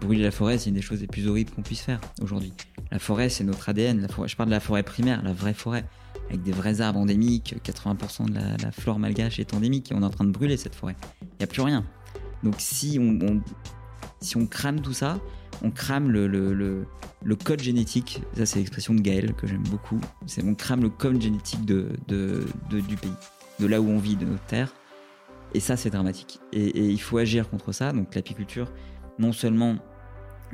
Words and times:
brûler 0.00 0.22
la 0.22 0.30
forêt, 0.30 0.58
c'est 0.58 0.70
une 0.70 0.76
des 0.76 0.82
choses 0.82 1.00
les 1.00 1.06
plus 1.06 1.28
horribles 1.28 1.50
qu'on 1.50 1.62
puisse 1.62 1.82
faire 1.82 2.00
aujourd'hui. 2.20 2.52
La 2.90 2.98
forêt, 2.98 3.28
c'est 3.28 3.44
notre 3.44 3.68
ADN. 3.68 4.06
Je 4.26 4.36
parle 4.36 4.48
de 4.48 4.54
la 4.54 4.60
forêt 4.60 4.82
primaire, 4.82 5.22
la 5.22 5.32
vraie 5.32 5.54
forêt, 5.54 5.84
avec 6.28 6.42
des 6.42 6.52
vrais 6.52 6.80
arbres 6.80 6.98
endémiques. 6.98 7.54
80% 7.64 8.30
de 8.30 8.34
la, 8.34 8.72
flore 8.72 8.98
malgache 8.98 9.38
est 9.38 9.54
endémique 9.54 9.92
et 9.92 9.94
on 9.94 10.02
est 10.02 10.04
en 10.04 10.10
train 10.10 10.24
de 10.24 10.32
brûler 10.32 10.56
cette 10.56 10.74
forêt. 10.74 10.96
Il 11.22 11.28
n'y 11.40 11.44
a 11.44 11.46
plus 11.46 11.62
rien. 11.62 11.84
Donc 12.42 12.54
si 12.58 12.98
on, 13.00 13.40
si 14.20 14.36
on 14.36 14.46
crame 14.46 14.80
tout 14.80 14.92
ça, 14.92 15.20
on 15.62 15.70
crame 15.70 16.10
le, 16.10 16.26
le, 16.26 16.86
le, 17.22 17.36
code 17.36 17.60
génétique. 17.60 18.22
Ça, 18.36 18.46
c'est 18.46 18.58
l'expression 18.58 18.94
de 18.94 19.00
Gaël 19.00 19.34
que 19.34 19.46
j'aime 19.46 19.62
beaucoup. 19.64 20.00
C'est 20.26 20.42
on 20.44 20.54
crame 20.54 20.82
le 20.82 20.90
code 20.90 21.20
génétique 21.20 21.64
de, 21.64 21.88
de, 22.08 22.44
du 22.70 22.96
pays, 22.96 23.12
de 23.58 23.66
là 23.66 23.80
où 23.80 23.88
on 23.88 23.98
vit, 23.98 24.16
de 24.16 24.24
notre 24.24 24.44
terre. 24.46 24.72
Et 25.52 25.60
ça, 25.60 25.76
c'est 25.76 25.90
dramatique. 25.90 26.40
Et, 26.52 26.88
il 26.88 27.00
faut 27.00 27.18
agir 27.18 27.48
contre 27.48 27.72
ça. 27.72 27.92
Donc 27.92 28.14
l'apiculture, 28.14 28.72
non 29.18 29.32
seulement 29.32 29.76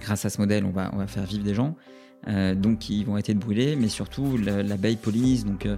grâce 0.01 0.25
à 0.25 0.31
ce 0.31 0.39
modèle, 0.39 0.65
on 0.65 0.71
va, 0.71 0.91
on 0.95 1.07
faire 1.07 1.25
vivre 1.25 1.45
des 1.45 1.55
gens, 1.55 1.77
euh, 2.29 2.55
donc 2.55 2.89
ils 2.89 3.05
vont 3.05 3.13
arrêter 3.13 3.35
de 3.35 3.39
brûler, 3.39 3.77
mais 3.77 3.89
surtout 3.89 4.37
l'abeille 4.37 4.97
pollinise. 4.97 5.45
Donc 5.45 5.67
euh, 5.67 5.77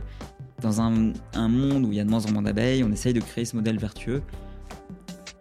dans 0.63 0.81
un, 0.81 1.13
un, 1.35 1.49
monde 1.49 1.85
où 1.85 1.93
il 1.93 1.97
y 1.97 2.01
a 2.01 2.05
de 2.05 2.11
moins 2.11 2.25
en 2.27 2.33
moins 2.33 2.43
d'abeilles, 2.43 2.85
on 2.85 2.93
essaye 2.93 3.13
de 3.13 3.21
créer 3.21 3.45
ce 3.45 3.57
modèle 3.57 3.79
vertueux 3.79 4.23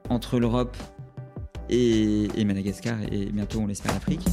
entre 0.09 0.39
l'Europe 0.39 0.75
et, 1.69 2.27
et, 2.35 2.45
Madagascar 2.45 2.97
et 3.11 3.25
bientôt 3.25 3.59
on 3.59 3.67
l'espère 3.67 3.93
l'Afrique. 3.93 4.25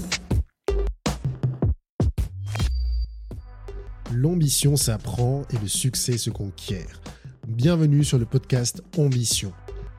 L'ambition 4.13 4.77
s'apprend 4.77 5.43
et 5.51 5.59
le 5.59 5.67
succès 5.67 6.19
se 6.19 6.31
conquiert. 6.31 7.01
Bienvenue 7.49 8.05
sur 8.05 8.19
le 8.19 8.25
podcast 8.25 8.83
Ambition 8.97 9.53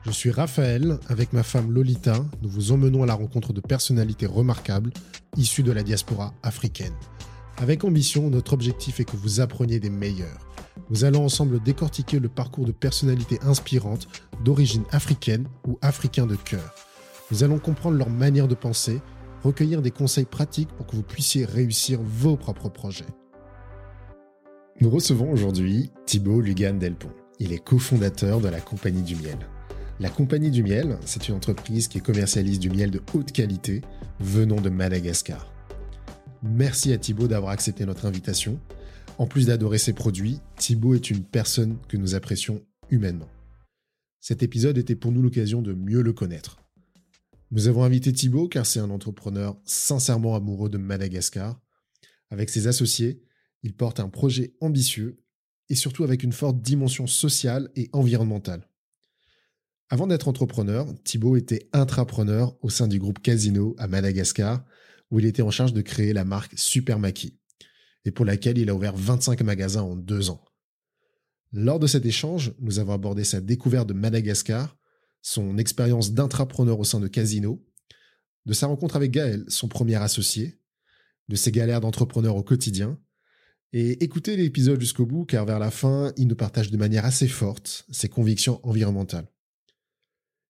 je 0.06 0.12
suis 0.12 0.30
Raphaël, 0.30 0.98
avec 1.08 1.32
ma 1.32 1.42
femme 1.42 1.72
Lolita, 1.72 2.24
nous 2.40 2.48
vous 2.48 2.70
emmenons 2.70 3.02
à 3.02 3.06
la 3.06 3.14
rencontre 3.14 3.52
de 3.52 3.60
personnalités 3.60 4.26
remarquables 4.26 4.92
issues 5.36 5.64
de 5.64 5.72
la 5.72 5.82
diaspora 5.82 6.32
africaine. 6.44 6.92
Avec 7.56 7.82
ambition, 7.82 8.30
notre 8.30 8.52
objectif 8.52 9.00
est 9.00 9.04
que 9.04 9.16
vous 9.16 9.40
appreniez 9.40 9.80
des 9.80 9.90
meilleurs. 9.90 10.46
Nous 10.90 11.04
allons 11.04 11.24
ensemble 11.24 11.60
décortiquer 11.60 12.20
le 12.20 12.28
parcours 12.28 12.66
de 12.66 12.70
personnalités 12.70 13.40
inspirantes 13.42 14.06
d'origine 14.44 14.84
africaine 14.92 15.48
ou 15.66 15.76
africain 15.82 16.26
de 16.26 16.36
cœur. 16.36 16.72
Nous 17.32 17.42
allons 17.42 17.58
comprendre 17.58 17.96
leur 17.96 18.10
manière 18.10 18.46
de 18.46 18.54
penser, 18.54 19.00
recueillir 19.42 19.82
des 19.82 19.90
conseils 19.90 20.24
pratiques 20.24 20.70
pour 20.76 20.86
que 20.86 20.94
vous 20.94 21.02
puissiez 21.02 21.44
réussir 21.44 21.98
vos 22.00 22.36
propres 22.36 22.68
projets. 22.68 23.04
Nous 24.80 24.90
recevons 24.90 25.32
aujourd'hui 25.32 25.90
Thibaut 26.06 26.40
Lugan 26.40 26.74
Delpont. 26.74 27.12
Il 27.40 27.52
est 27.52 27.64
cofondateur 27.64 28.40
de 28.40 28.48
la 28.48 28.60
Compagnie 28.60 29.02
du 29.02 29.16
Miel. 29.16 29.38
La 29.98 30.10
Compagnie 30.10 30.50
du 30.50 30.62
Miel, 30.62 30.98
c'est 31.06 31.26
une 31.26 31.36
entreprise 31.36 31.88
qui 31.88 32.02
commercialise 32.02 32.58
du 32.58 32.68
miel 32.68 32.90
de 32.90 33.00
haute 33.14 33.32
qualité 33.32 33.80
venant 34.20 34.60
de 34.60 34.68
Madagascar. 34.68 35.50
Merci 36.42 36.92
à 36.92 36.98
Thibaut 36.98 37.28
d'avoir 37.28 37.52
accepté 37.52 37.86
notre 37.86 38.04
invitation. 38.04 38.60
En 39.16 39.26
plus 39.26 39.46
d'adorer 39.46 39.78
ses 39.78 39.94
produits, 39.94 40.40
Thibaut 40.56 40.94
est 40.94 41.10
une 41.10 41.24
personne 41.24 41.78
que 41.88 41.96
nous 41.96 42.14
apprécions 42.14 42.62
humainement. 42.90 43.30
Cet 44.20 44.42
épisode 44.42 44.76
était 44.76 44.96
pour 44.96 45.12
nous 45.12 45.22
l'occasion 45.22 45.62
de 45.62 45.72
mieux 45.72 46.02
le 46.02 46.12
connaître. 46.12 46.58
Nous 47.50 47.66
avons 47.66 47.82
invité 47.82 48.12
Thibaut 48.12 48.48
car 48.48 48.66
c'est 48.66 48.80
un 48.80 48.90
entrepreneur 48.90 49.56
sincèrement 49.64 50.36
amoureux 50.36 50.68
de 50.68 50.76
Madagascar. 50.76 51.58
Avec 52.28 52.50
ses 52.50 52.66
associés, 52.66 53.22
il 53.62 53.74
porte 53.74 53.98
un 53.98 54.10
projet 54.10 54.52
ambitieux 54.60 55.22
et 55.70 55.74
surtout 55.74 56.04
avec 56.04 56.22
une 56.22 56.32
forte 56.32 56.60
dimension 56.60 57.06
sociale 57.06 57.70
et 57.76 57.88
environnementale. 57.94 58.68
Avant 59.88 60.08
d'être 60.08 60.26
entrepreneur, 60.26 60.92
Thibaut 61.04 61.36
était 61.36 61.68
intrapreneur 61.72 62.56
au 62.60 62.70
sein 62.70 62.88
du 62.88 62.98
groupe 62.98 63.22
Casino 63.22 63.76
à 63.78 63.86
Madagascar, 63.86 64.64
où 65.12 65.20
il 65.20 65.26
était 65.26 65.42
en 65.42 65.52
charge 65.52 65.72
de 65.72 65.80
créer 65.80 66.12
la 66.12 66.24
marque 66.24 66.58
Super 66.58 66.98
Maki, 66.98 67.38
et 68.04 68.10
pour 68.10 68.24
laquelle 68.24 68.58
il 68.58 68.68
a 68.68 68.74
ouvert 68.74 68.96
25 68.96 69.40
magasins 69.42 69.82
en 69.82 69.94
deux 69.94 70.30
ans. 70.30 70.44
Lors 71.52 71.78
de 71.78 71.86
cet 71.86 72.04
échange, 72.04 72.52
nous 72.58 72.80
avons 72.80 72.94
abordé 72.94 73.22
sa 73.22 73.40
découverte 73.40 73.88
de 73.88 73.94
Madagascar, 73.94 74.76
son 75.22 75.56
expérience 75.56 76.12
d'intrapreneur 76.12 76.80
au 76.80 76.84
sein 76.84 76.98
de 76.98 77.06
Casino, 77.06 77.64
de 78.44 78.52
sa 78.52 78.66
rencontre 78.66 78.96
avec 78.96 79.12
Gaël, 79.12 79.44
son 79.46 79.68
premier 79.68 79.96
associé, 79.96 80.60
de 81.28 81.36
ses 81.36 81.52
galères 81.52 81.80
d'entrepreneur 81.80 82.34
au 82.34 82.42
quotidien, 82.42 82.98
et 83.72 84.02
écoutez 84.02 84.36
l'épisode 84.36 84.80
jusqu'au 84.80 85.06
bout 85.06 85.24
car 85.24 85.44
vers 85.44 85.58
la 85.60 85.70
fin, 85.70 86.12
il 86.16 86.26
nous 86.26 86.36
partage 86.36 86.72
de 86.72 86.76
manière 86.76 87.04
assez 87.04 87.28
forte 87.28 87.84
ses 87.90 88.08
convictions 88.08 88.60
environnementales. 88.66 89.28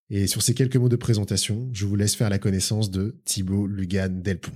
Et 0.09 0.27
sur 0.27 0.43
ces 0.43 0.55
quelques 0.55 0.77
mots 0.77 0.89
de 0.89 0.97
présentation, 0.97 1.69
je 1.73 1.85
vous 1.85 1.97
laisse 1.97 2.15
faire 2.15 2.31
la 2.31 2.39
connaissance 2.39 2.91
de 2.91 3.17
Thibaut 3.25 3.67
Lugan 3.67 4.09
Delpont. 4.23 4.53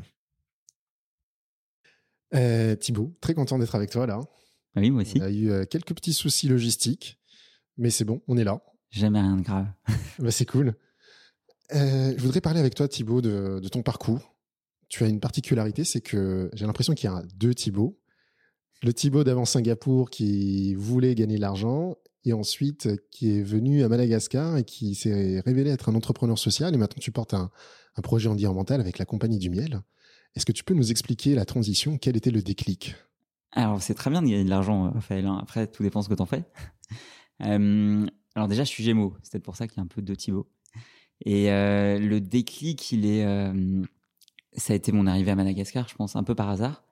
Euh, 2.35 2.77
Thibaut, 2.77 3.17
très 3.21 3.35
content 3.35 3.59
d'être 3.59 3.75
avec 3.75 3.91
toi 3.91 4.07
là. 4.07 4.21
Oui, 4.77 4.91
moi 4.91 5.03
aussi. 5.03 5.19
On 5.21 5.25
a 5.25 5.31
eu 5.31 5.51
euh, 5.51 5.65
quelques 5.65 5.95
petits 5.95 6.13
soucis 6.13 6.47
logistiques, 6.47 7.19
mais 7.77 7.91
c'est 7.91 8.05
bon, 8.05 8.23
on 8.29 8.37
est 8.37 8.45
là. 8.45 8.63
Jamais 8.91 9.21
rien 9.21 9.37
de 9.37 9.43
grave. 9.43 9.67
bah, 10.21 10.31
c'est 10.31 10.47
cool. 10.47 10.75
Euh, 11.75 12.15
je 12.17 12.23
voudrais 12.23 12.41
parler 12.41 12.61
avec 12.61 12.77
toi, 12.77 12.87
Thibaut, 12.87 13.21
de, 13.21 13.59
de, 13.61 13.69
ton 13.69 13.83
parcours. 13.83 14.37
Tu 14.89 15.03
as 15.03 15.09
une 15.09 15.21
particularité, 15.21 15.83
c'est 15.83 16.01
que 16.01 16.51
j'ai 16.53 16.67
l'impression 16.67 16.95
qu'il 16.95 17.11
y 17.11 17.13
a 17.13 17.23
deux 17.35 17.55
Thibaut. 17.55 17.99
Le 18.83 18.93
Thibaut 18.93 19.25
d'avant 19.25 19.45
Singapour 19.45 20.11
qui 20.11 20.75
voulait 20.75 21.15
gagner 21.17 21.37
de 21.37 21.41
l'argent 21.41 21.97
et 22.25 22.33
ensuite 22.33 22.87
euh, 22.87 22.97
qui 23.11 23.39
est 23.39 23.43
venu 23.43 23.83
à 23.83 23.89
Madagascar 23.89 24.57
et 24.57 24.65
qui 24.65 24.95
s'est 24.95 25.41
révélé 25.41 25.71
être 25.71 25.89
un 25.89 25.95
entrepreneur 25.95 26.39
social 26.39 26.75
et 26.75 26.77
maintenant 26.77 27.01
tu 27.01 27.13
portes 27.13 27.35
un, 27.35 27.51
projet 28.03 28.31
environnemental 28.31 28.81
avec 28.81 28.97
la 28.97 29.05
compagnie 29.05 29.39
du 29.39 29.51
miel. 29.51 29.83
Est-ce 30.35 30.47
que 30.47 30.53
tu 30.53 30.65
peux 30.65 30.73
nous 30.73 30.91
expliquer 30.91 31.35
la 31.35 31.45
transition? 31.45 31.99
Quel 31.99 32.17
était 32.17 32.31
le 32.31 32.41
déclic? 32.41 32.95
Alors 33.53 33.83
c'est 33.83 33.93
très 33.93 34.09
bien 34.09 34.23
de 34.23 34.27
gagner 34.27 34.45
de 34.45 34.49
l'argent, 34.49 34.87
euh, 34.87 34.91
Raphaël. 34.91 35.27
Hein. 35.27 35.39
Après, 35.43 35.67
tout 35.67 35.83
dépend 35.83 36.01
ce 36.01 36.09
que 36.09 36.15
t'en 36.15 36.25
fais. 36.25 36.45
euh, 37.43 38.07
alors 38.35 38.49
déjà, 38.49 38.65
je 38.65 38.71
suis 38.71 38.83
Gémeaux. 38.83 39.15
C'est 39.23 39.33
peut-être 39.33 39.45
pour 39.45 39.57
ça 39.57 39.69
qu'il 39.69 39.77
y 39.77 39.81
a 39.81 39.83
un 39.83 39.87
peu 39.87 40.01
de 40.01 40.15
Thibaut. 40.15 40.51
Et 41.27 41.49
le 41.51 42.19
déclic, 42.21 42.93
il 42.93 43.05
est, 43.05 43.23
ça 44.57 44.73
a 44.73 44.77
été 44.77 44.93
mon 44.93 45.07
arrivée 45.07 45.33
à 45.33 45.35
Madagascar, 45.35 45.87
je 45.87 45.95
pense, 45.95 46.17
un 46.17 46.23
peu 46.23 46.35
par 46.35 46.49
hasard. 46.49 46.83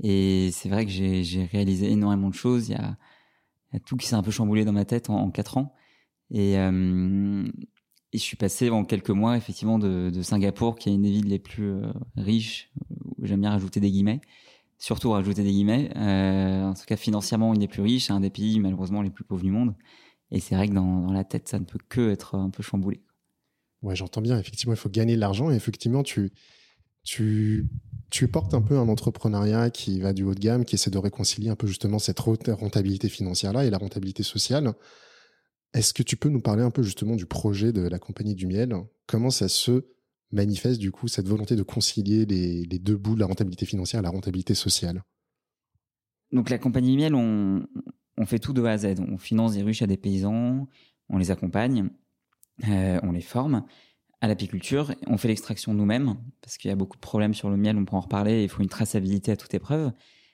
Et 0.00 0.50
c'est 0.52 0.68
vrai 0.68 0.84
que 0.84 0.92
j'ai 0.92 1.48
réalisé 1.50 1.90
énormément 1.90 2.28
de 2.28 2.34
choses. 2.34 2.68
Il 2.68 2.72
y 2.72 2.76
a 2.76 2.96
tout 3.84 3.96
qui 3.96 4.06
s'est 4.06 4.14
un 4.14 4.22
peu 4.22 4.30
chamboulé 4.30 4.64
dans 4.64 4.72
ma 4.72 4.84
tête 4.84 5.10
en, 5.10 5.30
quatre 5.30 5.58
ans. 5.58 5.74
Et, 6.30 6.58
euh, 6.58 7.44
et, 8.12 8.18
je 8.18 8.22
suis 8.22 8.36
passé 8.36 8.70
en 8.70 8.84
quelques 8.84 9.10
mois 9.10 9.36
effectivement 9.36 9.78
de, 9.78 10.22
Singapour, 10.22 10.76
qui 10.76 10.88
est 10.88 10.94
une 10.94 11.02
des 11.02 11.10
villes 11.10 11.28
les 11.28 11.38
plus 11.38 11.70
euh, 11.70 11.92
riches, 12.16 12.70
j'aime 13.22 13.40
bien 13.40 13.50
rajouter 13.50 13.80
des 13.80 13.90
guillemets, 13.90 14.20
surtout 14.78 15.10
rajouter 15.10 15.42
des 15.42 15.52
guillemets. 15.52 15.90
Euh, 15.96 16.64
en 16.64 16.74
tout 16.74 16.84
cas 16.86 16.96
financièrement, 16.96 17.54
une 17.54 17.60
des 17.60 17.68
plus 17.68 17.82
riches, 17.82 18.10
un 18.10 18.20
des 18.20 18.30
pays 18.30 18.60
malheureusement 18.60 19.02
les 19.02 19.10
plus 19.10 19.24
pauvres 19.24 19.44
du 19.44 19.50
monde. 19.50 19.74
Et 20.32 20.40
c'est 20.40 20.56
vrai 20.56 20.68
que 20.68 20.74
dans, 20.74 21.02
dans 21.02 21.12
la 21.12 21.24
tête, 21.24 21.48
ça 21.48 21.58
ne 21.58 21.64
peut 21.64 21.78
que 21.88 22.10
être 22.10 22.34
un 22.34 22.50
peu 22.50 22.62
chamboulé. 22.62 23.00
Ouais, 23.82 23.94
j'entends 23.94 24.20
bien. 24.20 24.38
Effectivement, 24.38 24.74
il 24.74 24.78
faut 24.78 24.88
gagner 24.88 25.14
de 25.14 25.20
l'argent 25.20 25.50
et 25.50 25.54
effectivement, 25.54 26.02
tu 26.02 26.32
tu 27.04 27.68
tu 28.10 28.28
portes 28.28 28.54
un 28.54 28.62
peu 28.62 28.78
un 28.78 28.88
entrepreneuriat 28.88 29.70
qui 29.70 30.00
va 30.00 30.12
du 30.12 30.22
haut 30.22 30.34
de 30.34 30.40
gamme, 30.40 30.64
qui 30.64 30.76
essaie 30.76 30.90
de 30.90 30.98
réconcilier 30.98 31.50
un 31.50 31.56
peu 31.56 31.66
justement 31.66 31.98
cette 31.98 32.20
rentabilité 32.20 33.08
financière-là 33.08 33.64
et 33.64 33.70
la 33.70 33.78
rentabilité 33.78 34.22
sociale. 34.22 34.74
Est-ce 35.74 35.92
que 35.92 36.02
tu 36.02 36.16
peux 36.16 36.28
nous 36.28 36.40
parler 36.40 36.62
un 36.62 36.70
peu 36.70 36.82
justement 36.82 37.16
du 37.16 37.26
projet 37.26 37.72
de 37.72 37.82
la 37.82 37.98
compagnie 37.98 38.34
du 38.34 38.46
miel? 38.46 38.74
Comment 39.06 39.30
ça 39.30 39.48
se 39.48 39.86
manifeste 40.30 40.80
du 40.80 40.90
coup 40.90 41.08
cette 41.08 41.28
volonté 41.28 41.56
de 41.56 41.62
concilier 41.62 42.24
les, 42.26 42.78
deux 42.78 42.96
bouts 42.96 43.14
de 43.14 43.20
la 43.20 43.26
rentabilité 43.26 43.66
financière 43.66 44.00
et 44.00 44.02
la 44.02 44.10
rentabilité 44.10 44.54
sociale? 44.54 45.02
Donc 46.32 46.50
la 46.50 46.58
compagnie 46.58 46.92
du 46.92 46.96
miel, 46.96 47.14
on, 47.14 47.66
fait 48.24 48.38
tout 48.38 48.52
de 48.52 48.62
A 48.64 48.72
à 48.72 48.78
Z. 48.78 49.00
On 49.00 49.18
finance 49.18 49.54
des 49.54 49.62
ruches 49.62 49.82
à 49.82 49.86
des 49.86 49.96
paysans, 49.96 50.66
on 51.08 51.18
les 51.18 51.30
accompagne, 51.30 51.90
euh, 52.68 52.98
on 53.02 53.12
les 53.12 53.20
forme 53.20 53.64
à 54.20 54.28
l'apiculture. 54.28 54.94
On 55.06 55.16
fait 55.16 55.28
l'extraction 55.28 55.74
nous-mêmes 55.74 56.16
parce 56.40 56.56
qu'il 56.56 56.68
y 56.68 56.72
a 56.72 56.76
beaucoup 56.76 56.96
de 56.96 57.00
problèmes 57.00 57.34
sur 57.34 57.50
le 57.50 57.56
miel, 57.56 57.76
on 57.76 57.84
pourra 57.84 57.98
en 57.98 58.02
reparler. 58.02 58.42
Il 58.42 58.48
faut 58.48 58.62
une 58.62 58.68
traçabilité 58.68 59.32
à 59.32 59.36
toute 59.36 59.52
épreuve. 59.54 59.92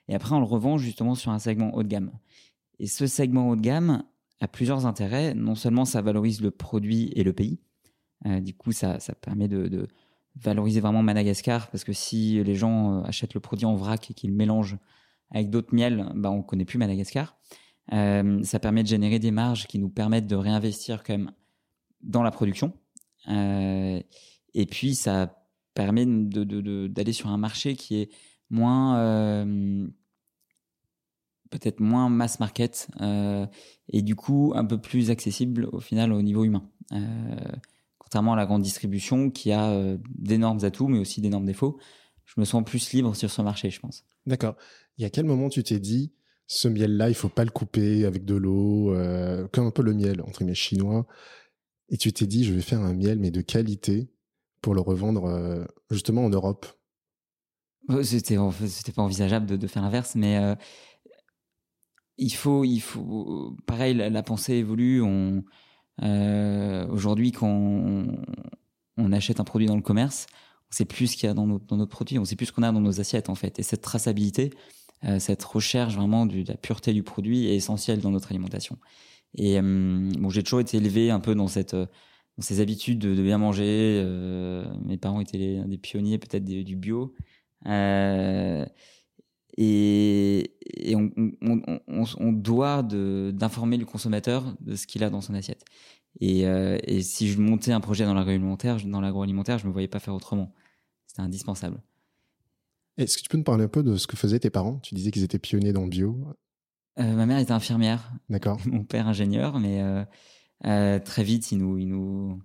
Et 0.09 0.15
après, 0.15 0.35
on 0.35 0.39
le 0.41 0.47
revend 0.47 0.79
justement 0.79 1.15
sur 1.15 1.31
un 1.31 1.39
segment 1.39 1.75
haut 1.75 1.83
de 1.83 1.89
gamme. 1.89 2.13
Et 2.79 2.87
ce 2.87 3.07
segment 3.07 3.49
haut 3.49 3.57
de 3.57 3.61
gamme 3.61 4.05
a 4.41 4.49
plusieurs 4.49 4.87
intérêts. 4.87 5.35
Non 5.35 5.55
seulement 5.55 5.85
ça 5.85 6.03
valorise 6.03 6.41
le 6.41 6.51
produit 6.51 7.13
et 7.15 7.23
le 7.25 7.33
pays. 7.33 7.61
Euh, 8.27 8.41
du 8.41 8.55
coup, 8.55 8.73
ça, 8.73 9.01
ça 9.01 9.15
permet 9.15 9.49
de, 9.49 9.89
valoriser 10.37 10.81
vraiment 10.81 11.03
Madagascar 11.03 11.71
parce 11.71 11.85
que 11.85 11.93
si 11.93 12.43
les 12.43 12.55
gens 12.55 13.01
euh, 13.01 13.03
achètent 13.03 13.35
le 13.35 13.41
produit 13.41 13.67
en 13.67 13.75
vrac 13.75 14.11
et 14.11 14.15
qu'ils 14.15 14.33
mélangent 14.33 14.79
avec 15.31 15.51
d'autres 15.51 15.75
miels, 15.75 16.11
bah, 16.15 16.31
on 16.31 16.43
connaît 16.43 16.65
plus 16.65 16.79
Madagascar. 16.79 17.37
Euh, 17.93 18.43
ça 18.43 18.59
permet 18.59 18.83
de 18.83 18.89
générer 18.89 19.19
des 19.19 19.31
marges 19.31 19.67
qui 19.67 19.79
nous 19.79 19.89
permettent 19.89 20.27
de 20.27 20.37
réinvestir 20.37 21.03
quand 21.03 21.13
même 21.13 21.33
dans 22.03 22.23
la 22.23 22.31
production 22.31 22.73
et 23.29 24.67
puis 24.71 24.95
ça 24.95 25.39
permet 25.75 26.07
d'aller 26.07 27.13
sur 27.13 27.29
un 27.29 27.39
marché 27.39 27.77
qui 27.77 28.01
est 28.01 28.11
moins 28.51 28.99
euh, 28.99 29.87
peut-être 31.53 31.81
moins 31.81 32.09
mass 32.09 32.41
market 32.41 32.89
euh, 33.01 33.47
et 33.89 34.03
du 34.03 34.17
coup 34.17 34.53
un 34.57 34.65
peu 34.65 34.79
plus 34.79 35.11
accessible 35.11 35.69
au 35.73 35.79
final 35.79 36.13
au 36.13 36.23
niveau 36.23 36.45
humain. 36.45 36.69
Euh, 36.93 36.99
contrairement 37.99 38.33
à 38.33 38.37
la 38.37 38.47
grande 38.47 38.63
distribution 38.63 39.31
qui 39.31 39.53
a 39.53 39.71
euh, 39.71 39.99
d'énormes 40.17 40.65
atouts, 40.65 40.89
mais 40.89 40.99
aussi 40.99 41.21
d'énormes 41.21 41.47
défauts. 41.47 41.79
Je 42.25 42.41
me 42.41 42.45
sens 42.45 42.65
plus 42.65 42.93
libre 42.93 43.15
sur 43.15 43.31
ce 43.31 43.43
marché, 43.43 43.71
je 43.71 43.81
pense. 43.81 44.05
D'accord. 44.27 44.57
Et 44.99 45.05
à 45.05 45.11
quel 45.11 45.25
moment 45.25 45.49
tu 45.49 45.63
t'es 45.63 45.79
dit, 45.79 46.13
ce 46.47 46.69
miel-là, 46.69 47.09
il 47.09 47.15
faut 47.15 47.29
pas 47.29 47.45
le 47.45 47.51
couper 47.51 48.05
avec 48.05 48.25
de 48.25 48.35
l'eau, 48.35 48.95
comme 49.53 49.67
un 49.67 49.71
peu 49.71 49.83
le 49.83 49.93
miel, 49.93 50.23
entre 50.23 50.39
guillemets, 50.39 50.55
chinois, 50.55 51.07
et 51.93 51.97
tu 51.97 52.13
t'es 52.13 52.27
dit, 52.27 52.45
je 52.45 52.53
vais 52.53 52.61
faire 52.61 52.81
un 52.81 52.95
miel, 52.95 53.21
mais 53.21 53.31
de 53.31 53.41
qualité, 53.41 54.11
pour 54.61 54.75
le 54.75 54.81
revendre 54.81 55.67
justement 55.91 56.25
en 56.25 56.31
Europe 56.31 56.67
C'était 58.03 58.39
c'était 58.67 58.93
pas 58.93 59.03
envisageable 59.03 59.59
de, 59.59 59.67
faire 59.67 59.83
l'inverse, 59.83 60.15
mais 60.15 60.57
il 62.19 62.31
faut, 62.31 62.65
il 62.65 62.81
faut, 62.81 63.57
pareil, 63.67 63.95
la, 63.95 64.23
pensée 64.23 64.55
évolue. 64.55 65.03
Euh, 66.03 66.87
aujourd'hui, 66.89 67.33
quand 67.33 67.49
on, 68.97 69.13
achète 69.13 69.41
un 69.41 69.45
produit 69.45 69.67
dans 69.67 69.77
le 69.77 69.83
commerce, 69.83 70.27
on 70.71 70.75
sait 70.75 70.85
plus 70.85 71.09
ce 71.09 71.17
qu'il 71.17 71.27
y 71.27 71.31
a 71.31 71.35
dans, 71.35 71.47
notre 71.47 71.87
produit, 71.87 72.19
on 72.19 72.25
sait 72.25 72.37
plus 72.37 72.47
ce 72.47 72.53
qu'on 72.53 72.63
a 72.63 72.73
dans 72.73 72.81
nos 72.81 73.01
assiettes 73.01 73.29
en 73.29 73.35
fait. 73.35 73.59
Et 73.59 73.63
cette 73.63 73.83
traçabilité, 73.83 74.51
euh, 75.05 75.19
cette 75.19 75.43
recherche 75.43 75.95
vraiment 75.95 76.27
de 76.27 76.45
la 76.47 76.57
pureté 76.57 76.93
du 76.93 77.03
produit 77.03 77.47
est 77.47 77.57
essentielle 77.57 78.01
dans 78.01 78.11
notre 78.11 78.31
alimentation. 78.31 78.79
Et 79.35 79.59
euh, 79.59 80.11
bon, 80.19 80.31
j'ai 80.31 80.43
toujours 80.43 80.61
été 80.61 80.77
élevé 80.77 81.11
un 81.11 81.21
peu 81.21 81.35
dans 81.35 81.49
cette 81.49 81.75
dans 81.75 82.43
ces 82.43 82.61
habitudes 82.61 82.99
de, 82.99 83.23
bien 83.23 83.39
manger. 83.39 84.03
mes 84.85 84.97
parents 84.97 85.21
étaient 85.21 85.63
des 85.67 85.79
pionniers 85.79 86.19
peut-être 86.19 86.45
du 86.45 86.77
bio. 86.77 87.15
Euh, 87.67 88.65
et, 89.59 90.97
on, 90.97 92.33
doit 92.33 92.83
d'informer 92.83 93.77
le 93.77 93.85
consommateur 93.85 94.55
de 94.61 94.77
ce 94.77 94.87
qu'il 94.87 95.05
a 95.05 95.11
dans 95.11 95.21
son 95.21 95.35
assiette. 95.35 95.65
Et, 96.21 96.47
euh, 96.47 96.79
et, 96.85 97.03
si 97.03 97.29
je 97.29 97.41
montais 97.41 97.73
un 97.73 97.81
projet 97.81 98.05
dans 98.05 98.15
l'agroalimentaire, 98.15 98.79
dans 98.85 99.01
l'agroalimentaire, 99.01 99.59
je 99.59 99.67
me 99.67 99.73
voyais 99.73 99.89
pas 99.89 100.01
faire 100.01 100.15
autrement. 100.15 100.55
C'était 101.07 101.23
indispensable. 101.23 101.83
Est-ce 102.99 103.17
que 103.17 103.23
tu 103.23 103.29
peux 103.29 103.39
nous 103.39 103.45
parler 103.45 103.65
un 103.65 103.69
peu 103.69 103.83
de 103.83 103.97
ce 103.97 104.07
que 104.07 104.17
faisaient 104.17 104.39
tes 104.39 104.51
parents? 104.51 104.79
Tu 104.81 104.95
disais 104.95 105.11
qu'ils 105.11 105.23
étaient 105.23 105.39
pionniers 105.39 105.73
dans 105.73 105.85
le 105.85 105.89
bio. 105.89 106.19
Euh, 106.99 107.15
ma 107.15 107.27
mère 107.27 107.39
était 107.39 107.53
infirmière. 107.53 108.13
D'accord. 108.29 108.59
Mon 108.67 108.85
père 108.85 109.09
ingénieur, 109.09 109.59
mais 109.59 109.81
euh, 109.81 110.05
euh, 110.67 110.99
très 110.99 111.25
vite, 111.25 111.53
il 111.53 111.59
nous, 111.59 111.79
il 111.79 111.89
nous, 111.89 112.41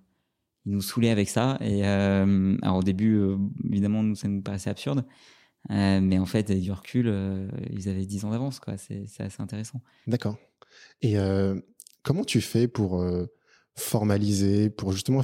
il 0.64 0.72
nous 0.72 0.82
saoulait 0.82 1.10
avec 1.10 1.28
ça. 1.28 1.58
Et 1.60 1.84
alors 1.84 2.76
au 2.76 2.82
début, 2.82 3.20
évidemment, 3.64 4.02
nous, 4.02 4.14
ça 4.14 4.28
nous 4.28 4.42
paraissait 4.42 4.70
absurde. 4.70 5.04
Euh, 5.70 6.00
mais 6.00 6.18
en 6.18 6.26
fait, 6.26 6.50
du 6.50 6.72
recul, 6.72 7.08
euh, 7.08 7.48
ils 7.70 7.88
avaient 7.88 8.06
10 8.06 8.24
ans 8.24 8.30
d'avance, 8.30 8.60
quoi. 8.60 8.76
C'est, 8.78 9.04
assez 9.18 9.42
intéressant. 9.42 9.80
D'accord. 10.06 10.38
Et 11.02 11.18
euh, 11.18 11.60
comment 12.02 12.24
tu 12.24 12.40
fais 12.40 12.68
pour 12.68 13.04
formaliser, 13.74 14.70
pour 14.70 14.92
justement 14.92 15.22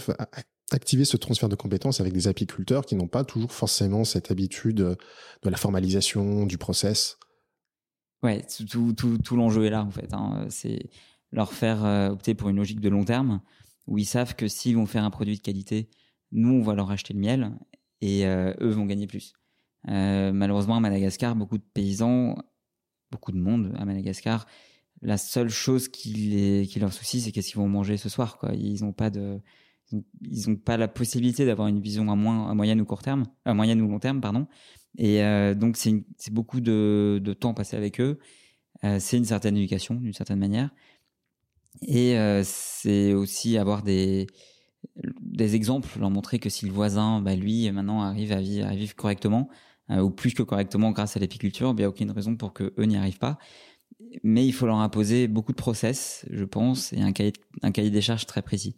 activer 0.70 1.04
ce 1.04 1.16
transfert 1.16 1.48
de 1.48 1.56
compétences 1.56 2.00
avec 2.00 2.12
des 2.12 2.28
apiculteurs 2.28 2.84
qui 2.84 2.94
n'ont 2.94 3.08
pas 3.08 3.24
toujours 3.24 3.52
forcément 3.52 4.04
cette 4.04 4.30
habitude 4.30 4.76
de 4.76 4.96
la 5.50 5.56
formalisation, 5.56 6.46
du 6.46 6.58
process? 6.58 7.18
Ouais, 8.24 8.44
tout, 8.68 8.92
tout, 8.94 9.18
tout 9.18 9.36
l'enjeu 9.36 9.66
est 9.66 9.70
là, 9.70 9.84
en 9.84 9.90
fait. 9.90 10.12
Hein. 10.12 10.46
C'est 10.48 10.90
leur 11.30 11.52
faire 11.52 11.84
opter 12.10 12.34
pour 12.34 12.48
une 12.48 12.56
logique 12.56 12.80
de 12.80 12.88
long 12.88 13.04
terme 13.04 13.40
où 13.86 13.98
ils 13.98 14.06
savent 14.06 14.34
que 14.34 14.48
s'ils 14.48 14.76
vont 14.76 14.86
faire 14.86 15.04
un 15.04 15.10
produit 15.10 15.36
de 15.36 15.42
qualité, 15.42 15.90
nous, 16.32 16.54
on 16.54 16.62
va 16.62 16.74
leur 16.74 16.90
acheter 16.90 17.14
le 17.14 17.20
miel 17.20 17.52
et 18.00 18.24
eux 18.24 18.70
vont 18.70 18.86
gagner 18.86 19.06
plus. 19.06 19.34
Euh, 19.88 20.32
malheureusement, 20.32 20.76
à 20.76 20.80
Madagascar, 20.80 21.36
beaucoup 21.36 21.58
de 21.58 21.64
paysans, 21.74 22.36
beaucoup 23.10 23.32
de 23.32 23.38
monde 23.38 23.74
à 23.76 23.84
Madagascar, 23.84 24.46
la 25.02 25.18
seule 25.18 25.50
chose 25.50 25.88
qui, 25.88 26.08
les, 26.10 26.66
qui 26.66 26.80
leur 26.80 26.92
soucie, 26.92 27.20
c'est 27.20 27.32
qu'est-ce 27.32 27.48
qu'ils 27.48 27.58
vont 27.58 27.68
manger 27.68 27.96
ce 27.96 28.08
soir. 28.08 28.38
Quoi. 28.38 28.54
Ils 28.54 28.82
n'ont 28.82 28.92
pas 28.92 29.10
de, 29.10 29.40
ils 30.22 30.48
ont 30.48 30.56
pas 30.56 30.76
la 30.76 30.88
possibilité 30.88 31.44
d'avoir 31.44 31.68
une 31.68 31.80
vision 31.80 32.10
à, 32.10 32.14
moins, 32.14 32.50
à 32.50 32.54
moyen 32.54 32.78
ou 32.78 32.84
court 32.84 33.02
terme, 33.02 33.24
à 33.44 33.52
moyen 33.52 33.78
ou 33.78 33.88
long 33.88 33.98
terme, 33.98 34.20
pardon. 34.20 34.46
Et 34.98 35.22
euh, 35.22 35.54
donc 35.54 35.76
c'est 35.76 36.04
beaucoup 36.30 36.60
de, 36.60 37.20
de, 37.22 37.32
temps 37.32 37.54
passé 37.54 37.76
avec 37.76 38.00
eux. 38.00 38.18
Euh, 38.84 38.98
c'est 39.00 39.16
une 39.16 39.24
certaine 39.24 39.56
éducation, 39.56 39.94
d'une 39.94 40.12
certaine 40.12 40.38
manière. 40.38 40.70
Et 41.82 42.16
euh, 42.16 42.42
c'est 42.44 43.12
aussi 43.14 43.58
avoir 43.58 43.82
des, 43.82 44.26
des 45.20 45.54
exemples, 45.56 45.98
leur 45.98 46.10
montrer 46.10 46.38
que 46.38 46.48
si 46.48 46.66
le 46.66 46.72
voisin, 46.72 47.20
bah, 47.20 47.34
lui, 47.34 47.70
maintenant 47.72 48.02
arrive 48.02 48.32
à 48.32 48.40
vivre, 48.40 48.94
correctement, 48.94 49.48
ou 49.90 50.10
plus 50.10 50.32
que 50.32 50.42
correctement 50.42 50.92
grâce 50.92 51.16
à 51.16 51.20
l'apiculture, 51.20 51.70
il 51.70 51.76
n'y 51.76 51.84
a 51.84 51.88
aucune 51.88 52.10
raison 52.10 52.36
pour 52.36 52.52
que 52.54 52.72
eux 52.78 52.84
n'y 52.84 52.96
arrivent 52.96 53.18
pas. 53.18 53.38
Mais 54.22 54.46
il 54.46 54.52
faut 54.52 54.66
leur 54.66 54.78
imposer 54.78 55.28
beaucoup 55.28 55.52
de 55.52 55.56
process, 55.56 56.24
je 56.30 56.44
pense, 56.44 56.92
et 56.92 57.02
un 57.02 57.12
cahier, 57.12 57.32
un 57.62 57.72
cahier 57.72 57.90
des 57.90 58.00
charges 58.00 58.26
très 58.26 58.42
précis. 58.42 58.76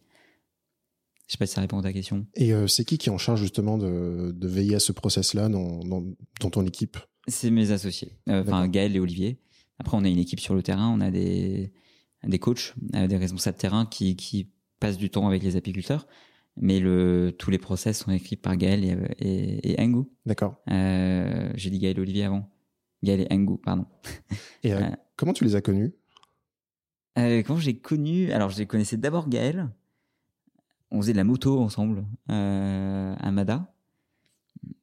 Je 1.26 1.32
sais 1.32 1.38
pas 1.38 1.46
si 1.46 1.54
ça 1.54 1.60
répond 1.60 1.78
à 1.78 1.82
ta 1.82 1.92
question. 1.92 2.26
Et 2.34 2.52
euh, 2.52 2.66
c'est 2.66 2.84
qui 2.84 2.98
qui 2.98 3.08
est 3.08 3.12
en 3.12 3.18
charge 3.18 3.40
justement 3.40 3.78
de, 3.78 4.32
de 4.32 4.48
veiller 4.48 4.76
à 4.76 4.80
ce 4.80 4.92
process-là 4.92 5.48
dans, 5.48 5.80
dans, 5.80 6.04
dans, 6.40 6.50
ton 6.50 6.64
équipe? 6.64 6.98
C'est 7.26 7.50
mes 7.50 7.72
associés, 7.72 8.12
euh, 8.28 8.42
enfin 8.42 8.68
Gaël 8.68 8.94
et 8.94 9.00
Olivier. 9.00 9.40
Après, 9.78 9.96
on 9.96 10.04
a 10.04 10.08
une 10.08 10.18
équipe 10.18 10.40
sur 10.40 10.54
le 10.54 10.62
terrain, 10.62 10.88
on 10.88 11.00
a 11.00 11.10
des, 11.10 11.72
des 12.24 12.38
coachs, 12.38 12.74
des 12.78 13.16
responsables 13.16 13.56
de 13.56 13.60
terrain 13.60 13.86
qui, 13.86 14.16
qui 14.16 14.50
passent 14.80 14.96
du 14.98 15.10
temps 15.10 15.26
avec 15.26 15.42
les 15.42 15.56
apiculteurs 15.56 16.06
mais 16.56 16.80
le, 16.80 17.34
tous 17.38 17.50
les 17.50 17.58
process 17.58 18.00
sont 18.00 18.10
écrits 18.10 18.36
par 18.36 18.56
Gaël 18.56 18.84
et, 18.84 18.96
et, 19.18 19.72
et 19.72 19.80
Engu. 19.80 20.04
D'accord. 20.24 20.56
Euh, 20.70 21.50
J'ai 21.54 21.70
dit 21.70 21.78
Gaël 21.78 22.00
Olivier 22.00 22.24
avant. 22.24 22.50
Gaël 23.02 23.20
et 23.20 23.26
Engu, 23.30 23.58
pardon. 23.62 23.86
Et 24.62 24.72
euh, 24.72 24.78
euh, 24.82 24.90
comment 25.16 25.32
tu 25.32 25.44
les 25.44 25.54
as 25.54 25.60
connus? 25.60 25.94
Euh, 27.18 27.42
Quand 27.42 27.56
j'ai 27.56 27.78
connu, 27.78 28.32
alors 28.32 28.50
je 28.50 28.58
les 28.58 28.66
connaissais 28.66 28.96
d'abord 28.96 29.28
Gaël. 29.28 29.68
On 30.90 31.00
faisait 31.00 31.12
de 31.12 31.18
la 31.18 31.24
moto 31.24 31.60
ensemble 31.60 32.06
euh, 32.30 33.14
à 33.18 33.30
Mada. 33.30 33.72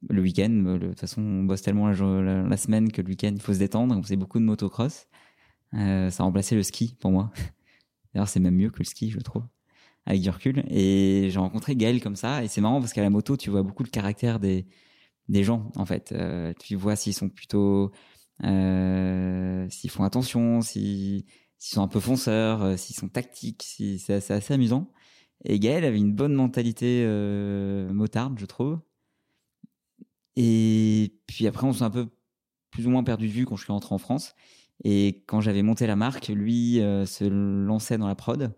Le 0.09 0.21
week-end, 0.21 0.49
de 0.49 0.89
toute 0.89 0.99
façon, 0.99 1.21
on 1.21 1.43
bosse 1.43 1.61
tellement 1.61 1.87
la, 1.87 2.43
la, 2.43 2.57
semaine 2.57 2.91
que 2.91 3.01
le 3.01 3.07
week-end, 3.07 3.31
il 3.33 3.41
faut 3.41 3.53
se 3.53 3.59
détendre. 3.59 3.95
On 3.95 4.03
faisait 4.03 4.15
beaucoup 4.15 4.39
de 4.39 4.43
motocross. 4.43 5.07
Euh, 5.73 6.09
ça 6.09 6.23
remplaçait 6.23 6.55
le 6.55 6.63
ski 6.63 6.95
pour 6.99 7.11
moi. 7.11 7.31
D'ailleurs, 8.13 8.27
c'est 8.27 8.39
même 8.39 8.55
mieux 8.55 8.69
que 8.69 8.79
le 8.79 8.85
ski, 8.85 9.09
je 9.09 9.19
trouve 9.19 9.43
avec 10.05 10.21
du 10.21 10.29
recul. 10.29 10.63
Et 10.69 11.29
j'ai 11.29 11.39
rencontré 11.39 11.75
Gaël 11.75 12.01
comme 12.01 12.15
ça. 12.15 12.43
Et 12.43 12.47
c'est 12.47 12.61
marrant 12.61 12.79
parce 12.79 12.93
qu'à 12.93 13.01
la 13.01 13.09
moto, 13.09 13.37
tu 13.37 13.49
vois 13.49 13.63
beaucoup 13.63 13.83
le 13.83 13.89
caractère 13.89 14.39
des, 14.39 14.65
gens, 15.29 15.71
en 15.75 15.85
fait. 15.85 16.11
Euh, 16.11 16.53
tu 16.59 16.75
vois 16.75 16.95
s'ils 16.95 17.13
sont 17.13 17.29
plutôt, 17.29 17.91
euh, 18.43 19.67
s'ils 19.69 19.89
font 19.89 20.03
attention, 20.03 20.61
s'ils, 20.61 21.25
sont 21.59 21.81
un 21.81 21.87
peu 21.87 21.99
fonceurs, 21.99 22.63
euh, 22.63 22.77
s'ils 22.77 22.95
sont 22.95 23.09
tactiques. 23.09 23.63
C'est 23.63 24.31
assez, 24.31 24.53
amusant. 24.53 24.91
Et 25.45 25.59
Gaël 25.59 25.83
avait 25.85 25.97
une 25.97 26.13
bonne 26.13 26.33
mentalité 26.33 27.03
euh, 27.05 27.91
motarde, 27.91 28.39
je 28.39 28.45
trouve. 28.45 28.79
Et 30.35 31.13
puis 31.27 31.47
après, 31.47 31.67
on 31.67 31.73
s'est 31.73 31.83
un 31.83 31.89
peu 31.89 32.07
plus 32.71 32.87
ou 32.87 32.89
moins 32.89 33.03
perdu 33.03 33.27
de 33.27 33.33
vue 33.33 33.45
quand 33.45 33.55
je 33.55 33.63
suis 33.63 33.71
rentré 33.71 33.93
en 33.93 33.99
France. 33.99 34.35
Et 34.83 35.23
quand 35.27 35.41
j'avais 35.41 35.61
monté 35.61 35.85
la 35.85 35.95
marque, 35.95 36.27
lui 36.29 36.81
euh, 36.81 37.05
se 37.05 37.25
lançait 37.25 37.97
dans 37.97 38.07
la 38.07 38.15
prod. 38.15 38.53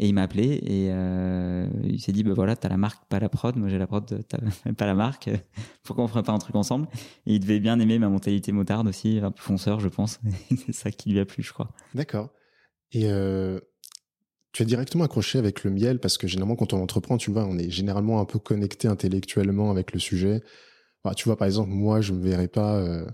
Et 0.00 0.06
il 0.06 0.14
m'a 0.14 0.22
appelé 0.22 0.60
et 0.62 0.92
euh, 0.92 1.68
il 1.82 2.00
s'est 2.00 2.12
dit, 2.12 2.22
bah 2.22 2.32
voilà, 2.32 2.54
t'as 2.54 2.68
la 2.68 2.76
marque, 2.76 3.04
pas 3.08 3.18
la 3.18 3.28
prod. 3.28 3.56
Moi, 3.56 3.68
j'ai 3.68 3.78
la 3.78 3.88
prod, 3.88 4.24
t'as 4.28 4.38
pas 4.74 4.86
la 4.86 4.94
marque. 4.94 5.28
Pourquoi 5.82 6.04
on 6.04 6.08
ferait 6.08 6.22
pas 6.22 6.32
un 6.32 6.38
truc 6.38 6.54
ensemble? 6.54 6.86
Et 7.26 7.34
il 7.34 7.40
devait 7.40 7.58
bien 7.58 7.80
aimer 7.80 7.98
ma 7.98 8.08
mentalité 8.08 8.52
motarde 8.52 8.86
aussi, 8.86 9.18
un 9.18 9.32
peu 9.32 9.42
fonceur, 9.42 9.80
je 9.80 9.88
pense. 9.88 10.20
c'est 10.66 10.72
ça 10.72 10.92
qui 10.92 11.10
lui 11.10 11.18
a 11.18 11.24
plu, 11.24 11.42
je 11.42 11.52
crois. 11.52 11.72
D'accord. 11.94 12.30
Et 12.92 13.10
tu 14.52 14.62
as 14.62 14.66
directement 14.66 15.04
accroché 15.04 15.38
avec 15.38 15.64
le 15.64 15.70
miel 15.70 16.00
parce 16.00 16.18
que 16.18 16.26
généralement, 16.26 16.56
quand 16.56 16.72
on 16.72 16.82
entreprend, 16.82 17.16
tu 17.16 17.30
vois, 17.30 17.44
on 17.44 17.58
est 17.58 17.70
généralement 17.70 18.20
un 18.20 18.24
peu 18.24 18.38
connecté 18.38 18.88
intellectuellement 18.88 19.70
avec 19.70 19.92
le 19.92 19.98
sujet. 19.98 20.42
Bah, 21.04 21.14
tu 21.14 21.24
vois, 21.24 21.36
par 21.36 21.46
exemple, 21.46 21.70
moi, 21.70 22.00
je 22.00 22.12
me 22.12 22.22
verrais 22.22 22.48
pas 22.48 22.76
euh, 22.76 23.06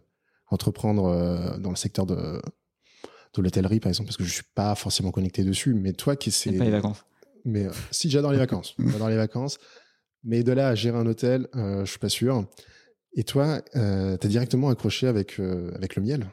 entreprendre 0.49 1.07
euh, 1.07 1.59
dans 1.59 1.71
le 1.71 1.77
secteur 1.77 2.07
de 2.07 2.41
de 3.35 3.43
l'hôtellerie, 3.43 3.81
par 3.81 3.89
exemple, 3.89 4.07
parce 4.07 4.17
que 4.17 4.23
je 4.23 4.33
suis 4.33 4.45
pas 4.55 4.77
forcément 4.77 5.11
connecté 5.11 5.43
dessus. 5.43 5.75
Mais 5.75 5.93
toi, 5.93 6.15
qui 6.15 6.31
c'est. 6.31 6.53
pas 6.53 6.65
les 6.65 6.71
vacances. 6.71 7.05
Mais 7.45 7.67
euh, 7.67 7.73
si, 7.91 8.09
j'adore 8.09 8.31
les 8.31 8.39
vacances. 8.39 8.77
J'adore 8.79 9.09
les 9.09 9.17
vacances. 9.17 9.59
Mais 10.23 10.45
de 10.45 10.53
là 10.53 10.69
à 10.69 10.75
gérer 10.77 10.97
un 10.97 11.07
hôtel, 11.07 11.49
je 11.53 11.85
suis 11.85 11.99
pas 11.99 12.09
sûr. 12.09 12.47
Et 13.15 13.25
toi, 13.25 13.61
tu 13.73 13.79
as 13.79 14.29
directement 14.29 14.69
accroché 14.69 15.09
avec, 15.09 15.41
avec 15.75 15.97
le 15.97 16.03
miel? 16.03 16.27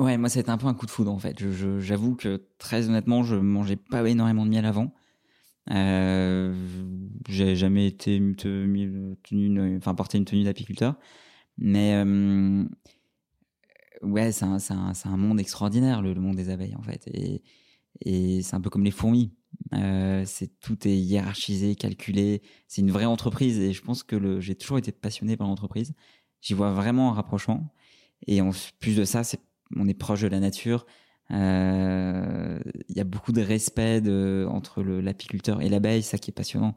Ouais, 0.00 0.16
moi, 0.16 0.30
ça 0.30 0.38
a 0.38 0.40
été 0.40 0.50
un 0.50 0.56
peu 0.56 0.66
un 0.66 0.72
coup 0.72 0.86
de 0.86 0.90
foudre, 0.90 1.12
en 1.12 1.18
fait. 1.18 1.36
J'avoue 1.78 2.16
que, 2.16 2.42
très 2.56 2.88
honnêtement, 2.88 3.22
je 3.22 3.36
mangeais 3.36 3.76
pas 3.76 4.08
énormément 4.08 4.46
de 4.46 4.50
miel 4.50 4.64
avant. 4.64 4.94
Euh, 5.70 6.54
j'ai 7.28 7.54
jamais 7.54 7.86
été 7.86 8.18
enfin, 9.76 9.94
porté 9.94 10.16
une 10.16 10.24
tenue 10.24 10.44
d'apiculteur. 10.44 10.96
Mais 11.58 11.96
euh, 11.96 12.64
ouais, 14.00 14.32
c'est 14.32 14.46
un, 14.46 14.56
un, 14.70 14.92
un, 15.04 15.16
monde 15.18 15.38
extraordinaire, 15.38 16.00
le, 16.00 16.14
monde 16.14 16.36
des 16.36 16.48
abeilles, 16.48 16.76
en 16.76 16.82
fait. 16.82 17.06
Et, 17.08 17.42
et 18.00 18.40
c'est 18.40 18.56
un 18.56 18.62
peu 18.62 18.70
comme 18.70 18.84
les 18.84 18.90
fourmis. 18.90 19.34
Euh, 19.74 20.24
c'est 20.24 20.58
tout 20.60 20.88
est 20.88 20.96
hiérarchisé, 20.96 21.74
calculé. 21.74 22.40
C'est 22.68 22.80
une 22.80 22.90
vraie 22.90 23.04
entreprise. 23.04 23.58
Et 23.58 23.74
je 23.74 23.82
pense 23.82 24.02
que 24.02 24.40
j'ai 24.40 24.54
toujours 24.54 24.78
été 24.78 24.92
passionné 24.92 25.36
par 25.36 25.46
l'entreprise. 25.46 25.92
J'y 26.40 26.54
vois 26.54 26.72
vraiment 26.72 27.10
un 27.10 27.14
rapprochement. 27.14 27.74
Et 28.26 28.40
en 28.40 28.50
plus 28.78 28.96
de 28.96 29.04
ça, 29.04 29.24
c'est, 29.24 29.40
on 29.76 29.88
est 29.88 29.94
proche 29.94 30.22
de 30.22 30.28
la 30.28 30.40
nature. 30.40 30.86
Il 31.30 31.36
euh, 31.36 32.58
y 32.88 33.00
a 33.00 33.04
beaucoup 33.04 33.30
de 33.30 33.40
respect 33.40 34.00
de, 34.00 34.46
entre 34.50 34.82
l'apiculteur 34.82 35.62
et 35.62 35.68
l'abeille, 35.68 36.02
ça 36.02 36.18
qui 36.18 36.30
est 36.30 36.34
passionnant. 36.34 36.76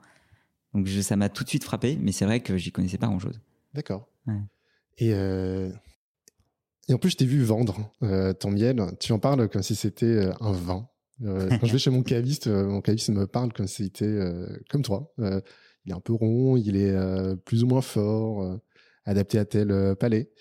Donc 0.73 0.87
ça 0.87 1.15
m'a 1.15 1.29
tout 1.29 1.43
de 1.43 1.49
suite 1.49 1.63
frappé, 1.63 1.97
mais 1.99 2.11
c'est 2.11 2.25
vrai 2.25 2.39
que 2.39 2.57
j'y 2.57 2.71
connaissais 2.71 2.99
pas 2.99 3.07
grand-chose. 3.07 3.41
D'accord. 3.73 4.07
Et, 4.99 5.09
et 5.09 6.93
en 6.93 6.97
plus, 6.99 7.11
je 7.11 7.17
t'ai 7.17 7.25
vu 7.25 7.43
vendre 7.43 7.91
ton 8.39 8.51
miel. 8.51 8.83
Tu 8.99 9.11
en 9.11 9.19
parles 9.19 9.49
comme 9.49 9.63
si 9.63 9.75
c'était 9.75 10.29
un 10.39 10.51
vin. 10.51 10.87
quand 11.19 11.65
je 11.65 11.71
vais 11.71 11.79
chez 11.79 11.91
mon 11.91 12.03
caviste, 12.03 12.47
mon 12.47 12.81
caviste 12.81 13.09
me 13.09 13.25
parle 13.25 13.53
comme 13.53 13.67
si 13.67 13.85
c'était 13.85 14.19
comme 14.69 14.83
toi. 14.83 15.11
il 15.17 15.91
est 15.91 15.95
un 15.95 15.99
peu 15.99 16.13
rond, 16.13 16.57
il 16.57 16.75
est 16.75 16.95
plus 17.45 17.63
ou 17.63 17.67
moins 17.67 17.81
fort, 17.81 18.59
adapté 19.05 19.39
à 19.39 19.45
tel 19.45 19.95
palais. 19.99 20.31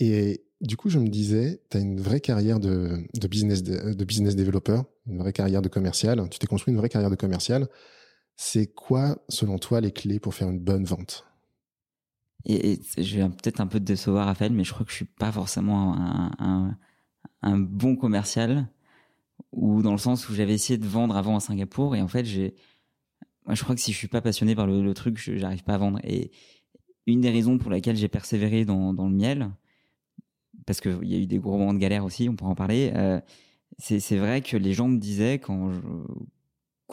Et 0.00 0.44
du 0.62 0.76
coup, 0.76 0.88
je 0.88 1.00
me 1.00 1.08
disais, 1.08 1.60
tu 1.70 1.76
as 1.76 1.80
une 1.80 2.00
vraie 2.00 2.20
carrière 2.20 2.60
de, 2.60 3.04
business 3.28 3.64
de, 3.64 3.92
developer, 3.92 4.82
une 5.06 5.18
vraie 5.18 5.32
carrière 5.32 5.60
de 5.60 5.68
commercial. 5.68 6.28
Tu 6.30 6.38
t'es 6.38 6.46
construit 6.46 6.72
une 6.72 6.78
vraie 6.78 6.88
carrière 6.88 7.10
de 7.10 7.16
commercial. 7.16 7.68
C'est 8.36 8.68
quoi, 8.68 9.18
selon 9.28 9.58
toi, 9.58 9.80
les 9.80 9.90
clés 9.90 10.20
pour 10.20 10.34
faire 10.34 10.48
une 10.48 10.60
bonne 10.60 10.84
vente? 10.84 11.26
Et, 12.44 12.80
je 12.96 13.16
vais 13.16 13.28
peut-être 13.28 13.60
un 13.60 13.66
peu 13.66 13.80
te 13.80 13.84
décevoir, 13.84 14.26
Raphaël, 14.26 14.52
mais 14.52 14.62
je 14.62 14.72
crois 14.72 14.86
que 14.86 14.92
je 14.92 14.96
suis 14.96 15.04
pas 15.04 15.32
forcément 15.32 15.96
un, 16.38 17.58
bon 17.58 17.96
commercial, 17.96 18.68
ou 19.50 19.82
dans 19.82 19.92
le 19.92 19.98
sens 19.98 20.28
où 20.28 20.34
j'avais 20.34 20.54
essayé 20.54 20.78
de 20.78 20.86
vendre 20.86 21.16
avant 21.16 21.36
à 21.36 21.40
Singapour, 21.40 21.96
et 21.96 22.02
en 22.02 22.08
fait, 22.08 22.24
je 22.24 22.52
crois 23.62 23.74
que 23.74 23.80
si 23.80 23.92
je 23.92 23.96
suis 23.96 24.08
pas 24.08 24.20
passionné 24.20 24.54
par 24.54 24.68
le, 24.68 24.94
truc, 24.94 25.18
j'arrive 25.18 25.64
pas 25.64 25.74
à 25.74 25.78
vendre. 25.78 25.98
Et 26.04 26.30
une 27.06 27.20
des 27.20 27.30
raisons 27.30 27.58
pour 27.58 27.70
laquelle 27.70 27.96
j'ai 27.96 28.08
persévéré 28.08 28.64
dans 28.64 28.92
le 28.92 29.14
miel, 29.14 29.50
parce 30.66 30.80
qu'il 30.80 31.08
y 31.08 31.14
a 31.14 31.18
eu 31.18 31.26
des 31.26 31.38
gros 31.38 31.58
moments 31.58 31.74
de 31.74 31.78
galère 31.78 32.04
aussi, 32.04 32.28
on 32.28 32.36
pourra 32.36 32.50
en 32.50 32.54
parler. 32.54 32.92
Euh, 32.94 33.20
c'est 33.78 34.16
vrai 34.16 34.42
que 34.42 34.56
les 34.56 34.74
gens 34.74 34.88
me 34.88 34.98
disaient, 34.98 35.38
quand, 35.38 35.72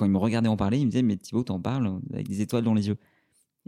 ils 0.02 0.08
me 0.08 0.18
regardaient 0.18 0.50
en 0.50 0.58
parler, 0.58 0.80
ils 0.80 0.86
me 0.86 0.92
disaient 0.92 1.04
Mais 1.04 1.18
Thibaut, 1.18 1.44
t'en 1.44 1.60
parles 1.60 2.00
avec 2.14 2.28
des 2.28 2.42
étoiles 2.42 2.64
dans 2.64 2.74
les 2.74 2.88
yeux. 2.88 2.98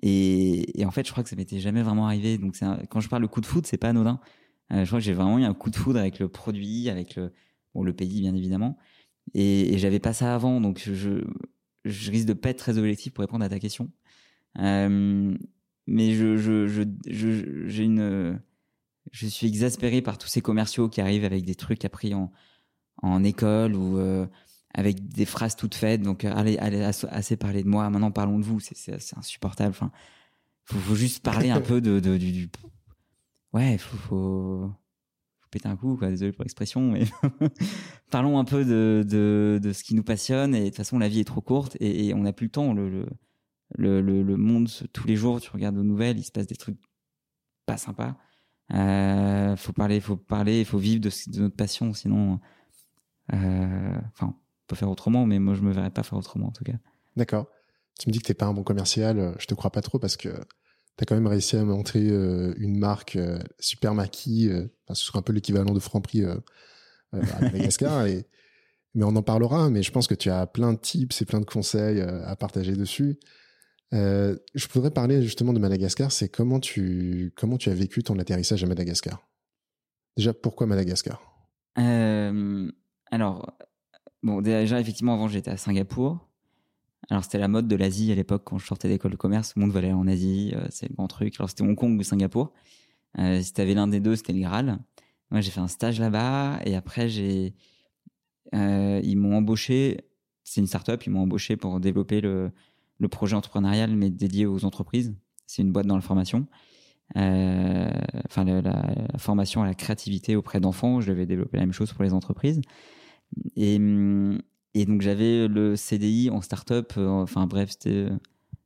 Et, 0.02 0.84
en 0.86 0.92
fait, 0.92 1.06
je 1.06 1.12
crois 1.12 1.24
que 1.24 1.30
ça 1.30 1.36
m'était 1.36 1.60
jamais 1.60 1.84
vraiment 1.84 2.08
arrivé. 2.08 2.38
Donc, 2.38 2.58
quand 2.90 3.00
je 3.00 3.10
parle 3.10 3.22
de 3.22 3.28
coup 3.28 3.42
de 3.42 3.46
foudre, 3.46 3.68
c'est 3.68 3.78
pas 3.78 3.90
anodin. 3.90 4.20
Euh, 4.72 4.84
je 4.84 4.90
crois 4.90 5.00
que 5.00 5.06
j'ai 5.06 5.14
vraiment 5.14 5.38
eu 5.38 5.44
un 5.44 5.54
coup 5.54 5.70
de 5.70 5.76
foudre 5.76 6.00
avec 6.00 6.20
le 6.20 6.30
produit, 6.30 6.90
avec 6.90 7.16
le, 7.16 7.32
bon, 7.76 7.84
le 7.84 7.94
pays, 7.94 8.22
bien 8.22 8.34
évidemment. 8.34 8.78
Et, 9.34 9.74
et 9.74 9.78
j'avais 9.78 10.00
pas 10.00 10.14
ça 10.14 10.34
avant. 10.34 10.62
Donc, 10.62 10.82
je, 10.84 11.24
risque 11.86 12.28
de 12.28 12.34
pas 12.34 12.50
être 12.50 12.58
très 12.58 12.78
objectif 12.78 13.14
pour 13.14 13.22
répondre 13.22 13.46
à 13.46 13.50
ta 13.50 13.60
question. 13.60 13.92
Euh, 14.60 15.38
mais 15.88 16.14
je, 16.14 16.38
j'ai 17.68 17.84
une 17.84 18.40
je 19.12 19.28
suis 19.28 19.48
exaspéré 19.48 20.02
par 20.02 20.18
tous 20.18 20.28
ces 20.28 20.42
commerciaux 20.42 20.90
qui 20.90 21.02
arrivent 21.02 21.26
avec 21.26 21.44
des 21.46 21.56
trucs 21.56 21.84
appris 21.86 22.14
en, 22.14 22.32
en 23.02 23.24
école 23.24 23.76
ou 23.76 23.98
euh, 23.98 24.28
avec 24.74 25.08
des 25.10 25.26
phrases 25.26 25.56
toutes 25.56 25.76
faites. 25.76 26.02
Donc, 26.02 26.24
euh, 26.26 26.34
allez, 26.36 26.58
allez, 26.58 26.82
assez 26.84 27.38
parler 27.38 27.64
de 27.64 27.68
moi. 27.68 27.90
Maintenant, 27.90 28.12
parlons 28.12 28.40
de 28.40 28.44
vous. 28.44 28.60
C'est 28.60 29.18
insupportable. 29.18 29.72
Enfin, 29.72 29.92
faut, 30.66 30.80
faut 30.80 30.96
juste 30.96 31.24
parler 31.24 31.50
un 31.50 31.62
peu 31.62 31.82
de, 31.82 32.00
de 32.00 32.18
du, 32.18 32.50
ouais, 33.54 33.78
faut, 33.78 33.98
faut, 33.98 34.72
faut 35.40 35.50
péter 35.50 35.68
un 35.68 35.76
coup. 35.76 35.98
Quoi. 35.98 36.10
Désolé 36.10 36.32
pour 36.32 36.44
l'expression, 36.44 36.92
mais 36.92 37.06
parlons 38.12 38.38
un 38.38 38.46
peu 38.46 38.64
de, 38.64 39.04
de, 39.08 39.60
de 39.62 39.74
ce 39.74 39.84
qui 39.84 39.96
nous 39.96 40.04
passionne. 40.04 40.56
Et 40.56 40.62
de 40.62 40.66
toute 40.68 40.78
façon, 40.78 41.00
la 41.00 41.10
vie 41.10 41.20
est 41.20 41.26
trop 41.26 41.42
courte 41.42 41.76
et, 41.80 42.08
et 42.08 42.14
on 42.14 42.22
n'a 42.22 42.34
plus 42.34 42.46
le 42.46 42.52
temps. 42.52 42.74
Le, 42.74 42.90
le, 42.90 44.02
le, 44.02 44.22
le, 44.22 44.38
monde, 44.38 44.70
tous 44.94 45.08
les 45.08 45.16
jours, 45.16 45.42
tu 45.42 45.50
regardes 45.50 45.78
aux 45.78 45.84
nouvelles, 45.84 46.20
il 46.20 46.24
se 46.24 46.32
passe 46.32 46.48
des 46.48 46.56
trucs 46.56 46.78
pas 47.66 47.78
sympas. 47.78 48.18
Euh, 48.74 49.56
faut 49.56 49.74
parler, 49.74 50.00
faut 50.00 50.18
parler, 50.18 50.60
il 50.60 50.66
faut 50.66 50.78
vivre 50.78 51.02
de, 51.02 51.10
de, 51.28 51.42
notre 51.42 51.56
passion, 51.56 51.94
sinon, 51.94 52.40
euh, 53.34 54.00
enfin, 54.14 54.28
on 54.28 54.68
peut 54.68 54.76
faire 54.76 54.90
autrement, 54.90 55.26
mais 55.26 55.40
moi 55.40 55.56
je 55.56 55.62
me 55.62 55.72
verrais 55.72 55.90
pas 55.90 56.04
faire 56.04 56.18
autrement 56.18 56.48
en 56.48 56.52
tout 56.52 56.64
cas. 56.64 56.78
D'accord. 57.18 57.48
Tu 58.00 58.10
me 58.10 58.14
dis 58.14 58.20
que 58.20 58.26
t'es 58.26 58.34
pas 58.34 58.46
un 58.46 58.54
bon 58.54 58.64
commercial, 58.64 59.36
je 59.38 59.46
te 59.46 59.54
crois 59.54 59.72
pas 59.72 59.82
trop 59.82 60.00
parce 60.00 60.16
que 60.16 60.30
tu 60.98 61.04
as 61.04 61.06
quand 61.06 61.16
même 61.16 61.28
réussi 61.28 61.56
à 61.56 61.64
montrer 61.64 62.08
euh, 62.10 62.54
une 62.58 62.78
marque 62.78 63.16
euh, 63.16 63.40
super 63.60 63.94
maquis, 63.94 64.50
euh, 64.50 64.68
enfin, 64.86 64.94
ce 64.94 65.06
serait 65.06 65.20
un 65.20 65.24
peu 65.24 65.34
l'équivalent 65.34 65.74
de 65.74 65.80
Franprix 65.80 66.26
à 66.26 66.38
Madagascar. 67.42 68.06
et, 68.06 68.28
mais 68.94 69.06
on 69.06 69.16
en 69.16 69.24
parlera, 69.24 69.70
mais 69.70 69.84
je 69.84 69.92
pense 69.92 70.08
que 70.08 70.16
tu 70.16 70.30
as 70.30 70.46
plein 70.48 70.74
de 70.74 70.78
tips 70.78 71.22
et 71.22 71.26
plein 71.26 71.40
de 71.40 71.46
conseils 71.46 72.02
à 72.02 72.36
partager 72.36 72.74
dessus. 72.76 73.18
Euh, 73.94 74.38
je 74.54 74.68
voudrais 74.70 74.92
parler 74.92 75.22
justement 75.22 75.54
de 75.54 75.60
Madagascar. 75.60 76.12
C'est 76.12 76.30
comment 76.30 76.60
tu 76.60 77.34
comment 77.36 77.58
tu 77.58 77.70
as 77.70 77.74
vécu 77.74 78.04
ton 78.04 78.18
atterrissage 78.20 78.64
à 78.64 78.68
Madagascar? 78.68 79.28
Déjà, 80.18 80.34
pourquoi 80.34 80.68
Madagascar? 80.68 81.22
Euh, 81.78 82.72
Alors, 83.12 83.54
bon, 84.24 84.42
déjà 84.42 84.80
effectivement 84.80 85.14
avant 85.14 85.28
j'étais 85.28 85.52
à 85.52 85.58
Singapour. 85.58 86.28
Alors 87.10 87.24
c'était 87.24 87.40
la 87.40 87.48
mode 87.48 87.68
de 87.68 87.76
l'Asie 87.76 88.12
à 88.12 88.16
l'époque 88.16 88.44
quand 88.46 88.58
je 88.58 88.66
sortais 88.66 88.88
d'école 88.88 89.12
de 89.12 89.18
commerce. 89.18 89.54
Tout 89.54 89.60
le 89.60 89.66
monde 89.66 89.74
voulait 89.74 89.88
aller 89.88 89.94
en 89.94 90.08
Asie, 90.08 90.54
euh, 90.56 90.66
c'est 90.70 90.88
le 90.88 90.96
grand 90.96 91.08
truc. 91.08 91.36
Alors 91.40 91.50
c'était 91.50 91.64
Hong 91.64 91.76
Kong 91.76 92.00
ou 92.00 92.04
Singapour. 92.04 92.54
Si 93.18 93.52
t'avais 93.52 93.74
l'un 93.74 93.90
des 93.90 94.00
deux, 94.00 94.16
c'était 94.16 94.32
le 94.32 94.40
Graal. 94.40 94.80
Moi 95.32 95.42
j'ai 95.42 95.52
fait 95.52 95.60
un 95.60 95.68
stage 95.68 96.00
là-bas 96.00 96.62
et 96.64 96.76
après 96.76 97.10
j'ai 97.10 97.54
ils 98.54 99.16
m'ont 99.18 99.36
embauché. 99.36 100.06
C'est 100.44 100.62
une 100.62 100.68
start-up, 100.68 101.06
ils 101.06 101.10
m'ont 101.10 101.22
embauché 101.22 101.58
pour 101.58 101.80
développer 101.80 102.22
le 102.22 102.52
le 103.02 103.08
projet 103.08 103.36
entrepreneurial, 103.36 103.96
mais 103.96 104.12
dédié 104.12 104.46
aux 104.46 104.64
entreprises. 104.64 105.14
C'est 105.48 105.64
une 105.64 105.72
boîte 105.72 105.88
dans 105.88 105.96
la 105.96 106.02
formation. 106.02 106.46
Euh, 107.18 107.92
enfin, 108.30 108.46
la, 108.46 109.18
formation 109.18 109.64
à 109.64 109.66
la 109.66 109.74
créativité 109.74 110.36
auprès 110.36 110.60
d'enfants. 110.60 111.02
Je 111.02 111.12
devais 111.12 111.26
développer 111.26 111.58
la 111.58 111.64
même 111.64 111.74
chose 111.74 111.92
pour 111.92 112.04
les 112.04 112.14
entreprises. 112.14 112.62
Et, 113.56 113.80
et 114.76 114.86
donc, 114.86 115.02
j'avais 115.02 115.48
le 115.48 115.76
CDI 115.76 116.30
en 116.30 116.42
start-up. 116.42 116.94
Euh, 116.98 117.08
enfin, 117.08 117.48
bref, 117.48 117.72
c'était, 117.72 118.08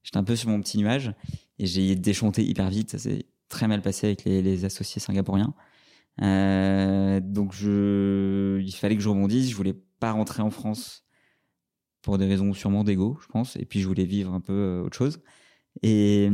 j'étais 0.03 0.17
un 0.17 0.23
peu 0.25 0.35
sur 0.35 0.49
mon 0.49 0.59
petit 0.59 0.77
nuage 0.77 1.13
et 1.57 1.65
j'ai 1.65 1.95
déchanté 1.95 2.43
hyper 2.43 2.69
vite. 2.69 2.91
Ça 2.91 2.97
s'est 2.97 3.25
très 3.47 3.69
mal 3.69 3.81
passé 3.81 4.07
avec 4.07 4.25
les, 4.25 4.65
associés 4.65 4.99
singapouriens. 4.99 5.53
Euh, 6.21 7.21
donc, 7.21 7.53
je, 7.53 8.59
il 8.59 8.75
fallait 8.75 8.97
que 8.97 9.01
je 9.01 9.09
rebondisse. 9.09 9.49
Je 9.49 9.55
voulais 9.55 9.75
pas 10.01 10.11
rentrer 10.11 10.43
en 10.43 10.51
France 10.51 11.04
pour 12.05 12.19
des 12.19 12.27
raisons 12.27 12.53
sûrement 12.53 12.83
d'ego, 12.83 13.17
je 13.21 13.27
pense. 13.27 13.55
Et 13.55 13.65
puis 13.65 13.81
je 13.81 13.87
voulais 13.87 14.05
vivre 14.05 14.31
un 14.31 14.39
peu 14.39 14.53
euh, 14.53 14.83
autre 14.83 14.95
chose. 14.95 15.19
Et, 15.81 16.29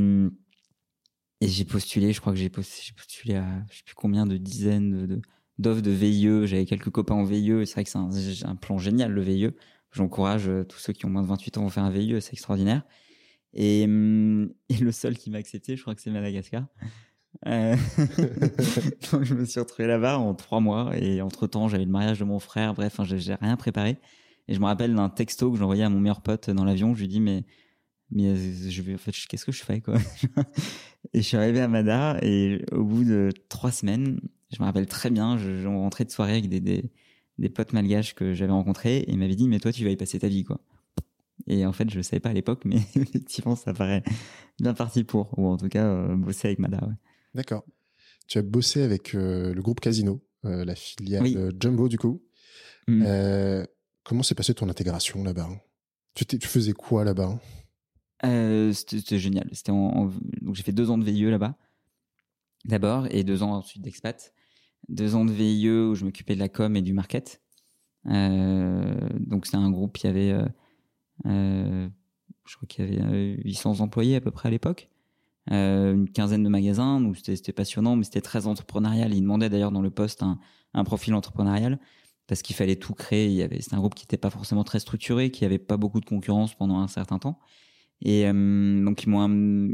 et 1.40 1.48
j'ai 1.48 1.64
postulé, 1.64 2.12
je 2.12 2.20
crois 2.20 2.34
que 2.34 2.40
j'ai 2.40 2.50
postulé, 2.50 3.36
à 3.36 3.48
je 3.72 3.78
sais 3.78 3.84
plus 3.86 3.96
combien 3.96 4.26
de 4.26 4.36
dizaines 4.36 5.22
d'offres 5.58 5.82
de 5.82 5.92
VIE. 5.92 6.46
J'avais 6.46 6.66
quelques 6.66 6.90
copains 6.90 7.16
en 7.16 7.24
VIE. 7.24 7.66
C'est 7.66 7.74
vrai 7.74 7.84
que 7.86 7.90
c'est 7.90 8.46
un, 8.46 8.56
plan 8.58 8.78
génial 8.78 9.14
le 9.14 9.22
VIE. 9.22 9.52
J'encourage 9.94 10.50
euh, 10.50 10.66
tous 10.66 10.78
ceux 10.78 10.92
qui 10.92 11.06
ont 11.06 11.10
moins 11.10 11.24
de 11.24 11.28
28 11.28 11.58
ans 11.58 11.68
à 11.68 11.70
faire 11.70 11.84
un 11.84 11.90
VIE, 11.90 12.22
c'est 12.22 12.34
extraordinaire. 12.34 12.84
Et, 13.54 13.84
et, 13.84 13.86
le 13.88 14.92
seul 14.92 15.18
qui 15.18 15.30
m'a 15.32 15.38
accepté, 15.38 15.78
je 15.78 15.82
crois 15.82 15.96
que 15.96 16.02
c'est 16.02 16.12
Madagascar. 16.12 16.66
Euh... 17.48 17.76
Je 19.24 19.34
me 19.34 19.46
suis 19.46 19.60
retrouvé 19.62 19.88
là-bas 19.88 20.18
en 20.18 20.34
trois 20.36 20.60
mois 20.60 20.92
et 20.98 21.22
entre 21.22 21.48
temps 21.48 21.70
j'avais 21.70 21.86
le 21.86 21.92
mariage 21.92 22.20
de 22.20 22.26
mon 22.26 22.40
frère. 22.40 22.74
Bref, 22.74 23.00
j'ai 23.04 23.36
rien 23.36 23.56
préparé. 23.56 23.98
Et 24.52 24.54
je 24.54 24.60
me 24.60 24.66
rappelle 24.66 24.94
d'un 24.94 25.08
texto 25.08 25.50
que 25.50 25.58
j'envoyais 25.58 25.84
à 25.84 25.90
mon 25.90 26.02
meilleur 26.02 26.20
pote 26.20 26.50
dans 26.50 26.66
l'avion. 26.66 26.94
Je 26.94 27.00
lui 27.00 27.08
dis 27.08 27.22
mais 27.22 27.46
mais 28.12 28.36
je 28.36 28.82
vais 28.82 28.96
en 28.96 28.98
fait 28.98 29.14
qu'est-ce 29.30 29.46
que 29.46 29.54
je 29.54 29.64
fais 29.64 29.80
quoi? 29.80 29.96
Et 31.14 31.22
je 31.22 31.26
suis 31.26 31.38
arrivé 31.38 31.62
à 31.62 31.70
Mada 31.70 32.18
et 32.22 32.66
au 32.74 32.84
bout 32.84 33.06
de 33.06 33.30
trois 33.48 33.72
semaines, 33.72 34.20
je 34.52 34.60
me 34.60 34.66
rappelle 34.66 34.88
très 34.88 35.10
bien, 35.10 35.38
je, 35.38 35.62
je 35.62 35.68
rentrais 35.70 36.04
de 36.04 36.12
soirée 36.12 36.34
avec 36.34 36.50
des, 36.50 36.60
des, 36.60 36.92
des 37.38 37.50
potes 37.50 37.72
malgaches 37.72 38.14
que 38.14 38.34
j'avais 38.34 38.52
rencontrés 38.52 38.98
et 38.98 39.12
il 39.12 39.18
m'avait 39.18 39.36
dit 39.36 39.48
mais 39.48 39.60
toi 39.60 39.72
tu 39.72 39.86
vas 39.86 39.90
y 39.90 39.96
passer 39.96 40.20
ta 40.20 40.28
vie 40.28 40.44
quoi. 40.44 40.60
Et 41.48 41.66
en 41.66 41.72
fait 41.72 41.90
je 41.90 41.96
le 41.96 42.04
savais 42.04 42.20
pas 42.20 42.32
à 42.32 42.34
l'époque 42.34 42.66
mais 42.66 42.76
effectivement 42.96 43.56
ça 43.56 43.74
paraît 43.74 44.04
bien 44.60 44.74
parti 44.74 45.06
pour 45.06 45.40
ou 45.40 45.48
en 45.48 45.56
tout 45.56 45.70
cas 45.70 45.86
euh, 45.86 46.18
bosser 46.18 46.50
avec 46.50 46.60
Mada. 46.60 46.86
Ouais. 46.86 46.96
D'accord. 47.36 47.64
Tu 48.28 48.38
as 48.38 48.42
bossé 48.42 48.82
avec 48.82 49.16
euh, 49.16 49.54
le 49.54 49.62
groupe 49.62 49.80
Casino, 49.80 50.22
euh, 50.44 50.66
la 50.66 50.76
filiale 50.76 51.54
Jumbo 51.58 51.88
du 51.88 51.98
coup. 51.98 52.22
Mmh. 52.90 53.06
Comment 54.04 54.24
s'est 54.24 54.36
passée 54.36 54.54
ton 54.54 54.70
intégration 54.70 55.24
là-bas? 55.24 55.50
Tu, 56.16 56.26
faisais 56.42 56.74
quoi 56.74 57.04
là-bas? 57.04 57.40
Euh, 58.26 58.74
C'était 58.74 59.20
génial. 59.20 59.50
J'ai 59.52 60.64
fait 60.64 60.72
deux 60.72 60.90
ans 60.90 60.98
de 60.98 61.06
VIE 61.06 61.30
là-bas 61.30 61.56
d'abord 62.66 63.08
et 63.10 63.24
deux 63.24 63.44
ans 63.44 63.54
ensuite 63.54 63.84
d'expat. 63.84 64.34
Deux 64.90 65.16
ans 65.16 65.26
de 65.26 65.32
VIE 65.32 65.70
où 65.70 65.96
je 65.96 66.06
m'occupais 66.06 66.36
de 66.36 66.40
la 66.40 66.50
com 66.50 66.76
et 66.76 66.82
du 66.82 66.94
market. 66.94 67.42
Euh, 68.08 69.10
donc 69.20 69.46
c'est 69.46 69.58
un 69.58 69.70
groupe 69.70 69.98
qui 69.98 70.08
avait, 70.08 70.32
euh, 70.32 70.46
euh, 71.28 71.88
je 72.46 72.56
crois 72.56 72.68
qu'il 72.68 72.94
y 72.94 73.00
avait 73.00 73.42
800 73.44 73.80
euh, 73.80 73.84
employés 73.84 74.16
à 74.16 74.22
peu 74.22 74.32
près 74.32 74.48
à 74.48 74.52
l'époque. 74.52 74.90
Une 75.48 76.08
quinzaine 76.10 76.44
de 76.44 76.50
magasins, 76.50 77.02
donc 77.02 77.18
c'était 77.18 77.52
passionnant, 77.52 77.96
mais 77.96 78.04
c'était 78.04 78.22
très 78.22 78.46
entrepreneurial. 78.46 79.14
Ils 79.14 79.22
demandaient 79.22 79.50
d'ailleurs 79.50 79.72
dans 79.72 79.82
le 79.82 79.90
poste 79.90 80.24
un 80.74 80.84
profil 80.84 81.16
entrepreneurial 81.16 81.80
parce 82.32 82.44
qu'il 82.44 82.56
fallait 82.56 82.78
tout 82.78 82.94
créer. 82.94 83.28
Il 83.28 83.62
c'est 83.62 83.74
un 83.74 83.80
groupe 83.80 83.94
qui 83.94 84.04
n'était 84.06 84.16
pas 84.16 84.30
forcément 84.30 84.64
très 84.64 84.80
structuré, 84.80 85.32
qui 85.32 85.44
avait 85.44 85.60
pas 85.60 85.76
beaucoup 85.76 86.00
de 86.00 86.06
concurrence 86.06 86.56
pendant 86.56 86.80
un 86.80 86.88
certain 86.88 87.20
temps. 87.20 87.42
Et 88.02 88.26
euh, 88.26 88.86
donc 88.86 89.04
ils 89.04 89.10
m'ont, 89.10 89.28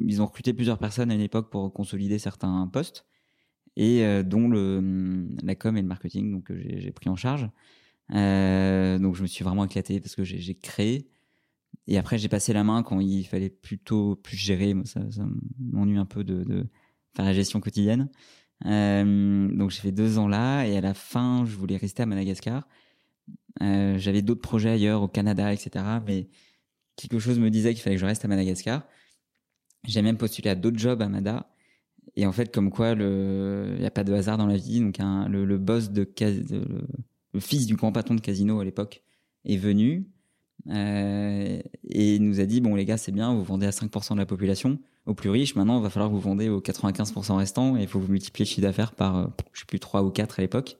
ils 0.07 0.23
ont 0.23 0.25
recruté 0.25 0.53
plusieurs 0.53 0.79
personnes 0.79 1.11
à 1.11 1.13
une 1.13 1.21
époque 1.21 1.51
pour 1.51 1.71
consolider 1.71 2.17
certains 2.17 2.67
postes, 2.73 3.05
et 3.75 4.03
euh, 4.03 4.23
dont 4.23 4.49
la 4.49 5.53
com 5.53 5.77
et 5.77 5.81
le 5.83 5.87
marketing, 5.87 6.31
donc 6.31 6.51
j'ai, 6.51 6.81
j'ai 6.81 6.91
pris 6.91 7.11
en 7.11 7.15
charge. 7.15 7.47
Euh, 8.15 8.97
donc 8.97 9.15
je 9.15 9.21
me 9.21 9.27
suis 9.27 9.43
vraiment 9.43 9.65
éclaté 9.65 9.99
parce 9.99 10.15
que 10.15 10.23
j'ai, 10.23 10.55
créé 10.55 11.11
et 11.85 11.99
après, 11.99 12.17
j'ai 12.17 12.27
passé 12.27 12.53
la 12.53 12.63
main 12.63 12.81
quand 12.81 12.99
il 13.01 13.23
fallait 13.25 13.51
plutôt 13.51 14.15
plus 14.15 14.35
gérer. 14.35 14.73
Ça, 14.85 15.01
ça 15.11 15.27
m'ennuie 15.59 15.99
un 15.99 16.05
peu 16.05 16.23
de, 16.23 16.65
faire 17.15 17.23
la 17.23 17.33
gestion 17.33 17.59
quotidienne. 17.59 18.09
Euh, 18.65 19.47
donc 19.55 19.69
j'ai 19.69 19.81
fait 19.81 19.91
deux 19.91 20.17
ans 20.17 20.27
là 20.27 20.65
et 20.65 20.77
à 20.77 20.81
la 20.81 20.93
fin, 20.93 21.45
je 21.45 21.55
voulais 21.55 21.77
rester 21.77 22.03
à 22.03 22.05
Madagascar. 22.05 22.67
Euh, 23.61 23.97
j'avais 23.97 24.21
d'autres 24.21 24.41
projets 24.41 24.69
ailleurs, 24.69 25.01
au 25.01 25.07
Canada, 25.07 25.51
etc. 25.53 25.83
Mais 26.05 26.27
quelque 26.95 27.19
chose 27.19 27.39
me 27.39 27.49
disait 27.49 27.73
qu'il 27.73 27.83
fallait 27.83 27.95
que 27.95 28.01
je 28.01 28.05
reste 28.05 28.25
à 28.25 28.27
Madagascar. 28.27 28.83
J'ai 29.85 30.01
même 30.01 30.17
postulé 30.17 30.49
à 30.49 30.55
d'autres 30.55 30.77
jobs 30.77 31.01
à 31.01 31.09
Mada. 31.09 31.53
Et 32.15 32.25
en 32.25 32.31
fait, 32.31 32.53
comme 32.53 32.71
quoi, 32.71 32.91
il 32.91 33.77
n'y 33.79 33.85
a 33.85 33.91
pas 33.91 34.03
de 34.03 34.13
hasard 34.13 34.37
dans 34.37 34.47
la 34.47 34.57
vie. 34.57 34.79
Donc, 34.79 34.97
le, 34.99 35.45
le, 35.45 35.57
boss 35.57 35.91
de, 35.91 36.03
de 36.03 36.87
le, 37.33 37.39
fils 37.39 37.67
du 37.67 37.75
grand 37.75 37.91
patron 37.91 38.15
de 38.15 38.21
casino 38.21 38.59
à 38.59 38.65
l'époque 38.65 39.03
est 39.45 39.57
venu 39.57 40.09
euh, 40.69 41.61
et 41.89 42.19
nous 42.19 42.39
a 42.39 42.45
dit 42.45 42.59
bon 42.59 42.75
les 42.75 42.83
gars 42.83 42.97
c'est 42.97 43.11
bien 43.11 43.33
vous 43.33 43.43
vendez 43.43 43.65
à 43.65 43.71
5% 43.71 44.13
de 44.13 44.19
la 44.19 44.25
population. 44.25 44.79
Aux 45.05 45.13
plus 45.13 45.29
riches 45.29 45.55
maintenant 45.55 45.79
il 45.79 45.83
va 45.83 45.89
falloir 45.89 46.09
vous 46.09 46.19
vendre 46.19 46.45
aux 46.47 46.59
95% 46.59 47.35
restants 47.37 47.77
et 47.77 47.83
il 47.83 47.87
faut 47.87 47.99
vous 47.99 48.11
multiplier 48.11 48.45
le 48.45 48.49
chiffre 48.49 48.61
d'affaires 48.61 48.93
par 48.93 49.17
euh, 49.17 49.27
je 49.53 49.61
sais 49.61 49.65
plus 49.65 49.79
3 49.79 50.03
ou 50.03 50.11
4 50.11 50.39
à 50.39 50.41
l'époque. 50.41 50.77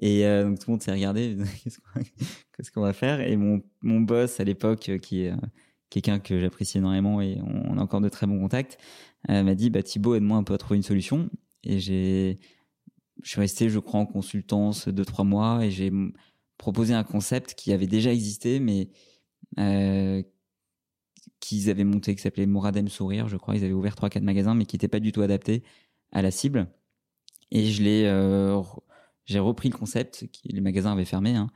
Et 0.00 0.24
euh, 0.26 0.44
donc 0.44 0.58
tout 0.58 0.66
le 0.68 0.72
monde 0.72 0.82
s'est 0.82 0.92
regardé 0.92 1.36
qu'est-ce 2.56 2.70
qu'on 2.70 2.82
va 2.82 2.92
faire? 2.92 3.20
Et 3.20 3.36
mon, 3.36 3.62
mon 3.82 4.00
boss 4.00 4.38
à 4.38 4.44
l'époque 4.44 4.90
qui 5.02 5.22
est 5.22 5.34
quelqu'un 5.90 6.20
que 6.20 6.38
j'apprécie 6.38 6.78
énormément 6.78 7.20
et 7.20 7.38
on, 7.42 7.78
a 7.78 7.80
encore 7.80 8.00
de 8.00 8.08
très 8.08 8.26
bons 8.26 8.38
contacts 8.38 8.78
m'a 9.28 9.54
dit 9.54 9.70
bah 9.70 9.82
Thibaut 9.82 10.14
aide-moi 10.14 10.38
un 10.38 10.44
peu 10.44 10.54
à 10.54 10.58
trouver 10.58 10.76
une 10.76 10.84
solution. 10.84 11.28
Et 11.64 11.80
j'ai 11.80 12.38
je 13.22 13.30
suis 13.30 13.40
resté 13.40 13.68
je 13.68 13.78
crois 13.78 14.00
en 14.00 14.06
consultance 14.06 14.88
2-3 14.88 15.26
mois 15.26 15.64
et 15.64 15.70
j'ai 15.70 15.90
proposer 16.60 16.92
un 16.92 17.04
concept 17.04 17.54
qui 17.54 17.72
avait 17.72 17.86
déjà 17.86 18.12
existé, 18.12 18.60
mais 18.60 18.90
euh, 19.58 20.22
qu'ils 21.40 21.70
avaient 21.70 21.84
monté, 21.84 22.14
qui 22.14 22.20
s'appelait 22.20 22.44
Moradem 22.44 22.88
Sourire, 22.88 23.28
je 23.28 23.38
crois. 23.38 23.56
Ils 23.56 23.64
avaient 23.64 23.72
ouvert 23.72 23.94
3-4 23.94 24.20
magasins, 24.20 24.54
mais 24.54 24.66
qui 24.66 24.76
n'était 24.76 24.86
pas 24.86 25.00
du 25.00 25.10
tout 25.10 25.22
adapté 25.22 25.64
à 26.12 26.20
la 26.20 26.30
cible. 26.30 26.68
Et 27.50 27.64
je 27.70 27.82
l'ai, 27.82 28.04
euh, 28.04 28.60
j'ai 29.24 29.38
repris 29.38 29.70
le 29.70 29.76
concept, 29.76 30.26
les 30.44 30.60
magasins 30.60 30.92
avaient 30.92 31.06
fermé, 31.06 31.34
hein, 31.34 31.48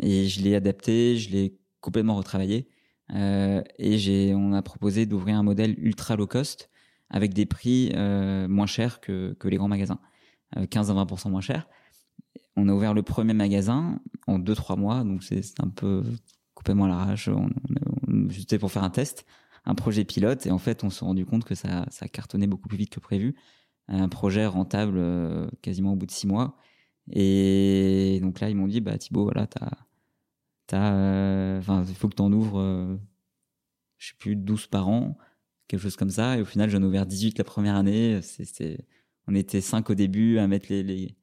et 0.00 0.28
je 0.28 0.40
l'ai 0.40 0.54
adapté, 0.54 1.16
je 1.16 1.30
l'ai 1.30 1.58
complètement 1.80 2.14
retravaillé. 2.14 2.68
Euh, 3.12 3.60
et 3.78 3.98
j'ai, 3.98 4.34
on 4.34 4.52
a 4.52 4.62
proposé 4.62 5.04
d'ouvrir 5.04 5.36
un 5.36 5.42
modèle 5.42 5.74
ultra 5.78 6.14
low 6.14 6.28
cost 6.28 6.70
avec 7.10 7.34
des 7.34 7.44
prix 7.44 7.90
euh, 7.96 8.46
moins 8.46 8.66
chers 8.66 9.00
que, 9.00 9.34
que 9.40 9.48
les 9.48 9.56
grands 9.56 9.68
magasins, 9.68 9.98
15 10.70 10.92
à 10.92 10.94
20% 10.94 11.30
moins 11.30 11.40
chers 11.40 11.68
on 12.56 12.68
a 12.68 12.72
ouvert 12.72 12.94
le 12.94 13.02
premier 13.02 13.34
magasin 13.34 14.00
en 14.26 14.38
2-3 14.38 14.78
mois, 14.78 15.04
donc 15.04 15.22
c'est 15.22 15.60
un 15.60 15.68
peu 15.68 16.04
complètement 16.54 16.84
à 16.84 16.88
l'arrache. 16.88 17.28
C'était 18.30 18.58
pour 18.58 18.70
faire 18.70 18.84
un 18.84 18.90
test, 18.90 19.26
un 19.64 19.74
projet 19.74 20.04
pilote, 20.04 20.46
et 20.46 20.50
en 20.50 20.58
fait, 20.58 20.84
on 20.84 20.90
s'est 20.90 21.04
rendu 21.04 21.26
compte 21.26 21.44
que 21.44 21.54
ça, 21.54 21.86
cartonnait 22.12 22.46
beaucoup 22.46 22.68
plus 22.68 22.78
vite 22.78 22.90
que 22.90 23.00
prévu. 23.00 23.34
Un 23.88 24.08
projet 24.08 24.46
rentable 24.46 24.96
euh, 24.96 25.48
quasiment 25.62 25.92
au 25.92 25.96
bout 25.96 26.06
de 26.06 26.10
6 26.10 26.26
mois. 26.26 26.56
Et 27.10 28.18
donc 28.22 28.40
là, 28.40 28.48
ils 28.48 28.56
m'ont 28.56 28.66
dit, 28.66 28.80
bah 28.80 28.96
Thibaut, 28.96 29.24
voilà, 29.24 29.46
t'as, 29.46 29.70
t'as, 30.66 30.94
euh, 30.94 31.58
enfin, 31.58 31.84
il 31.86 31.94
faut 31.94 32.08
que 32.08 32.14
t'en 32.14 32.32
ouvres, 32.32 32.60
euh, 32.60 32.96
je 33.98 34.08
sais 34.08 34.14
plus, 34.18 34.36
12 34.36 34.68
par 34.68 34.88
an, 34.88 35.18
quelque 35.68 35.80
chose 35.80 35.96
comme 35.96 36.10
ça. 36.10 36.38
Et 36.38 36.42
au 36.42 36.46
final, 36.46 36.70
j'en 36.70 36.80
ai 36.82 36.86
ouvert 36.86 37.04
18 37.06 37.36
la 37.38 37.44
première 37.44 37.76
année. 37.76 38.20
On 39.26 39.34
était 39.34 39.60
5 39.60 39.90
au 39.90 39.94
début 39.94 40.38
à 40.38 40.46
mettre 40.46 40.66
les 40.70 41.14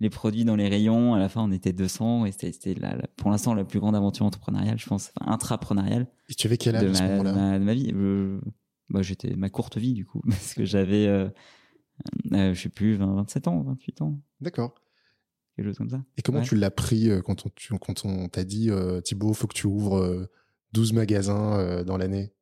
les 0.00 0.10
produits 0.10 0.44
dans 0.44 0.56
les 0.56 0.68
rayons. 0.68 1.14
À 1.14 1.18
la 1.18 1.28
fin, 1.28 1.42
on 1.42 1.52
était 1.52 1.72
200 1.72 2.26
et 2.26 2.32
c'était 2.32 2.74
pour 3.16 3.30
l'instant 3.30 3.54
la 3.54 3.64
plus 3.64 3.80
grande 3.80 3.96
aventure 3.96 4.26
entrepreneuriale, 4.26 4.78
je 4.78 4.86
pense, 4.86 5.12
enfin, 5.16 5.32
intrapreneuriale. 5.32 6.08
Et 6.28 6.34
tu 6.34 6.46
avais 6.46 6.56
quel 6.56 6.76
âge 6.76 7.00
de, 7.00 7.04
à 7.04 7.22
ma, 7.22 7.22
là 7.22 7.58
de 7.58 7.64
ma 7.64 7.74
vie 7.74 7.92
bah, 8.90 9.02
J'étais 9.02 9.34
ma 9.36 9.48
courte 9.48 9.78
vie, 9.78 9.94
du 9.94 10.04
coup, 10.04 10.20
parce 10.28 10.54
que 10.54 10.64
j'avais, 10.64 11.06
euh, 11.06 11.28
euh, 12.32 12.54
je 12.54 12.60
sais 12.60 12.68
plus, 12.68 12.96
27 12.96 13.48
ans, 13.48 13.62
28 13.62 14.02
ans. 14.02 14.20
D'accord. 14.40 14.74
Quelque 15.56 15.66
chose 15.66 15.78
comme 15.78 15.90
ça. 15.90 16.02
Et 16.16 16.22
comment 16.22 16.40
tu 16.40 16.56
l'as 16.56 16.70
pris 16.70 17.10
euh, 17.10 17.20
quand 17.20 17.44
on, 17.46 17.78
quand 17.78 18.04
on 18.04 18.28
t'a 18.28 18.44
dit, 18.44 18.70
Thibaut, 19.04 19.34
faut 19.34 19.46
que 19.46 19.54
tu 19.54 19.66
ouvres 19.66 20.28
12 20.72 20.94
magasins 20.94 21.84
dans 21.84 21.96
l'année 21.96 22.32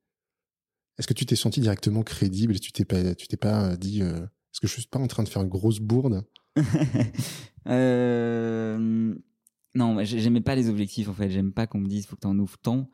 Est-ce 0.99 1.07
que 1.07 1.15
tu 1.15 1.27
t'es 1.27 1.37
senti 1.37 1.61
directement 1.61 2.03
crédible 2.03 2.57
et 2.57 2.59
tu 2.59 2.73
t'es 2.73 2.85
pas, 2.85 3.15
tu 3.15 3.27
t'es 3.27 3.37
pas 3.37 3.77
dit, 3.77 4.01
est-ce 4.01 4.61
que 4.61 4.67
je 4.67 4.73
suis 4.73 4.87
pas 4.87 4.99
en 4.99 5.09
train 5.09 5.25
de 5.25 5.29
faire 5.29 5.43
une 5.43 5.49
grosse 5.49 5.81
bourde 5.81 6.25
euh... 7.69 9.15
Non, 9.75 9.99
j'aimais 10.03 10.41
pas 10.41 10.55
les 10.57 10.69
objectifs 10.69 11.09
en 11.09 11.15
fait. 11.15 11.31
J'aime 11.31 11.53
pas 11.53 11.67
qu'on 11.67 11.79
me 11.79 11.87
dise 11.87 12.07
faut 12.07 12.17
que 12.17 12.23
t'en 12.23 12.39
ouvres 12.39 12.59
tant 12.59 12.91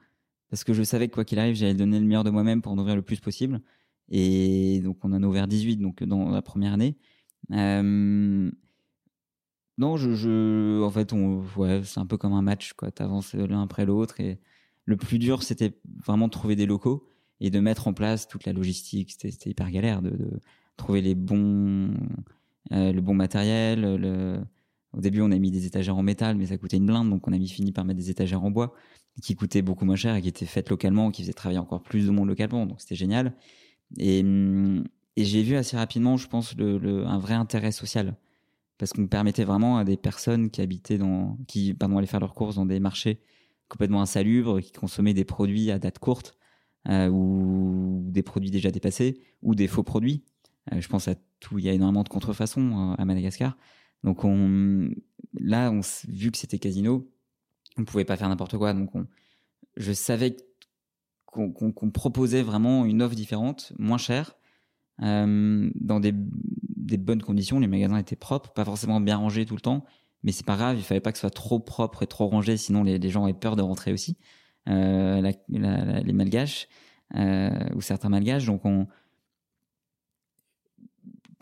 parce 0.51 0.62
que 0.62 0.73
je 0.73 0.83
savais 0.83 1.09
que 1.09 1.14
quoi 1.14 1.25
qu'il 1.25 1.38
arrive, 1.38 1.55
j'allais 1.55 1.75
donner 1.75 1.99
le 1.99 2.07
meilleur 2.07 2.25
de 2.25 2.31
moi-même 2.31 2.62
pour 2.62 2.73
en 2.73 2.79
ouvrir 2.79 2.97
le 2.97 3.03
plus 3.03 3.21
possible. 3.21 3.61
Et 4.09 4.81
donc 4.81 4.99
on 5.03 5.12
en 5.12 5.23
a 5.23 5.27
ouvert 5.27 5.49
18 5.49 5.79
donc 5.79 6.05
dans 6.05 6.31
la 6.31 6.42
première 6.42 6.73
année. 6.75 6.97
Euh... 7.53 8.51
Non, 9.79 9.97
je, 9.99 10.83
en 10.83 10.90
fait, 10.90 11.12
c'est 11.85 12.01
un 12.01 12.07
peu 12.07 12.16
comme 12.16 12.33
un 12.33 12.40
match, 12.40 12.73
quoi. 12.73 12.90
T'avances 12.90 13.35
l'un 13.35 13.62
après 13.62 13.85
l'autre 13.85 14.21
et 14.21 14.40
le 14.87 14.97
plus 14.97 15.19
dur, 15.19 15.42
c'était 15.42 15.79
vraiment 16.03 16.29
de 16.29 16.33
trouver 16.33 16.57
des 16.57 16.64
locaux 16.64 17.07
et 17.40 17.51
de 17.51 17.61
mettre 17.61 17.87
en 17.87 17.92
place 17.92 18.27
toute 18.27 18.47
la 18.47 18.55
logistique. 18.55 19.14
C'était 19.19 19.51
hyper 19.51 19.71
galère 19.71 20.01
de, 20.01 20.40
trouver 20.77 21.03
les 21.03 21.14
bons, 21.14 21.95
euh, 22.72 22.92
le 22.92 23.00
bon 23.00 23.14
matériel. 23.14 23.81
Le... 23.81 24.40
Au 24.92 25.00
début, 25.00 25.20
on 25.20 25.31
a 25.31 25.38
mis 25.38 25.50
des 25.50 25.66
étagères 25.66 25.96
en 25.96 26.02
métal, 26.02 26.37
mais 26.37 26.46
ça 26.46 26.59
coûtait 26.59 26.79
une 26.79 26.87
blinde, 26.87 27.11
donc 27.11 27.26
on 27.29 27.33
a 27.33 27.38
fini 27.46 27.72
par 27.72 27.85
mettre 27.85 27.98
des 27.98 28.11
étagères 28.11 28.42
en 28.42 28.50
bois 28.50 28.74
qui 29.22 29.35
coûtaient 29.35 29.62
beaucoup 29.62 29.85
moins 29.85 29.96
cher 29.96 30.14
et 30.14 30.22
qui 30.22 30.29
étaient 30.29 30.46
faites 30.46 30.68
localement, 30.68 31.11
qui 31.11 31.22
faisaient 31.22 31.33
travailler 31.33 31.59
encore 31.59 31.83
plus 31.83 32.07
de 32.07 32.11
monde 32.11 32.29
localement, 32.29 32.66
donc 32.66 32.81
c'était 32.81 32.96
génial. 32.96 33.35
Et, 33.98 34.20
et 35.16 35.24
j'ai 35.24 35.42
vu 35.42 35.57
assez 35.57 35.76
rapidement, 35.76 36.16
je 36.16 36.29
pense, 36.29 36.55
un 36.59 37.18
vrai 37.18 37.35
intérêt 37.35 37.72
social 37.72 38.14
parce 38.79 38.92
qu'on 38.92 39.07
permettait 39.07 39.44
vraiment 39.44 39.79
à 39.79 39.85
des 39.85 39.96
personnes 39.96 40.50
qui 40.50 40.61
habitaient 40.61 40.98
dans, 40.98 41.38
qui, 41.46 41.74
pardon, 41.74 41.98
allaient 41.98 42.07
faire 42.07 42.20
leurs 42.20 42.35
courses 42.35 42.57
dans 42.57 42.66
des 42.66 42.81
marchés 42.81 43.20
complètement 43.68 44.02
insalubres, 44.02 44.61
qui 44.61 44.72
consommaient 44.72 45.14
des 45.14 45.24
produits 45.24 45.70
à 45.70 45.79
date 45.79 45.98
courte, 45.98 46.37
euh, 46.88 47.09
ou 47.09 48.05
des 48.11 48.22
produits 48.22 48.50
déjà 48.50 48.70
dépassés, 48.70 49.20
ou 49.42 49.55
des 49.55 49.66
faux 49.66 49.83
produits. 49.83 50.24
Euh, 50.72 50.81
je 50.81 50.88
pense 50.88 51.09
à 51.09 51.14
tout, 51.40 51.59
il 51.59 51.64
y 51.64 51.68
a 51.68 51.72
énormément 51.72 52.02
de 52.02 52.09
contrefaçons 52.09 52.92
euh, 52.92 52.94
à 52.98 53.05
Madagascar. 53.05 53.57
Donc 54.05 54.24
on, 54.24 54.90
là, 55.35 55.72
vu 56.09 56.31
que 56.31 56.38
c'était 56.38 56.59
casino, 56.59 57.11
on 57.76 57.85
pouvait 57.85 58.05
pas 58.05 58.16
faire 58.16 58.29
n'importe 58.29 58.57
quoi. 58.57 58.72
Donc 58.72 58.94
on, 58.94 59.07
je 59.76 59.92
savais 59.92 60.37
qu'on 61.26 61.52
qu 61.52 61.90
proposait 61.90 62.42
vraiment 62.42 62.87
une 62.87 63.02
offre 63.02 63.14
différente, 63.14 63.72
moins 63.79 63.98
chère, 63.98 64.37
euh, 65.02 65.70
dans 65.74 66.00
des, 66.00 66.12
bonnes 66.12 67.22
conditions. 67.22 67.61
Les 67.61 67.66
magasins 67.66 67.98
étaient 67.98 68.16
propres, 68.16 68.52
pas 68.52 68.64
forcément 68.64 69.00
bien 69.00 69.16
rangés 69.16 69.44
tout 69.44 69.55
le 69.55 69.61
temps, 69.61 69.85
mais 70.22 70.33
c'est 70.33 70.46
pas 70.46 70.57
grave. 70.57 70.79
Il 70.79 70.83
fallait 70.83 71.00
pas 71.00 71.12
que 71.12 71.18
ce 71.18 71.22
soit 71.22 71.31
trop 71.31 71.61
propre 71.61 72.02
et 72.02 72.07
trop 72.07 72.26
rangé, 72.26 72.57
sinon 72.57 72.83
les, 72.83 73.11
gens 73.11 73.24
avaient 73.24 73.35
peur 73.35 73.57
de 73.57 73.62
rentrer 73.62 73.92
aussi. 73.92 74.16
Les 74.66 76.12
malgaches 76.14 76.68
ou 77.14 77.81
certains 77.83 78.09
malgaches. 78.09 78.46
Donc 78.46 78.64
on, 78.64 78.87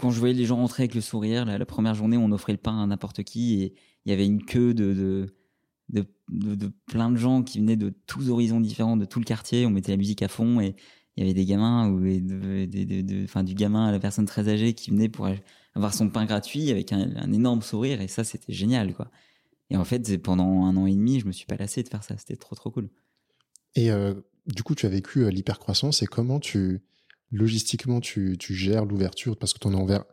quand 0.01 0.11
je 0.11 0.19
voyais 0.19 0.35
les 0.35 0.45
gens 0.45 0.57
rentrer 0.57 0.85
avec 0.85 0.95
le 0.95 1.01
sourire, 1.01 1.45
la, 1.45 1.67
première 1.67 1.95
journée, 1.95 2.17
on 2.17 2.33
offrait 2.33 2.53
le 2.53 2.59
pain 2.59 2.83
à 2.83 2.87
n'importe 2.87 3.23
qui 3.23 3.63
et 3.63 3.75
il 4.05 4.11
y 4.11 4.13
avait 4.13 4.27
une 4.27 4.45
queue 4.45 4.75
de 4.75 5.35
de, 5.91 6.07
de, 6.31 6.73
plein 6.87 7.11
de 7.11 7.17
gens 7.17 7.43
qui 7.43 7.59
venaient 7.59 7.77
de 7.77 7.91
tous 8.07 8.31
horizons 8.31 8.61
différents, 8.61 8.97
de 8.97 9.05
tout 9.05 9.19
le 9.19 9.25
quartier. 9.25 9.67
On 9.67 9.71
mettait 9.71 9.93
la 9.93 9.99
musique 9.99 10.23
à 10.23 10.29
fond 10.29 10.59
et 10.61 10.75
il 11.17 11.23
y 11.23 11.27
avait 11.27 11.35
des 11.35 11.45
gamins 11.45 11.89
ou 11.91 11.99
enfin, 13.25 13.45
du 13.45 13.55
gamin 13.55 13.87
à 13.87 13.93
la 13.93 14.01
personne 14.01 14.25
très 14.25 14.49
âgée 14.49 14.73
qui 14.73 14.91
venait 14.91 15.11
pour 15.11 15.29
avoir 15.75 15.93
son 15.93 16.09
pain 16.09 16.25
gratuit 16.25 16.71
avec 16.71 16.93
un, 16.93 17.15
un 17.17 17.33
énorme 17.33 17.63
sourire 17.63 18.01
et 18.01 18.09
ça, 18.09 18.25
c'était 18.25 18.53
génial, 18.53 18.95
quoi. 18.95 19.11
Et 19.71 19.77
en 19.77 19.85
fait, 19.85 20.19
pendant 20.23 20.65
un 20.65 20.77
an 20.77 20.87
et 20.87 20.95
demi, 20.95 21.21
je 21.21 21.27
me 21.27 21.33
suis 21.33 21.47
pas 21.47 21.57
lassé 21.57 21.83
de 21.83 21.89
faire 21.89 22.05
ça. 22.05 22.17
C'était 22.19 22.37
trop, 22.37 22.55
trop 22.55 22.71
cool. 22.71 22.91
Et 23.75 23.91
euh, 23.91 24.15
du 24.47 24.63
coup, 24.63 24.75
tu 24.75 24.87
as 24.87 24.89
vécu 24.89 25.25
euh, 25.25 25.31
l'hypercroissance 25.31 26.03
et 26.03 26.07
comment 26.07 26.39
tu, 26.39 26.83
logistiquement, 27.31 28.01
tu, 28.01 28.37
tu 28.39 28.55
gères 28.55 28.85
l'ouverture 28.85 29.37
parce 29.37 29.53
que 29.53 29.59
tu 29.59 29.67
en 29.67 29.75
as 29.75 29.83
ouvert 29.83 30.05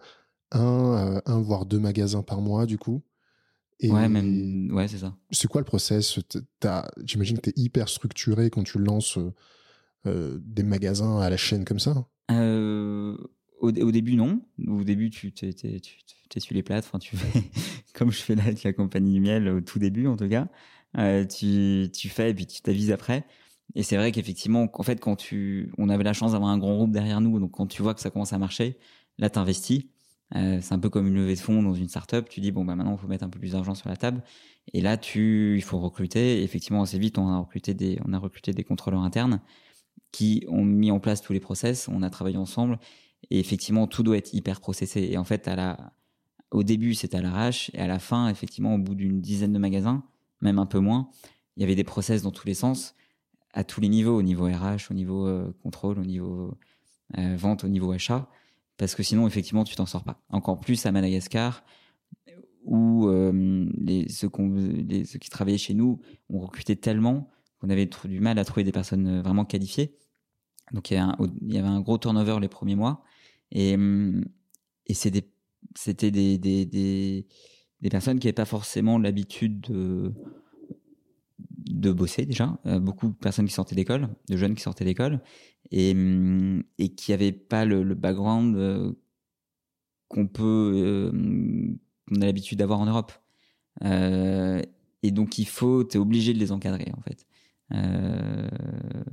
un, 0.52 1.16
euh, 1.16 1.22
un, 1.26 1.42
voire 1.42 1.66
deux 1.66 1.80
magasins 1.80 2.24
par 2.24 2.42
mois, 2.42 2.66
du 2.66 2.78
coup. 2.78 3.04
Et 3.80 3.90
ouais, 3.90 4.08
même, 4.08 4.72
ouais, 4.72 4.88
c'est 4.88 5.00
ça. 5.00 5.16
C'est 5.32 5.48
quoi 5.48 5.62
le 5.62 5.66
process? 5.66 6.20
J'imagine 7.04 7.40
que 7.40 7.50
tu 7.50 7.60
es 7.60 7.64
hyper 7.64 7.90
structuré 7.90 8.50
quand 8.52 8.64
tu 8.64 8.78
lances 8.78 9.18
euh, 10.06 10.40
des 10.44 10.64
magasins 10.64 11.20
à 11.20 11.30
la 11.30 11.38
chaîne 11.38 11.64
comme 11.64 11.80
ça 11.80 12.08
euh, 12.32 13.16
au, 13.60 13.68
au, 13.70 13.92
début, 13.92 14.16
non. 14.16 14.42
Au 14.68 14.84
début, 14.84 15.10
tu 15.10 15.32
t'essuies 15.32 16.56
les 16.56 16.64
plates. 16.64 16.86
Enfin, 16.86 17.00
tu 17.00 17.16
fais 17.16 17.44
comme 17.94 18.12
je 18.12 18.22
fais 18.22 18.36
là 18.36 18.44
avec 18.44 18.64
la 18.64 18.74
compagnie 18.74 19.14
du 19.14 19.20
miel 19.20 19.48
au 19.48 19.62
tout 19.62 19.80
début, 19.80 20.08
en 20.08 20.16
tout 20.16 20.30
cas. 20.30 20.48
Euh, 20.98 21.26
tu, 21.26 21.90
tu 21.94 22.10
fais 22.10 22.32
et 22.32 22.34
puis 22.34 22.46
tu 22.46 22.62
t'avises 22.62 22.92
après. 22.92 23.26
Et 23.76 23.84
c'est 23.84 23.98
vrai 23.98 24.12
qu'effectivement, 24.12 24.68
en 24.74 24.84
fait, 24.84 25.00
quand 25.00 25.16
tu, 25.16 25.72
on 25.78 25.90
avait 25.90 26.04
la 26.04 26.14
chance 26.14 26.34
d'avoir 26.34 26.52
un 26.52 26.58
grand 26.58 26.76
groupe 26.76 26.92
derrière 26.92 27.22
nous, 27.22 27.40
donc 27.40 27.52
quand 27.52 27.68
tu 27.68 27.82
vois 27.82 27.94
que 27.94 28.02
ça 28.02 28.10
commence 28.10 28.34
à 28.34 28.38
marcher, 28.38 28.78
là, 29.18 29.30
t'investis. 29.30 29.84
c'est 30.34 30.74
un 30.74 30.80
peu 30.80 30.90
comme 30.90 31.08
une 31.08 31.16
levée 31.16 31.36
de 31.36 31.40
fonds 31.40 31.64
dans 31.64 31.74
une 31.74 31.88
startup. 31.88 32.28
Tu 32.30 32.42
dis 32.42 32.52
bon 32.52 32.66
bah 32.66 32.76
maintenant 32.76 32.94
il 32.94 32.98
faut 32.98 33.08
mettre 33.08 33.24
un 33.24 33.30
peu 33.30 33.40
plus 33.40 33.52
d'argent 33.52 33.76
sur 33.76 33.90
la 33.90 33.98
table. 33.98 34.24
Et 34.74 34.82
là 34.82 34.98
tu 34.98 35.56
il 35.58 35.64
faut 35.64 35.80
recruter. 35.80 36.40
Et 36.40 36.44
effectivement 36.44 36.82
assez 36.84 37.00
vite 37.00 37.18
on 37.18 37.28
a 37.28 37.38
recruté 37.38 37.74
des 37.74 38.00
on 38.06 38.14
a 38.14 38.18
recruté 38.20 38.54
des 38.54 38.64
contrôleurs 38.64 39.02
internes 39.02 39.42
qui 40.12 40.46
ont 40.50 40.64
mis 40.64 40.92
en 40.92 41.00
place 41.00 41.22
tous 41.22 41.34
les 41.34 41.40
process. 41.40 41.88
On 41.90 42.02
a 42.04 42.10
travaillé 42.10 42.38
ensemble 42.38 42.80
et 43.30 43.40
effectivement 43.40 43.88
tout 43.88 44.04
doit 44.04 44.18
être 44.18 44.34
hyper 44.34 44.62
processé. 44.62 45.10
Et 45.12 45.18
en 45.18 45.26
fait 45.26 45.48
à 45.48 45.56
la 45.56 45.94
au 46.52 46.64
début 46.64 46.96
c'était 46.96 47.18
à 47.18 47.22
l'arrache 47.22 47.72
et 47.74 47.80
à 47.80 47.88
la 47.88 48.00
fin 48.00 48.30
effectivement 48.30 48.76
au 48.76 48.78
bout 48.78 48.96
d'une 48.96 49.22
dizaine 49.22 49.54
de 49.54 49.60
magasins 49.60 50.04
même 50.42 50.60
un 50.60 50.66
peu 50.66 50.80
moins 50.80 51.10
il 51.56 51.62
y 51.62 51.64
avait 51.64 51.76
des 51.76 51.84
process 51.84 52.24
dans 52.24 52.32
tous 52.32 52.48
les 52.48 52.54
sens 52.54 52.96
à 53.54 53.64
tous 53.64 53.82
les 53.82 53.90
niveaux 53.90 54.18
au 54.18 54.22
niveau 54.22 54.46
RH 54.46 54.92
au 54.92 54.94
niveau 54.94 55.28
euh, 55.28 55.54
contrôle 55.64 56.00
au 56.00 56.06
niveau 56.06 56.58
euh, 57.18 57.36
vente 57.36 57.64
au 57.64 57.68
niveau 57.68 57.92
achat 57.92 58.30
parce 58.78 58.96
que 58.96 59.04
sinon 59.04 59.28
effectivement 59.28 59.64
tu 59.64 59.76
t'en 59.76 59.86
sors 59.86 60.04
pas. 60.04 60.24
Encore 60.30 60.60
plus 60.60 60.86
à 60.86 60.92
Madagascar 60.92 61.64
où 62.64 63.08
euh, 63.08 63.70
ceux, 64.10 64.30
qui 64.30 65.30
travaillaient 65.30 65.58
chez 65.58 65.74
nous 65.74 66.00
ont 66.30 66.40
recruté 66.40 66.76
tellement 66.76 67.30
qu'on 67.60 67.70
avait 67.70 67.88
du 68.06 68.20
mal 68.20 68.40
à 68.40 68.46
trouver 68.46 68.64
des 68.64 68.72
personnes 68.72 69.22
vraiment 69.22 69.46
qualifiées. 69.46 69.98
Donc 70.72 70.90
il 70.90 70.96
y, 70.96 71.58
avait 71.58 71.68
un 71.68 71.82
gros 71.82 71.98
turnover 71.98 72.40
les 72.40 72.48
premiers 72.48 72.76
mois. 72.76 73.04
Et, 73.52 73.78
des 73.78 75.32
c'était 75.76 76.12
des, 76.12 77.28
personnes 77.90 78.20
qui 78.20 78.28
n'avaient 78.28 78.34
pas 78.34 78.46
forcément 78.46 78.98
l'habitude 78.98 79.62
de, 79.62 80.14
de 81.72 81.92
bosser 81.92 82.26
déjà. 82.26 82.60
Euh, 82.66 82.80
beaucoup 82.80 83.10
de 83.10 83.14
personnes 83.14 83.48
qui 83.48 83.54
sortaient 83.54 83.76
d'école, 83.76 84.10
de 84.30 84.38
jeunes 84.38 84.56
qui 84.56 84.62
sortaient 84.62 84.86
d'école, 84.86 85.22
et, 85.72 85.96
et 86.78 86.90
qui 86.90 87.12
n'avaient 87.12 87.32
pas 87.32 87.66
le, 87.66 87.84
background 87.96 88.56
euh, 88.56 88.92
qu'on 90.08 90.28
peut, 90.28 90.72
euh, 90.76 91.12
qu'on 92.08 92.22
a 92.22 92.26
l'habitude 92.26 92.60
d'avoir 92.60 92.80
en 92.80 92.86
Europe. 92.86 93.14
et 93.84 95.12
donc 95.12 95.38
il 95.38 95.48
faut, 95.48 95.84
tu 95.84 95.98
es 95.98 96.00
obligé 96.00 96.34
de 96.34 96.40
les 96.40 96.52
encadrer 96.52 96.92
en 96.98 97.02
fait. 97.02 97.26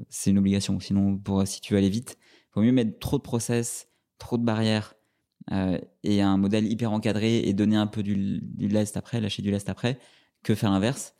c'est 0.08 0.30
une 0.30 0.38
obligation. 0.38 0.80
Sinon, 0.80 1.16
pour 1.16 1.46
si 1.46 1.60
tu 1.60 1.74
veux 1.74 1.78
aller 1.78 1.90
vite, 1.90 2.18
il 2.20 2.60
vaut 2.60 2.62
mieux 2.62 2.72
mettre 2.72 2.98
trop 2.98 3.18
de 3.18 3.22
process, 3.22 3.88
trop 4.18 4.38
de 4.38 4.44
barrières 4.44 4.94
et 6.02 6.20
un 6.20 6.36
modèle 6.36 6.70
hyper 6.70 6.92
encadré 6.92 7.38
et 7.38 7.54
donner 7.54 7.76
un 7.76 7.86
peu 7.86 8.02
du, 8.02 8.40
du 8.42 8.68
lest 8.68 8.96
après, 8.96 9.20
lâcher 9.20 9.42
du 9.42 9.50
lest 9.50 9.68
après, 9.68 9.98
que 10.42 10.54
faire 10.54 10.70
l'inverse. 10.70 11.14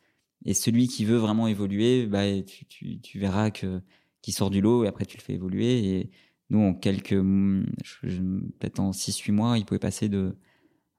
Et 0.45 0.53
celui 0.53 0.87
qui 0.87 1.05
veut 1.05 1.17
vraiment 1.17 1.47
évoluer, 1.47 2.05
bah, 2.07 2.23
tu, 2.41 2.65
tu, 2.65 2.99
tu 3.01 3.19
verras 3.19 3.51
que 3.51 3.81
qui 4.21 4.31
sort 4.31 4.49
du 4.49 4.61
lot 4.61 4.83
et 4.83 4.87
après 4.87 5.05
tu 5.05 5.17
le 5.17 5.21
fais 5.21 5.33
évoluer. 5.33 5.99
Et 5.99 6.11
nous, 6.49 6.59
en 6.61 6.73
quelques, 6.73 7.11
peut-être 7.11 8.79
en 8.79 8.91
6-8 8.91 9.31
mois, 9.31 9.57
il 9.57 9.65
pouvait 9.65 9.79
passer 9.79 10.09
de 10.09 10.35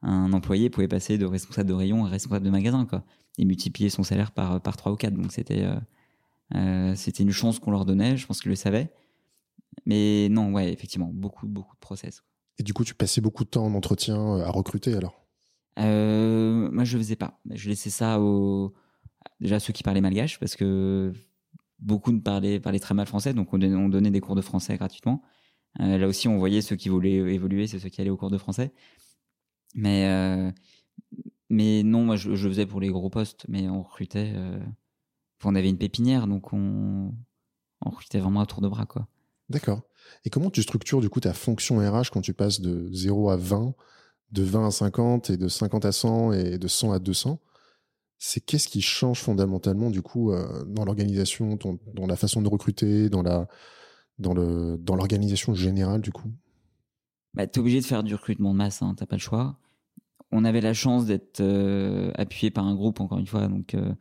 un 0.03 0.33
employé 0.33 0.71
pouvait 0.71 0.89
passer 0.89 1.19
de 1.19 1.27
responsable 1.27 1.69
de 1.69 1.75
rayon 1.75 2.07
à 2.07 2.09
responsable 2.09 2.47
de 2.47 2.51
magasin, 2.51 2.87
quoi, 2.87 3.05
et 3.37 3.45
multiplier 3.45 3.91
son 3.91 4.03
salaire 4.03 4.33
par 4.33 4.61
par 4.63 4.77
trois 4.77 4.93
ou 4.93 4.97
quatre. 4.97 5.15
Donc 5.15 5.33
c'était 5.33 5.65
euh, 5.65 5.77
euh, 6.55 6.95
c'était 6.95 7.23
une 7.23 7.33
chance 7.33 7.59
qu'on 7.59 7.71
leur 7.71 7.85
donnait. 7.85 8.17
Je 8.17 8.27
pense 8.27 8.41
qu'ils 8.41 8.51
le 8.51 8.57
savaient. 8.57 8.91
Mais 9.87 10.29
non, 10.31 10.53
ouais, 10.53 10.73
effectivement, 10.73 11.11
beaucoup 11.13 11.47
beaucoup 11.47 11.75
de 11.75 11.81
process. 11.81 12.23
Et 12.59 12.63
du 12.63 12.73
coup, 12.73 12.85
tu 12.85 12.95
passais 12.95 13.21
beaucoup 13.21 13.45
de 13.45 13.51
temps 13.51 13.65
en 13.65 13.75
entretien 13.75 14.17
euh, 14.17 14.45
à 14.45 14.51
recruter 14.51 14.95
alors? 14.95 15.27
Euh, 15.79 16.71
Moi, 16.71 16.85
je 16.85 16.97
le 16.97 17.03
faisais 17.03 17.17
pas. 17.17 17.41
Je 17.51 17.69
laissais 17.69 17.91
ça 17.91 18.21
aux 18.21 18.75
déjà 19.41 19.61
ceux 19.61 19.73
qui 19.73 19.83
parlaient 19.83 20.01
malgache 20.01 20.39
parce 20.39 20.57
que 20.57 21.13
beaucoup 21.79 22.13
ne 22.13 22.21
parlaient, 22.21 22.61
très 22.61 22.95
mal 22.95 23.07
français, 23.07 23.33
donc 23.33 23.53
on 23.53 23.59
donnait, 23.59 24.11
des 24.11 24.21
cours 24.21 24.37
de 24.37 24.43
français 24.43 24.77
gratuitement. 24.77 25.23
Euh, 25.81 25.99
là 25.99 26.07
aussi, 26.07 26.29
on 26.29 26.39
voyait 26.39 26.63
ceux 26.63 26.77
qui 26.77 26.89
voulaient 26.89 27.15
évoluer, 27.15 27.67
c'est 27.67 27.79
ceux 27.79 27.89
qui 27.89 28.01
allaient 28.01 28.11
au 28.11 28.17
cours 28.17 28.31
de 28.31 28.39
français. 28.39 28.73
Mais 29.75 30.07
euh, 30.09 30.51
non, 31.51 32.05
moi, 32.05 32.17
je, 32.17 32.35
je, 32.35 32.49
faisais 32.49 32.67
pour 32.67 32.81
les 32.81 32.89
gros 32.89 33.09
postes, 33.09 33.47
mais 33.49 33.69
on 33.69 33.83
recrutait. 33.83 34.33
Euh, 34.35 34.61
on 35.45 35.55
avait 35.55 35.71
une 35.71 35.79
pépinière, 35.79 36.27
donc 36.27 36.53
on, 36.53 37.15
on 37.81 37.91
recrutait 37.91 38.19
vraiment 38.19 38.41
à 38.41 38.47
tour 38.47 38.61
de 38.61 38.69
bras, 38.69 38.85
quoi. 38.85 39.09
D'accord. 39.49 39.83
Et 40.25 40.31
comment 40.31 40.51
tu 40.51 40.63
structures 40.63 41.01
du 41.01 41.09
coup 41.09 41.21
ta 41.21 41.33
fonction 41.33 41.79
RH 41.79 42.11
quand 42.13 42.21
tu 42.21 42.35
passes 42.35 42.61
de 42.61 42.89
0 42.93 43.31
à 43.31 43.37
20, 43.37 43.75
de 44.33 44.43
20 44.43 44.67
à 44.67 44.71
50 44.71 45.31
et 45.31 45.37
de 45.37 45.49
50 45.49 45.85
à 45.85 45.93
100 45.93 46.33
et 46.33 46.59
de 46.59 46.69
100 46.69 46.93
à 46.93 46.99
200 46.99 47.41
C'est 48.23 48.45
qu'est-ce 48.45 48.69
qui 48.69 48.83
change 48.83 49.19
fondamentalement 49.21 49.89
du 49.89 50.03
coup 50.03 50.31
euh, 50.31 50.63
dans 50.67 50.85
l'organisation, 50.85 51.59
dans 51.95 52.07
la 52.07 52.17
façon 52.17 52.43
de 52.43 52.49
recruter, 52.51 53.09
dans 53.09 53.23
l'organisation 54.19 55.55
générale 55.55 56.03
du 56.03 56.13
coup? 56.13 56.31
Bah, 57.33 57.45
obligé 57.57 57.81
de 57.81 57.87
faire 57.87 58.03
du 58.03 58.15
recrutement 58.15 58.53
de 58.53 58.59
masse, 58.59 58.83
hein, 58.83 58.95
t'as 58.95 59.07
pas 59.07 59.17
le 59.17 59.23
choix. 59.23 59.57
On 60.33 60.45
avait 60.45 60.61
la 60.61 60.75
chance 60.75 61.07
d'être 61.07 61.41
euh, 61.41 62.13
appuyé 62.15 62.51
par 62.51 62.67
un 62.67 62.75
groupe 62.75 63.01
encore 63.01 63.19
une 63.19 63.27
fois, 63.27 63.49
euh, 63.75 63.95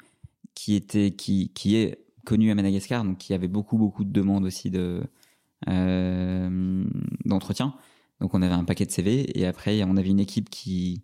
qui 0.53 0.75
était 0.75 1.07
est 1.07 1.99
connu 2.25 2.51
à 2.51 2.55
Madagascar, 2.55 3.05
donc 3.05 3.19
qui 3.19 3.33
avait 3.33 3.47
beaucoup 3.47 3.77
beaucoup 3.77 4.03
de 4.03 4.11
demandes 4.11 4.43
aussi 4.43 4.69
de 4.69 5.01
d'entretien. 7.25 7.73
Donc 8.19 8.33
on 8.33 8.41
avait 8.41 8.53
un 8.53 8.65
paquet 8.65 8.85
de 8.85 8.91
CV 8.91 9.39
et 9.39 9.45
après 9.45 9.81
on 9.83 9.95
avait 9.95 10.09
une 10.09 10.19
équipe 10.19 10.49
qui 10.49 11.03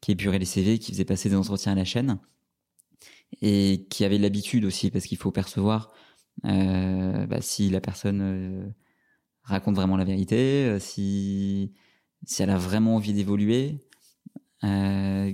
qui 0.00 0.12
épurait 0.12 0.38
les 0.38 0.46
CV, 0.46 0.78
qui 0.78 0.92
faisait 0.92 1.04
passer 1.04 1.28
des 1.28 1.36
entretiens 1.36 1.72
à 1.72 1.74
la 1.74 1.84
chaîne 1.84 2.18
et 3.42 3.86
qui 3.90 4.04
avait 4.04 4.18
l'habitude 4.18 4.64
aussi 4.64 4.90
parce 4.90 5.06
qu'il 5.06 5.18
faut 5.18 5.32
percevoir 5.32 5.92
euh, 6.44 7.26
bah, 7.26 7.40
si 7.40 7.70
la 7.70 7.80
personne 7.80 8.20
euh, 8.22 8.68
raconte 9.42 9.76
vraiment 9.76 9.96
la 9.96 10.04
vérité, 10.04 10.66
euh, 10.66 10.78
si 10.78 11.72
si 12.24 12.42
elle 12.42 12.50
a 12.50 12.58
vraiment 12.58 12.96
envie 12.96 13.12
d'évoluer, 13.14 13.84
euh, 14.64 15.32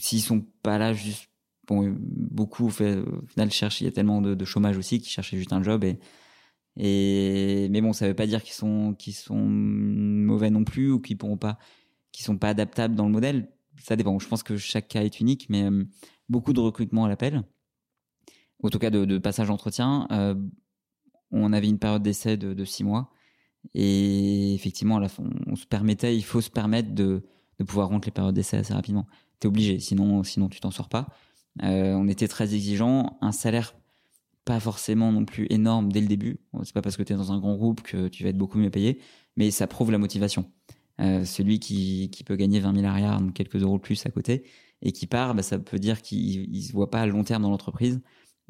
s'ils 0.00 0.22
sont 0.22 0.46
pas 0.62 0.78
là 0.78 0.92
juste 0.92 1.28
bon 1.66 1.94
beaucoup 2.00 2.66
au 2.66 2.70
final 2.70 3.50
cherchent 3.50 3.80
il 3.82 3.84
y 3.84 3.88
a 3.88 3.92
tellement 3.92 4.22
de, 4.22 4.34
de 4.34 4.44
chômage 4.44 4.78
aussi 4.78 5.00
qui 5.00 5.10
cherchaient 5.10 5.36
juste 5.36 5.52
un 5.52 5.62
job 5.62 5.84
et 5.84 5.98
et 6.78 7.68
mais 7.70 7.80
bon, 7.80 7.92
ça 7.92 8.06
veut 8.06 8.14
pas 8.14 8.26
dire 8.26 8.42
qu'ils 8.42 8.54
sont 8.54 8.94
qu'ils 8.94 9.14
sont 9.14 9.36
mauvais 9.36 10.50
non 10.50 10.64
plus 10.64 10.92
ou 10.92 11.00
qu'ils 11.00 11.18
pourront 11.18 11.36
pas, 11.36 11.58
qu'ils 12.12 12.24
sont 12.24 12.38
pas 12.38 12.50
adaptables 12.50 12.94
dans 12.94 13.06
le 13.06 13.12
modèle. 13.12 13.50
Ça 13.80 13.96
dépend. 13.96 14.18
Je 14.18 14.28
pense 14.28 14.42
que 14.42 14.56
chaque 14.56 14.88
cas 14.88 15.02
est 15.02 15.20
unique, 15.20 15.46
mais 15.48 15.64
euh, 15.64 15.84
beaucoup 16.28 16.52
de 16.52 16.60
recrutement 16.60 17.04
à 17.04 17.08
l'appel, 17.08 17.42
en 18.62 18.70
tout 18.70 18.78
cas 18.78 18.90
de, 18.90 19.18
passage 19.18 19.48
d'entretien. 19.48 20.06
Euh, 20.10 20.34
on 21.30 21.52
avait 21.52 21.68
une 21.68 21.78
période 21.78 22.02
d'essai 22.02 22.36
de, 22.36 22.64
six 22.64 22.84
mois 22.84 23.10
et 23.74 24.54
effectivement, 24.54 25.00
on, 25.46 25.56
se 25.56 25.66
permettait, 25.66 26.16
il 26.16 26.22
faut 26.22 26.40
se 26.40 26.50
permettre 26.50 26.94
de, 26.94 27.22
de 27.58 27.64
pouvoir 27.64 27.88
rompre 27.88 28.06
les 28.06 28.12
périodes 28.12 28.34
d'essai 28.34 28.56
assez 28.56 28.72
rapidement. 28.72 29.06
T'es 29.40 29.48
obligé, 29.48 29.78
sinon 29.78 30.22
sinon 30.24 30.48
tu 30.48 30.60
t'en 30.60 30.70
sors 30.70 30.88
pas. 30.88 31.08
Euh, 31.62 31.92
on 31.94 32.08
était 32.08 32.28
très 32.28 32.54
exigeant, 32.54 33.18
un 33.20 33.32
salaire 33.32 33.74
pas 34.44 34.60
forcément 34.60 35.12
non 35.12 35.26
plus 35.26 35.46
énorme 35.50 35.92
dès 35.92 36.00
le 36.00 36.06
début. 36.06 36.40
C'est 36.62 36.72
pas 36.72 36.80
parce 36.80 36.96
que 36.96 37.02
tu 37.02 37.12
es 37.12 37.16
dans 37.16 37.32
un 37.32 37.38
grand 37.38 37.56
groupe 37.56 37.82
que 37.82 38.08
tu 38.08 38.22
vas 38.22 38.30
être 38.30 38.38
beaucoup 38.38 38.58
mieux 38.58 38.70
payé, 38.70 39.00
mais 39.36 39.50
ça 39.50 39.66
prouve 39.66 39.92
la 39.92 39.98
motivation. 39.98 40.50
Euh, 41.00 41.24
celui 41.24 41.60
qui, 41.60 42.10
qui 42.10 42.24
peut 42.24 42.34
gagner 42.34 42.58
20 42.58 42.74
000 42.74 42.86
arrières, 42.86 43.20
donc 43.20 43.32
quelques 43.32 43.62
euros 43.62 43.78
plus 43.78 44.04
à 44.04 44.10
côté, 44.10 44.42
et 44.82 44.90
qui 44.90 45.06
part, 45.06 45.34
bah, 45.34 45.42
ça 45.42 45.58
peut 45.58 45.78
dire 45.78 46.02
qu'il 46.02 46.52
il 46.52 46.62
se 46.62 46.72
voit 46.72 46.90
pas 46.90 47.00
à 47.00 47.06
long 47.06 47.22
terme 47.22 47.42
dans 47.42 47.50
l'entreprise, 47.50 48.00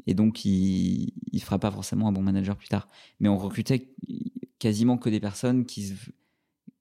et 0.07 0.15
donc 0.15 0.45
il, 0.45 1.13
il 1.33 1.43
fera 1.43 1.59
pas 1.59 1.71
forcément 1.71 2.09
un 2.09 2.13
bon 2.13 2.23
manager 2.23 2.57
plus 2.57 2.69
tard. 2.69 2.89
Mais 3.21 3.29
on 3.29 3.37
recrutait 3.37 3.93
quasiment 4.59 4.97
que 4.97 5.11
des 5.11 5.21
personnes 5.21 5.67
qui 5.67 5.93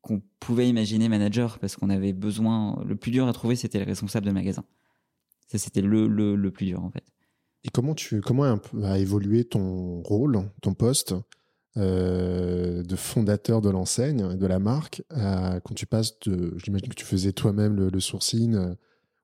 qu'on 0.01 0.21
pouvait 0.39 0.69
imaginer 0.69 1.09
manager 1.09 1.59
parce 1.59 1.75
qu'on 1.75 1.89
avait 1.89 2.13
besoin. 2.13 2.81
Le 2.85 2.95
plus 2.95 3.11
dur 3.11 3.27
à 3.27 3.33
trouver, 3.33 3.57
c'était 3.57 3.79
le 3.79 3.85
responsable 3.85 4.25
de 4.25 4.31
magasin. 4.31 4.63
Ça, 5.47 5.57
c'était 5.57 5.81
le, 5.81 6.07
le, 6.07 6.35
le 6.35 6.51
plus 6.51 6.65
dur 6.65 6.81
en 6.83 6.89
fait. 6.89 7.03
Et 7.65 7.69
comment 7.69 7.93
tu 7.93 8.21
comment 8.21 8.57
a 8.83 8.99
évolué 8.99 9.43
ton 9.43 10.01
rôle, 10.03 10.49
ton 10.61 10.73
poste? 10.73 11.13
Euh, 11.77 12.83
de 12.83 12.95
fondateur 12.95 13.61
de 13.61 13.69
l'enseigne, 13.69 14.35
de 14.35 14.45
la 14.47 14.59
marque, 14.59 15.03
euh, 15.15 15.59
quand 15.61 15.73
tu 15.75 15.85
passes 15.85 16.19
de, 16.21 16.53
j'imagine 16.57 16.89
que 16.89 16.95
tu 16.95 17.05
faisais 17.05 17.31
toi-même 17.31 17.75
le, 17.75 17.89
le, 17.89 17.99
sourcing, 17.99 18.55
euh, 18.55 18.73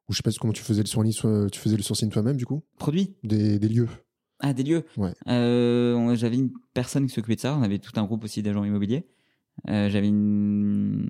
ou 0.07 0.13
je 0.13 0.17
sais 0.17 0.23
pas 0.23 0.31
comment 0.39 0.53
tu 0.53 0.63
faisais 0.63 0.81
le 0.81 0.87
sourcing, 0.87 1.49
tu 1.51 1.59
faisais 1.59 1.77
le 1.77 1.83
sourcing 1.83 2.09
toi-même 2.09 2.37
du 2.37 2.45
coup? 2.45 2.63
Produit. 2.77 3.15
Des, 3.23 3.59
des 3.59 3.67
lieux. 3.67 3.89
Ah 4.39 4.53
des 4.53 4.63
lieux. 4.63 4.85
Ouais. 4.97 5.13
Euh, 5.27 6.15
j'avais 6.15 6.35
une 6.35 6.51
personne 6.73 7.07
qui 7.07 7.13
s'occupait 7.13 7.35
de 7.35 7.41
ça. 7.41 7.57
On 7.57 7.63
avait 7.63 7.79
tout 7.79 7.93
un 7.95 8.03
groupe 8.03 8.23
aussi 8.23 8.43
d'agents 8.43 8.65
immobiliers. 8.65 9.07
Euh, 9.69 9.89
j'avais 9.89 10.07
une, 10.09 11.09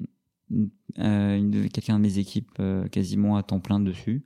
une, 0.49 0.69
une 0.97 1.69
quelqu'un 1.69 1.97
de 1.97 2.03
mes 2.03 2.19
équipes 2.19 2.61
quasiment 2.91 3.37
à 3.37 3.43
temps 3.43 3.59
plein 3.59 3.79
dessus. 3.79 4.23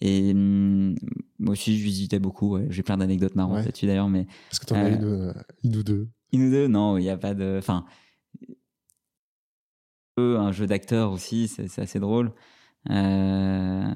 Et 0.00 0.32
hum, 0.32 0.94
moi 1.38 1.52
aussi, 1.52 1.78
je 1.78 1.84
visitais 1.84 2.18
beaucoup. 2.18 2.54
Ouais. 2.54 2.66
J'ai 2.70 2.82
plein 2.82 2.96
d'anecdotes 2.96 3.34
marrantes 3.34 3.58
ouais. 3.58 3.64
là-dessus 3.64 3.86
d'ailleurs. 3.86 4.08
Mais 4.08 4.26
est-ce 4.50 4.60
que 4.60 4.66
tu 4.66 4.74
en 4.74 4.76
as 4.76 4.88
une, 4.90 5.04
euh, 5.04 5.32
Une 5.64 5.76
ou 5.76 5.82
deux 5.82 6.08
Non, 6.32 6.98
il 6.98 7.02
n'y 7.02 7.10
a 7.10 7.16
pas 7.16 7.34
de. 7.34 7.56
Enfin, 7.58 7.84
un 10.18 10.52
jeu 10.52 10.66
d'acteur 10.66 11.12
aussi, 11.12 11.48
c'est 11.48 11.80
assez 11.80 12.00
drôle. 12.00 12.32
Euh... 12.90 13.92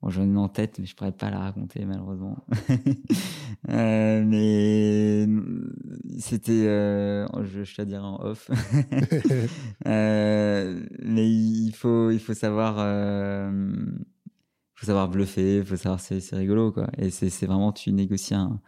Bon, 0.00 0.10
j'en 0.10 0.22
ai 0.22 0.26
une 0.26 0.38
en 0.38 0.48
tête, 0.48 0.78
mais 0.78 0.86
je 0.86 0.94
pourrais 0.94 1.10
pas 1.12 1.28
la 1.30 1.40
raconter 1.40 1.84
malheureusement. 1.84 2.46
euh, 3.68 4.24
mais 4.24 5.26
c'était, 6.20 6.66
euh, 6.68 7.26
je, 7.42 7.64
je 7.64 7.74
te 7.74 7.82
dire 7.82 8.04
en 8.04 8.22
off, 8.22 8.48
euh, 9.86 10.86
mais 11.02 11.28
il 11.28 11.72
faut, 11.72 12.12
il 12.12 12.20
faut 12.20 12.34
savoir, 12.34 12.76
faut 14.74 14.86
savoir 14.86 15.08
bluffer, 15.08 15.64
faut 15.64 15.76
savoir, 15.76 15.98
c'est, 15.98 16.20
rigolo 16.32 16.70
quoi. 16.70 16.88
Et 16.96 17.10
c'est, 17.10 17.28
c'est 17.28 17.46
vraiment, 17.46 17.72
tu 17.72 17.90
négocies 17.92 18.34
un, 18.34 18.60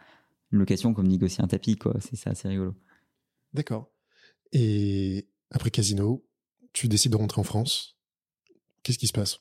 une 0.51 0.59
location 0.59 0.93
comme 0.93 1.07
négocier 1.07 1.43
un 1.43 1.47
tapis 1.47 1.77
quoi. 1.77 1.93
C'est 1.99 2.17
ça, 2.17 2.35
c'est 2.35 2.49
rigolo. 2.49 2.75
D'accord. 3.53 3.91
Et 4.51 5.27
après 5.49 5.71
Casino, 5.71 6.25
tu 6.73 6.87
décides 6.87 7.11
de 7.11 7.17
rentrer 7.17 7.39
en 7.41 7.43
France. 7.43 7.97
Qu'est-ce 8.83 8.97
qui 8.97 9.07
se 9.07 9.13
passe? 9.13 9.39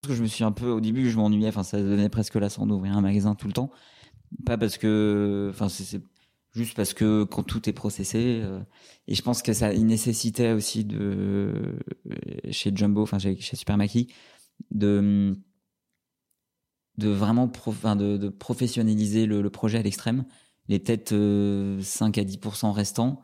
Parce 0.00 0.12
que 0.12 0.16
je 0.16 0.22
me 0.22 0.28
suis 0.28 0.44
un 0.44 0.52
peu, 0.52 0.70
au 0.70 0.80
début, 0.80 1.10
je 1.10 1.16
m'ennuyais. 1.16 1.48
Enfin, 1.48 1.62
ça 1.62 1.78
devenait 1.78 2.08
presque 2.08 2.34
lassant 2.34 2.66
d'ouvrir 2.66 2.96
un 2.96 3.00
magasin 3.00 3.34
tout 3.34 3.46
le 3.46 3.52
temps. 3.52 3.70
Pas 4.44 4.58
parce 4.58 4.78
que, 4.78 5.50
enfin, 5.52 5.68
juste 6.52 6.74
parce 6.74 6.94
que 6.94 7.24
quand 7.24 7.42
tout 7.42 7.68
est 7.68 7.72
processé, 7.72 8.40
euh, 8.42 8.60
et 9.06 9.14
je 9.14 9.22
pense 9.22 9.42
que 9.42 9.52
ça 9.52 9.72
nécessitait 9.72 10.52
aussi 10.52 10.84
de 10.84 11.78
chez 12.50 12.72
Jumbo, 12.74 13.02
enfin 13.02 13.18
chez, 13.18 13.38
chez 13.40 13.56
Super 13.56 13.76
Mackie, 13.76 14.12
de 14.70 15.36
de 16.98 17.08
vraiment 17.08 17.48
pro, 17.48 17.70
enfin, 17.70 17.96
de, 17.96 18.28
professionnaliser 18.28 19.26
le 19.26 19.48
projet 19.50 19.78
à 19.78 19.82
l'extrême, 19.82 20.26
les 20.68 20.78
peut-être 20.78 21.12
euh, 21.12 21.80
5 21.80 22.18
à 22.18 22.22
10% 22.24 22.72
restants. 22.72 23.22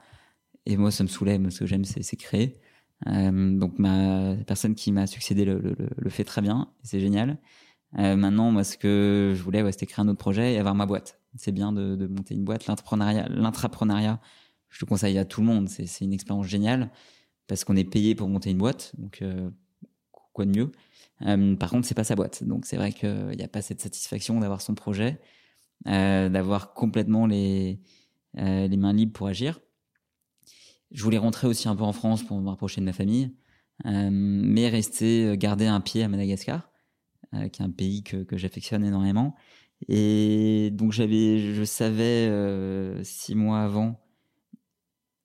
Et 0.66 0.76
moi, 0.76 0.90
ça 0.90 1.04
me 1.04 1.38
moi, 1.38 1.50
ce 1.50 1.60
que 1.60 1.66
j'aime, 1.66 1.84
c'est, 1.84 2.16
créer. 2.16 2.60
Euh, 3.06 3.56
donc 3.56 3.78
ma 3.78 4.34
personne 4.46 4.74
qui 4.74 4.92
m'a 4.92 5.06
succédé 5.06 5.44
le, 5.44 5.76
le, 5.96 6.10
fait 6.10 6.24
très 6.24 6.42
bien, 6.42 6.72
c'est 6.82 7.00
génial. 7.00 7.38
Euh, 7.98 8.16
maintenant, 8.16 8.50
moi, 8.50 8.64
ce 8.64 8.76
que 8.76 9.32
je 9.36 9.42
voulais, 9.42 9.64
c'était 9.72 9.86
créer 9.86 10.04
un 10.04 10.08
autre 10.08 10.18
projet 10.18 10.54
et 10.54 10.58
avoir 10.58 10.74
ma 10.74 10.86
boîte. 10.86 11.20
C'est 11.36 11.52
bien 11.52 11.72
de, 11.72 12.06
monter 12.06 12.34
une 12.34 12.44
boîte. 12.44 12.66
L'intrapreneuriat, 12.66 14.20
je 14.68 14.78
te 14.80 14.84
conseille 14.84 15.18
à 15.18 15.24
tout 15.24 15.40
le 15.40 15.46
monde. 15.46 15.68
C'est, 15.68 16.04
une 16.04 16.12
expérience 16.12 16.46
géniale 16.46 16.90
parce 17.46 17.64
qu'on 17.64 17.76
est 17.76 17.84
payé 17.84 18.14
pour 18.14 18.28
monter 18.28 18.50
une 18.50 18.58
boîte. 18.58 18.92
Donc, 18.98 19.22
euh, 19.22 19.50
quoi 20.12 20.44
de 20.44 20.50
mieux? 20.56 20.72
Euh, 21.22 21.56
Par 21.56 21.70
contre, 21.70 21.86
c'est 21.86 21.94
pas 21.94 22.04
sa 22.04 22.14
boîte. 22.14 22.44
Donc, 22.44 22.66
c'est 22.66 22.76
vrai 22.76 22.92
qu'il 22.92 23.36
n'y 23.36 23.42
a 23.42 23.48
pas 23.48 23.62
cette 23.62 23.80
satisfaction 23.80 24.38
d'avoir 24.40 24.60
son 24.60 24.74
projet, 24.74 25.12
euh, 25.12 25.37
d'avoir 25.84 26.74
complètement 26.74 27.26
les, 27.26 27.80
euh, 28.38 28.68
les 28.68 28.76
mains 28.76 28.92
libres 28.92 29.12
pour 29.12 29.26
agir. 29.26 29.60
Je 30.90 31.02
voulais 31.02 31.18
rentrer 31.18 31.46
aussi 31.46 31.68
un 31.68 31.76
peu 31.76 31.82
en 31.82 31.92
France 31.92 32.22
pour 32.22 32.40
me 32.40 32.48
rapprocher 32.48 32.80
de 32.80 32.86
ma 32.86 32.92
famille, 32.92 33.34
euh, 33.86 34.08
mais 34.10 34.68
rester, 34.68 35.36
garder 35.36 35.66
un 35.66 35.80
pied 35.80 36.02
à 36.02 36.08
Madagascar, 36.08 36.70
euh, 37.34 37.48
qui 37.48 37.62
est 37.62 37.64
un 37.64 37.70
pays 37.70 38.02
que, 38.02 38.22
que 38.22 38.36
j'affectionne 38.36 38.84
énormément. 38.84 39.34
Et 39.88 40.70
donc 40.72 40.92
j'avais, 40.92 41.54
je 41.54 41.62
savais 41.64 42.26
euh, 42.28 43.02
six 43.04 43.34
mois 43.34 43.60
avant 43.60 44.00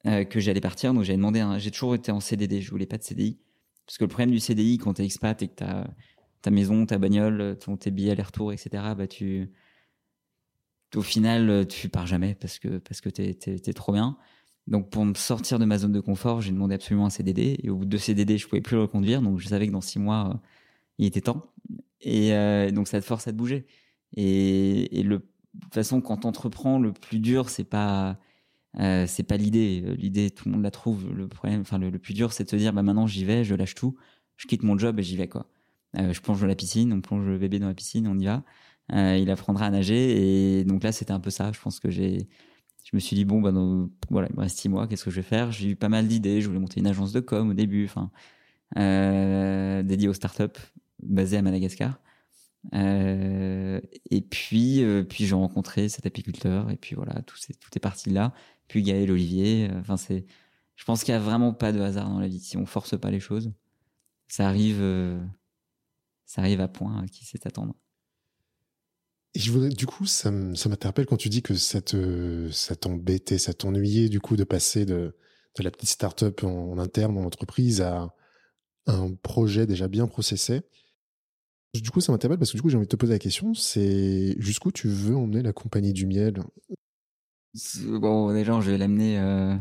euh, 0.06 0.26
que 0.26 0.39
j'allais 0.39 0.62
partir, 0.62 0.94
donc 0.94 1.04
j'avais 1.04 1.18
demandé. 1.18 1.46
J'ai 1.60 1.72
toujours 1.72 1.96
été 1.96 2.12
en 2.12 2.20
CDD, 2.20 2.62
je 2.62 2.70
voulais 2.70 2.86
pas 2.86 2.98
de 2.98 3.04
CDI, 3.04 3.39
parce 3.86 3.98
que 3.98 4.04
le 4.04 4.10
problème 4.10 4.32
du 4.32 4.39
CDI 4.39 4.78
quand 4.78 4.94
t'es 4.96 5.06
expat 5.06 5.42
et 5.42 5.48
que 5.48 5.56
t'as 5.56 5.88
ta 6.42 6.52
maison, 6.52 6.86
ta 6.86 6.98
bagnole, 6.98 7.58
ton 7.58 7.78
tes 7.78 7.89
billets 7.89 8.12
aller-retour, 8.12 8.52
etc. 8.52 8.84
Bah 8.98 9.08
tu, 9.08 9.50
au 10.95 11.01
final, 11.01 11.67
tu 11.67 11.89
pars 11.89 12.08
jamais 12.08 12.36
parce 12.36 12.60
que 12.60 12.77
parce 12.79 13.01
que 13.01 13.10
t'es 13.10 13.34
t'es, 13.34 13.58
t'es 13.60 13.73
trop 13.73 13.93
bien. 13.93 14.17
Donc 14.67 14.89
pour 14.89 15.06
me 15.06 15.13
sortir 15.13 15.60
de 15.60 15.65
ma 15.65 15.77
zone 15.77 15.91
de 15.91 15.99
confort, 15.99 16.41
j'ai 16.41 16.51
demandé 16.51 16.75
absolument 16.75 17.06
un 17.08 17.10
CDD. 17.10 17.60
Et 17.63 17.69
au 17.69 17.77
bout 17.77 17.86
de 17.86 17.89
deux 17.91 17.97
CDD, 17.97 18.38
je 18.38 18.47
pouvais 18.47 18.62
plus 18.62 18.75
le 18.75 18.84
reconduire, 18.84 19.21
donc 19.21 19.39
je 19.39 19.47
savais 19.47 19.67
que 19.67 19.71
dans 19.73 19.82
six 19.82 19.99
mois, 19.99 20.29
euh, 20.34 20.38
il 20.99 21.06
était 21.08 21.21
temps. 21.21 21.45
Et 22.01 22.34
euh, 22.34 22.71
donc 22.71 22.88
ça 22.88 22.99
te 23.01 23.06
force 23.06 23.27
à 23.27 23.32
te 23.32 23.38
bouger. 23.38 23.65
Et, 24.15 24.99
et 24.99 25.03
le, 25.03 25.19
de 25.19 25.23
toute 25.63 25.73
façon, 25.73 26.01
quand 26.01 26.17
t'entreprends, 26.17 26.79
le 26.79 26.93
plus 26.93 27.19
dur, 27.19 27.49
c'est 27.49 27.63
pas 27.65 28.17
euh, 28.79 29.06
c'est 29.08 29.23
pas 29.23 29.38
l'idée. 29.38 29.82
L'idée, 29.97 30.32
tout 30.32 30.47
le 30.49 30.53
monde 30.53 30.63
la 30.63 30.71
trouve. 30.71 31.12
Le 31.13 31.27
problème, 31.27 31.62
enfin 31.62 31.77
le, 31.79 31.89
le 31.89 31.99
plus 31.99 32.13
dur, 32.13 32.34
c'est 32.34 32.45
de 32.45 32.49
se 32.49 32.56
dire, 32.56 32.73
bah 32.73 32.84
maintenant 32.84 33.08
j'y 33.08 33.25
vais, 33.25 33.43
je 33.43 33.56
lâche 33.56 33.75
tout, 33.75 33.97
je 34.38 34.47
quitte 34.47 34.63
mon 34.63 34.77
job 34.77 34.99
et 34.99 35.03
j'y 35.03 35.17
vais 35.17 35.27
quoi. 35.29 35.47
Euh, 35.97 36.13
je 36.13 36.21
plonge 36.21 36.41
dans 36.41 36.47
la 36.47 36.56
piscine, 36.56 36.91
on 36.93 37.01
plonge 37.01 37.25
le 37.25 37.38
bébé 37.38 37.60
dans 37.60 37.67
la 37.67 37.75
piscine, 37.75 38.08
on 38.08 38.17
y 38.19 38.25
va. 38.25 38.43
Euh, 38.91 39.17
il 39.17 39.30
apprendra 39.32 39.67
à 39.67 39.69
nager 39.69 40.60
et 40.60 40.65
donc 40.65 40.84
là 40.84 40.91
c'était 40.91 41.13
un 41.13 41.19
peu 41.19 41.30
ça. 41.30 41.52
Je 41.54 41.60
pense 41.62 41.80
que 41.80 41.89
j'ai 41.89 42.28
je 42.84 42.96
me 42.96 43.00
suis 43.00 43.15
dit 43.15 43.26
bon 43.26 43.41
non, 43.52 43.89
voilà 44.10 44.28
il 44.30 44.36
me 44.36 44.41
reste 44.41 44.60
six 44.60 44.69
mois 44.69 44.88
qu'est-ce 44.88 45.06
que 45.06 45.12
je 45.12 45.17
vais 45.17 45.22
faire? 45.24 45.52
J'ai 45.52 45.69
eu 45.69 45.76
pas 45.76 45.89
mal 45.89 46.08
d'idées. 46.08 46.41
Je 46.41 46.48
voulais 46.48 46.60
monter 46.60 46.80
une 46.82 46.88
agence 46.88 47.13
de 47.13 47.22
com 47.22 47.50
au 47.50 47.54
début 47.54 47.86
enfin 47.86 48.12
euh, 48.78 49.84
dédiée 49.84 50.10
aux 50.10 50.13
startups 50.13 50.60
basée 51.02 51.38
à 51.38 51.41
Madagascar. 51.41 52.00
Euh, 52.74 53.82
et 54.10 54.22
puis 54.22 54.84
euh, 54.84 55.04
puis 55.04 55.26
j'ai 55.26 55.36
rencontré 55.36 55.89
cet 55.89 56.06
apiculteur 56.06 56.69
et 56.72 56.78
puis 56.78 56.96
voilà 56.96 57.22
tout 57.24 57.36
c'est 57.38 57.60
tout 57.60 57.69
est 57.76 57.80
parti 57.82 58.10
là 58.10 58.34
puis 58.69 58.82
Gaël 58.84 59.12
Olivier 59.12 59.69
enfin 59.82 59.98
c'est 59.98 60.26
je 60.78 60.86
pense 60.86 61.04
qu'il 61.04 61.13
y 61.13 61.17
a 61.17 61.19
vraiment 61.19 61.54
pas 61.54 61.74
de 61.74 61.82
hasard 61.82 62.10
dans 62.10 62.19
la 62.19 62.28
vie. 62.28 62.39
Si 62.39 62.58
on 62.58 62.65
force 62.65 62.98
pas 63.00 63.12
les 63.12 63.19
choses 63.19 63.52
ça 64.28 64.48
arrive 64.48 64.80
euh, 64.82 65.22
ça 66.26 66.41
arrive 66.41 66.62
à 66.62 66.67
point 66.67 67.04
à 67.04 67.08
qui 67.08 67.26
sait 67.26 67.46
attendre 67.48 67.76
et 69.36 69.39
je 69.39 69.52
voudrais, 69.52 69.69
du 69.69 69.86
coup, 69.86 70.06
ça, 70.06 70.32
m'interpelle 70.32 71.06
quand 71.06 71.17
tu 71.17 71.30
dis 71.30 71.41
que 71.41 71.56
ça 71.56 71.82
te, 71.82 72.50
ça 72.52 72.76
t'embêtait, 72.76 73.38
ça 73.38 73.54
t'ennuyait, 73.54 74.10
du 74.10 74.19
coup, 74.19 74.36
de 74.36 74.43
passer 74.43 74.86
de, 74.86 75.15
de 75.58 75.63
la 75.63 75.72
petite 75.72 75.89
start-up 75.89 76.43
en, 76.43 76.72
en 76.72 76.78
interne, 76.78 77.17
en 77.17 77.26
entreprise, 77.26 77.82
à 77.82 78.13
un 78.86 79.13
projet 79.15 79.65
déjà 79.65 79.88
bien 79.88 80.08
processé. 80.08 80.62
Du 81.74 81.89
coup, 81.89 82.02
ça 82.02 82.12
m'interpelle 82.12 82.38
parce 82.38 82.52
que 82.52 82.58
du 82.58 82.62
coup, 82.62 82.69
j'ai 82.69 82.78
envie 82.78 82.86
de 82.86 82.91
te 82.91 82.96
poser 82.96 83.13
la 83.13 83.19
question, 83.19 83.56
c'est 83.56 84.36
jusqu'où 84.38 84.72
tu 84.72 84.88
veux 84.88 85.15
emmener 85.15 85.41
la 85.41 85.54
compagnie 85.54 85.93
du 85.93 86.06
miel? 86.06 86.43
Bon, 87.86 88.32
déjà, 88.32 88.60
je 88.62 88.69
vais 88.69 88.78
l'amener 88.78 89.17
euh, 89.19 89.56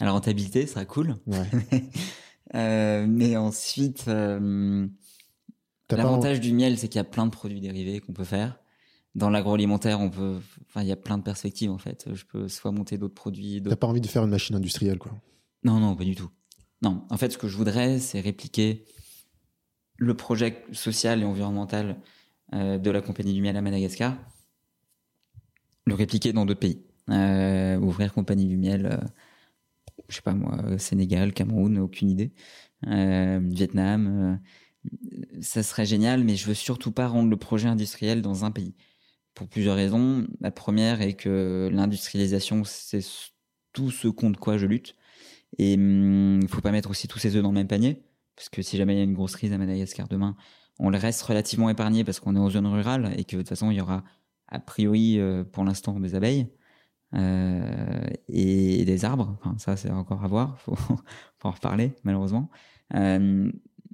à 0.00 0.04
la 0.04 0.12
rentabilité, 0.12 0.66
ça 0.66 0.74
sera 0.74 0.84
cool. 0.86 1.16
Ouais. 1.26 1.50
euh, 2.54 3.06
mais 3.06 3.36
ensuite, 3.36 4.04
euh, 4.08 4.86
l'avantage 5.90 6.40
du 6.40 6.54
miel, 6.54 6.78
c'est 6.78 6.88
qu'il 6.88 6.98
y 6.98 7.00
a 7.00 7.04
plein 7.04 7.26
de 7.26 7.30
produits 7.30 7.60
dérivés 7.60 8.00
qu'on 8.00 8.14
peut 8.14 8.24
faire 8.24 8.58
dans 9.16 9.30
l'agroalimentaire, 9.30 9.98
on 9.98 10.10
peut, 10.10 10.38
enfin, 10.68 10.82
il 10.82 10.88
y 10.88 10.92
a 10.92 10.96
plein 10.96 11.16
de 11.16 11.22
perspectives 11.22 11.70
en 11.70 11.78
fait. 11.78 12.06
Je 12.12 12.24
peux 12.26 12.48
soit 12.48 12.70
monter 12.70 12.98
d'autres 12.98 13.14
produits. 13.14 13.62
T'as 13.66 13.74
pas 13.74 13.86
envie 13.86 14.02
de 14.02 14.06
faire 14.06 14.22
une 14.22 14.30
machine 14.30 14.54
industrielle, 14.54 14.98
quoi 14.98 15.12
Non, 15.64 15.80
non, 15.80 15.96
pas 15.96 16.04
du 16.04 16.14
tout. 16.14 16.30
Non, 16.82 17.02
en 17.08 17.16
fait, 17.16 17.32
ce 17.32 17.38
que 17.38 17.48
je 17.48 17.56
voudrais, 17.56 17.98
c'est 17.98 18.20
répliquer 18.20 18.84
le 19.96 20.14
projet 20.14 20.62
social 20.72 21.22
et 21.22 21.24
environnemental 21.24 21.96
euh, 22.52 22.76
de 22.76 22.90
la 22.90 23.00
compagnie 23.00 23.32
du 23.32 23.40
miel 23.40 23.56
à 23.56 23.62
Madagascar, 23.62 24.18
le 25.86 25.94
répliquer 25.94 26.34
dans 26.34 26.44
d'autres 26.44 26.60
pays, 26.60 26.82
euh, 27.08 27.78
ouvrir 27.78 28.12
compagnie 28.12 28.44
du 28.44 28.58
miel, 28.58 28.84
euh, 28.84 28.98
je 30.10 30.16
sais 30.16 30.22
pas 30.22 30.34
moi, 30.34 30.76
Sénégal, 30.76 31.32
Cameroun, 31.32 31.78
aucune 31.78 32.10
idée, 32.10 32.32
euh, 32.86 33.40
Vietnam. 33.42 34.38
ça 35.40 35.62
serait 35.62 35.86
génial, 35.86 36.22
mais 36.22 36.36
je 36.36 36.46
veux 36.46 36.54
surtout 36.54 36.92
pas 36.92 37.08
rendre 37.08 37.30
le 37.30 37.36
projet 37.38 37.68
industriel 37.68 38.20
dans 38.20 38.44
un 38.44 38.50
pays 38.50 38.74
pour 39.36 39.48
plusieurs 39.48 39.76
raisons. 39.76 40.26
La 40.40 40.50
première 40.50 41.02
est 41.02 41.12
que 41.12 41.70
l'industrialisation, 41.72 42.64
c'est 42.64 43.04
tout 43.72 43.92
ce 43.92 44.08
contre 44.08 44.40
quoi 44.40 44.58
je 44.58 44.66
lutte. 44.66 44.96
Et 45.58 45.74
il 45.74 45.80
hum, 45.80 46.48
faut 46.48 46.62
pas 46.62 46.72
mettre 46.72 46.90
aussi 46.90 47.06
tous 47.06 47.20
ses 47.20 47.36
œufs 47.36 47.42
dans 47.42 47.50
le 47.50 47.54
même 47.54 47.68
panier, 47.68 48.02
parce 48.34 48.48
que 48.48 48.62
si 48.62 48.76
jamais 48.76 48.94
il 48.94 48.98
y 48.98 49.00
a 49.00 49.04
une 49.04 49.14
grosse 49.14 49.36
crise 49.36 49.52
à 49.52 49.58
Madagascar 49.58 50.08
demain, 50.08 50.36
on 50.78 50.90
le 50.90 50.98
reste 50.98 51.22
relativement 51.22 51.70
épargné 51.70 52.02
parce 52.04 52.18
qu'on 52.20 52.34
est 52.34 52.38
en 52.40 52.50
zone 52.50 52.66
rurale 52.66 53.12
et 53.16 53.24
que 53.24 53.36
de 53.36 53.42
toute 53.42 53.48
façon 53.48 53.70
il 53.70 53.76
y 53.76 53.80
aura 53.80 54.04
a 54.48 54.58
priori 54.58 55.18
euh, 55.18 55.44
pour 55.44 55.64
l'instant 55.64 55.98
des 56.00 56.14
abeilles 56.14 56.48
euh, 57.14 58.06
et, 58.28 58.84
des 58.84 59.04
arbres. 59.04 59.38
Ça 59.58 59.76
c'est 59.76 59.90
encore 59.90 60.24
à 60.24 60.28
voir, 60.28 60.58
faut, 60.60 60.76
faut 60.76 61.48
en 61.48 61.52
reparler 61.52 61.94
malheureusement. 62.04 62.50
Euh, 62.94 63.50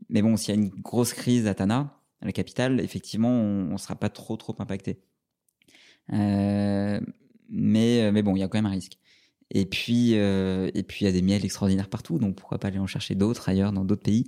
mais 0.08 0.22
bon, 0.22 0.36
s'il 0.36 0.54
y 0.54 0.58
a 0.58 0.60
une 0.60 0.70
grosse 0.70 1.12
crise 1.12 1.46
à 1.46 1.54
Tana, 1.54 2.00
à 2.20 2.26
la 2.26 2.32
capitale, 2.32 2.80
effectivement, 2.80 3.30
on, 3.30 3.72
on 3.72 3.78
sera 3.78 3.96
pas 3.96 4.08
trop 4.08 4.36
trop 4.36 4.54
impacté. 4.58 5.02
Euh, 6.12 7.00
mais 7.48 8.10
mais 8.12 8.22
bon, 8.22 8.36
il 8.36 8.40
y 8.40 8.42
a 8.42 8.48
quand 8.48 8.58
même 8.58 8.66
un 8.66 8.70
risque. 8.70 8.98
Et 9.50 9.66
puis 9.66 10.16
euh, 10.16 10.70
et 10.74 10.84
il 11.00 11.04
y 11.04 11.06
a 11.06 11.12
des 11.12 11.22
miels 11.22 11.44
extraordinaires 11.44 11.88
partout, 11.88 12.18
donc 12.18 12.36
pourquoi 12.36 12.58
pas 12.58 12.68
aller 12.68 12.78
en 12.78 12.86
chercher 12.86 13.14
d'autres 13.14 13.48
ailleurs 13.48 13.72
dans 13.72 13.84
d'autres 13.84 14.02
pays? 14.02 14.26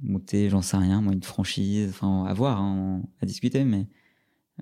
Monter, 0.00 0.48
j'en 0.48 0.62
sais 0.62 0.76
rien, 0.76 1.00
moi 1.00 1.12
une 1.12 1.22
franchise, 1.22 1.88
enfin 1.90 2.24
à 2.24 2.34
voir, 2.34 2.60
hein, 2.60 3.02
à 3.20 3.26
discuter, 3.26 3.64
mais 3.64 3.86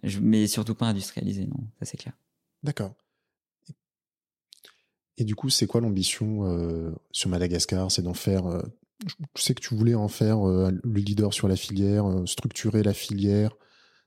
je, 0.03 0.19
mais 0.21 0.47
surtout 0.47 0.75
pas 0.75 0.87
industrialiser, 0.87 1.47
non, 1.47 1.61
ça 1.79 1.85
c'est 1.85 1.97
clair. 1.97 2.15
D'accord. 2.63 2.95
Et 5.21 5.25
du 5.25 5.35
coup, 5.35 5.51
c'est 5.51 5.67
quoi 5.67 5.83
l'ambition 5.83 6.47
euh, 6.47 6.93
sur 7.13 7.29
Madagascar? 7.29 7.93
C'est 7.93 8.01
d'en 8.03 8.15
faire. 8.15 8.47
Euh, 8.47 8.63
je 9.37 9.43
sais 9.43 9.55
que 9.55 9.61
tu 9.61 9.75
voulais 9.75 9.95
en 9.95 10.09
faire 10.09 10.49
euh, 10.49 10.71
le 10.83 11.01
leader 11.01 11.35
sur 11.35 11.47
la 11.47 11.57
filière, 11.57 12.09
euh, 12.09 12.25
structurer 12.25 12.83
la 12.83 12.95
filière. 12.95 13.55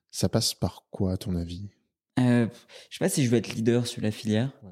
Ça 0.09 0.27
passe 0.27 0.55
par 0.55 0.87
quoi, 0.89 1.13
à 1.13 1.17
ton 1.17 1.35
avis? 1.35 1.69
Euh, 2.19 2.47
Je 2.89 2.97
sais 2.97 3.03
pas 3.03 3.09
si 3.09 3.23
je 3.25 3.29
veux 3.29 3.37
être 3.37 3.53
leader 3.53 3.87
sur 3.87 4.01
la 4.01 4.11
filière. 4.11 4.51
Ouais. 4.63 4.71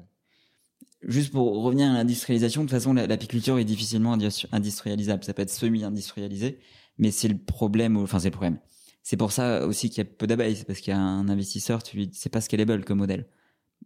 Juste 1.02 1.32
pour 1.32 1.62
revenir 1.62 1.90
à 1.90 1.94
l'industrialisation, 1.94 2.62
de 2.62 2.68
toute 2.68 2.76
façon, 2.78 2.92
l'apiculture 2.92 3.58
est 3.58 3.64
difficilement 3.64 4.16
industrialisable. 4.52 5.24
Ça 5.24 5.34
peut 5.34 5.42
être 5.42 5.50
semi-industrialisé, 5.50 6.58
mais 6.96 7.10
c'est 7.10 7.26
le 7.28 7.38
problème. 7.38 7.96
Enfin, 7.96 8.20
c'est 8.20 8.28
le 8.28 8.32
problème. 8.32 8.58
C'est 9.02 9.16
pour 9.16 9.32
ça 9.32 9.66
aussi 9.66 9.90
qu'il 9.90 9.98
y 9.98 10.06
a 10.06 10.10
peu 10.10 10.28
d'abeilles. 10.28 10.54
C'est 10.54 10.64
parce 10.64 10.78
qu'il 10.78 10.92
y 10.92 10.96
a 10.96 11.00
un 11.00 11.28
investisseur, 11.28 11.82
tu 11.82 11.96
lui, 11.96 12.10
c'est 12.12 12.28
pas 12.30 12.40
scalable 12.40 12.84
comme 12.84 12.98
modèle. 12.98 13.26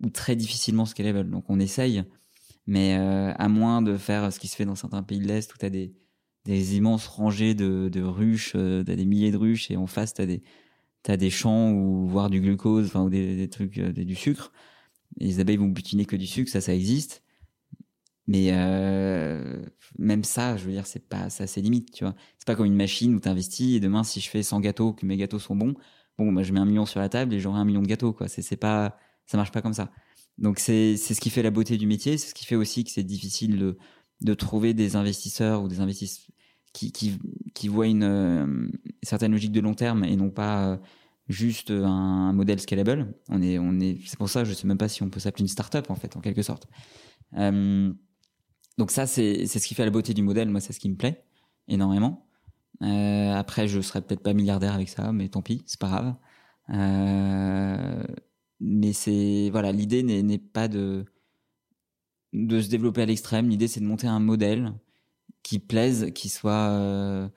ou 0.02 0.10
très 0.10 0.36
difficilement 0.36 0.84
scalable. 0.86 1.30
Donc 1.30 1.44
on 1.48 1.58
essaye, 1.58 2.04
mais 2.66 2.94
à 2.94 3.48
moins 3.48 3.80
de 3.82 3.96
faire 3.96 4.32
ce 4.32 4.38
qui 4.38 4.48
se 4.48 4.56
fait 4.56 4.66
dans 4.66 4.74
certains 4.74 5.02
pays 5.02 5.18
de 5.20 5.26
l'Est 5.26 5.54
où 5.54 5.58
tu 5.58 5.64
as 5.66 5.70
des, 5.70 5.94
des 6.44 6.76
immenses 6.76 7.06
rangées 7.06 7.54
de, 7.54 7.88
de 7.90 8.02
ruches, 8.02 8.52
tu 8.52 8.58
as 8.58 8.82
des 8.84 9.06
milliers 9.06 9.32
de 9.32 9.38
ruches 9.38 9.70
et 9.70 9.76
en 9.78 9.86
face 9.86 10.12
tu 10.14 10.22
as 10.22 10.26
des 10.26 10.42
t'as 11.06 11.16
des 11.16 11.30
champs 11.30 11.70
ou 11.70 12.08
voire 12.08 12.28
du 12.30 12.40
glucose, 12.40 12.86
enfin 12.86 13.04
ou 13.04 13.10
des, 13.10 13.48
trucs, 13.48 13.78
du 13.78 14.16
sucre. 14.16 14.52
les 15.18 15.38
abeilles 15.38 15.56
vont 15.56 15.68
butiner 15.68 16.04
que 16.04 16.16
du 16.16 16.26
sucre, 16.26 16.50
ça, 16.50 16.60
ça 16.60 16.74
existe. 16.74 17.22
Mais 18.26 18.48
euh, 18.50 19.62
même 20.00 20.24
ça, 20.24 20.56
je 20.56 20.64
veux 20.64 20.72
dire, 20.72 20.84
c'est 20.84 21.08
pas 21.08 21.30
ça, 21.30 21.46
c'est 21.46 21.60
limite, 21.60 21.92
tu 21.92 22.02
vois. 22.02 22.16
C'est 22.38 22.46
pas 22.46 22.56
comme 22.56 22.66
une 22.66 22.74
machine 22.74 23.14
où 23.14 23.20
tu 23.20 23.28
investis 23.28 23.76
et 23.76 23.80
demain, 23.80 24.02
si 24.02 24.20
je 24.20 24.28
fais 24.28 24.42
100 24.42 24.58
gâteaux, 24.60 24.92
que 24.94 25.06
mes 25.06 25.16
gâteaux 25.16 25.38
sont 25.38 25.54
bons, 25.54 25.74
bon, 26.18 26.32
bah, 26.32 26.42
je 26.42 26.52
mets 26.52 26.58
un 26.58 26.64
million 26.64 26.86
sur 26.86 26.98
la 26.98 27.08
table 27.08 27.34
et 27.34 27.38
j'aurai 27.38 27.60
un 27.60 27.64
million 27.64 27.82
de 27.82 27.86
gâteaux, 27.86 28.12
quoi. 28.12 28.26
C'est, 28.26 28.42
c'est 28.42 28.56
pas, 28.56 28.98
ça 29.26 29.36
marche 29.36 29.52
pas 29.52 29.62
comme 29.62 29.74
ça. 29.74 29.92
Donc 30.38 30.58
c'est, 30.58 30.96
c'est 30.96 31.14
ce 31.14 31.20
qui 31.20 31.30
fait 31.30 31.42
la 31.42 31.52
beauté 31.52 31.76
du 31.78 31.86
métier, 31.86 32.18
c'est 32.18 32.30
ce 32.30 32.34
qui 32.34 32.46
fait 32.46 32.56
aussi 32.56 32.82
que 32.82 32.90
c'est 32.90 33.04
difficile 33.04 33.58
de, 33.60 33.78
de 34.22 34.34
trouver 34.34 34.74
des 34.74 34.96
investisseurs 34.96 35.62
ou 35.62 35.68
des 35.68 35.78
investisseurs 35.78 36.34
qui, 36.76 36.92
qui, 36.92 37.18
qui 37.54 37.68
voient 37.68 37.86
une, 37.86 38.02
euh, 38.02 38.68
certaine 39.02 39.32
logique 39.32 39.52
de 39.52 39.60
long 39.60 39.72
terme 39.72 40.04
et 40.04 40.14
non 40.14 40.28
pas 40.28 40.66
euh, 40.66 40.76
juste 41.28 41.70
un, 41.70 42.34
modèle 42.34 42.60
scalable. 42.60 43.14
On 43.30 43.40
est, 43.40 43.58
on 43.58 43.80
est, 43.80 43.98
c'est 44.04 44.18
pour 44.18 44.28
ça, 44.28 44.44
je 44.44 44.52
sais 44.52 44.66
même 44.66 44.76
pas 44.76 44.88
si 44.88 45.02
on 45.02 45.08
peut 45.08 45.18
s'appeler 45.20 45.42
une 45.44 45.48
start-up 45.48 45.90
en 45.90 45.94
fait, 45.94 46.16
en 46.16 46.20
quelque 46.20 46.42
sorte. 46.42 46.68
Euh, 47.38 47.90
donc 48.76 48.90
ça, 48.90 49.06
c'est 49.06 49.46
ce 49.46 49.66
qui 49.66 49.74
fait 49.74 49.86
la 49.86 49.90
beauté 49.90 50.12
du 50.12 50.22
modèle. 50.22 50.50
Moi, 50.50 50.60
c'est 50.60 50.74
ce 50.74 50.80
qui 50.80 50.90
me 50.90 50.96
plaît 50.96 51.24
énormément. 51.66 52.28
Après, 52.82 53.68
je 53.68 53.80
serais 53.80 54.02
peut-être 54.02 54.22
pas 54.22 54.34
milliardaire 54.34 54.74
avec 54.74 54.90
ça, 54.90 55.10
mais 55.12 55.30
tant 55.30 55.40
pis, 55.40 55.62
c'est 55.64 55.80
pas 55.80 55.88
grave. 55.88 56.14
Mais 58.60 58.92
c'est 58.92 59.48
voilà, 59.50 59.72
l'idée 59.72 60.02
n'est 60.02 60.38
pas 60.38 60.68
de 60.68 61.06
de 62.34 62.60
se 62.60 62.68
développer 62.68 63.00
à 63.00 63.06
l'extrême. 63.06 63.48
L'idée, 63.48 63.66
c'est 63.66 63.80
de 63.80 63.86
monter 63.86 64.08
un 64.08 64.20
modèle 64.20 64.74
qui 65.46 65.61
plaise, 65.61 66.11
qui 66.12 66.28
soit 66.28 66.70
euh, 66.70 67.28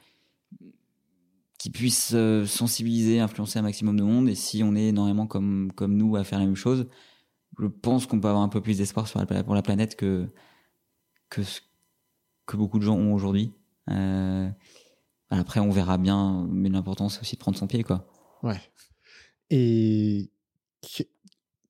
qui 1.59 1.71
euh, 2.13 2.43
sensibiliser, 2.47 3.19
influencer 3.19 3.59
un 3.59 3.61
maximum 3.61 3.97
de 3.97 4.03
monde. 4.03 4.27
Et 4.29 4.33
si 4.33 4.63
on 4.63 4.75
est 4.75 4.87
énormément 4.87 5.27
comme 5.27 5.71
comme 5.75 5.95
nous 5.95 6.15
à 6.15 6.23
faire 6.23 6.39
la 6.39 6.45
même 6.45 6.55
chose, 6.55 6.87
je 7.59 7.67
pense 7.67 8.07
qu'on 8.07 8.19
peut 8.19 8.27
avoir 8.27 8.41
un 8.41 8.49
peu 8.49 8.61
plus 8.61 8.79
d'espoir 8.79 9.07
pour 9.45 9.53
la 9.53 9.61
planète 9.61 9.95
que 9.95 10.27
que 11.29 11.41
que 12.47 12.57
beaucoup 12.57 12.79
de 12.79 12.83
gens 12.83 12.97
ont 12.97 13.13
aujourd'hui. 13.13 13.53
Euh, 13.91 14.49
après, 15.29 15.59
on 15.59 15.69
verra 15.69 15.99
bien, 15.99 16.47
mais 16.49 16.69
l'important 16.69 17.09
c'est 17.09 17.21
aussi 17.21 17.35
de 17.35 17.39
prendre 17.39 17.59
son 17.59 17.67
pied, 17.67 17.83
quoi. 17.83 18.07
Ouais. 18.41 18.59
Et 19.51 20.31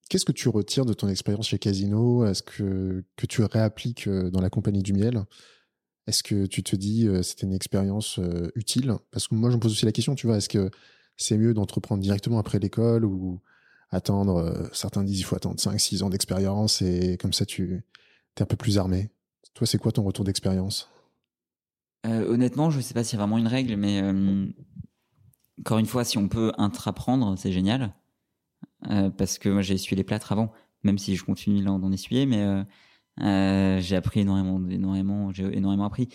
qu'est-ce 0.10 0.24
que 0.24 0.32
tu 0.32 0.48
retires 0.48 0.86
de 0.86 0.94
ton 0.94 1.10
expérience 1.10 1.50
chez 1.50 1.60
Casino? 1.60 2.26
Est-ce 2.26 2.44
que 2.44 3.04
que 3.18 3.26
tu 3.26 3.44
réappliques 3.44 4.08
euh, 4.08 4.30
dans 4.30 4.40
la 4.40 4.50
compagnie 4.50 4.84
du 4.84 4.94
miel? 4.94 5.26
Est-ce 6.10 6.24
que 6.24 6.48
tu 6.48 6.64
te 6.64 6.76
dis 6.76 7.08
euh, 7.08 7.22
c'était 7.22 7.46
une 7.46 7.54
expérience 7.54 8.20
utile? 8.56 8.96
Parce 9.12 9.28
que 9.28 9.36
moi, 9.36 9.52
je 9.52 9.56
me 9.56 9.60
pose 9.60 9.72
aussi 9.72 9.86
la 9.86 9.92
question, 9.92 10.16
tu 10.16 10.26
vois, 10.28 10.38
est-ce 10.38 10.50
que 10.50 10.72
c'est 11.18 11.38
mieux 11.38 11.54
d'entreprendre 11.54 12.02
directement 12.02 12.40
après 12.40 12.60
l'école 12.60 13.06
ou 13.06 13.40
attendre 13.92 14.70
Certains 14.74 15.04
disent 15.04 15.20
il 15.20 15.24
faut 15.24 15.36
attendre 15.36 15.60
5-6 15.60 16.04
ans 16.04 16.10
d'expérience 16.10 16.82
et 16.82 17.18
comme 17.18 17.34
ça 17.34 17.46
tu 17.46 17.84
es 18.38 18.42
un 18.42 18.46
peu 18.46 18.56
plus 18.56 18.78
armé? 18.78 19.12
Toi, 19.54 19.68
c'est 19.68 19.78
quoi 19.78 19.92
ton 19.92 20.04
retour 20.04 20.26
d'expérience? 20.26 20.90
Euh, 22.06 22.28
Honnêtement, 22.34 22.72
je 22.72 22.78
ne 22.78 22.82
sais 22.82 22.94
pas 22.94 23.04
s'il 23.04 23.20
y 23.20 23.22
a 23.22 23.26
vraiment 23.26 23.38
une 23.38 23.48
règle, 23.48 23.76
mais 23.76 24.02
encore 25.60 25.78
une 25.78 25.86
fois, 25.86 26.04
si 26.04 26.18
on 26.18 26.28
peut 26.28 26.54
intraprendre, 26.58 27.38
c'est 27.38 27.52
génial. 27.52 27.94
Euh, 28.90 29.10
parce 29.10 29.38
que 29.38 29.50
moi, 29.50 29.62
j'ai 29.62 29.74
essuyé 29.76 29.98
les 29.98 30.04
plâtres 30.04 30.32
avant, 30.32 30.52
même 30.84 30.98
si 30.98 31.16
je 31.16 31.24
continue 31.24 31.62
d'en 31.62 31.92
essuyer, 31.92 32.26
mais 32.26 32.64
j'ai 33.20 33.96
appris 33.96 34.22
énormément, 34.22 34.62
énormément, 34.70 35.32
j'ai 35.32 35.46
énormément 35.56 35.86
appris. 35.86 36.10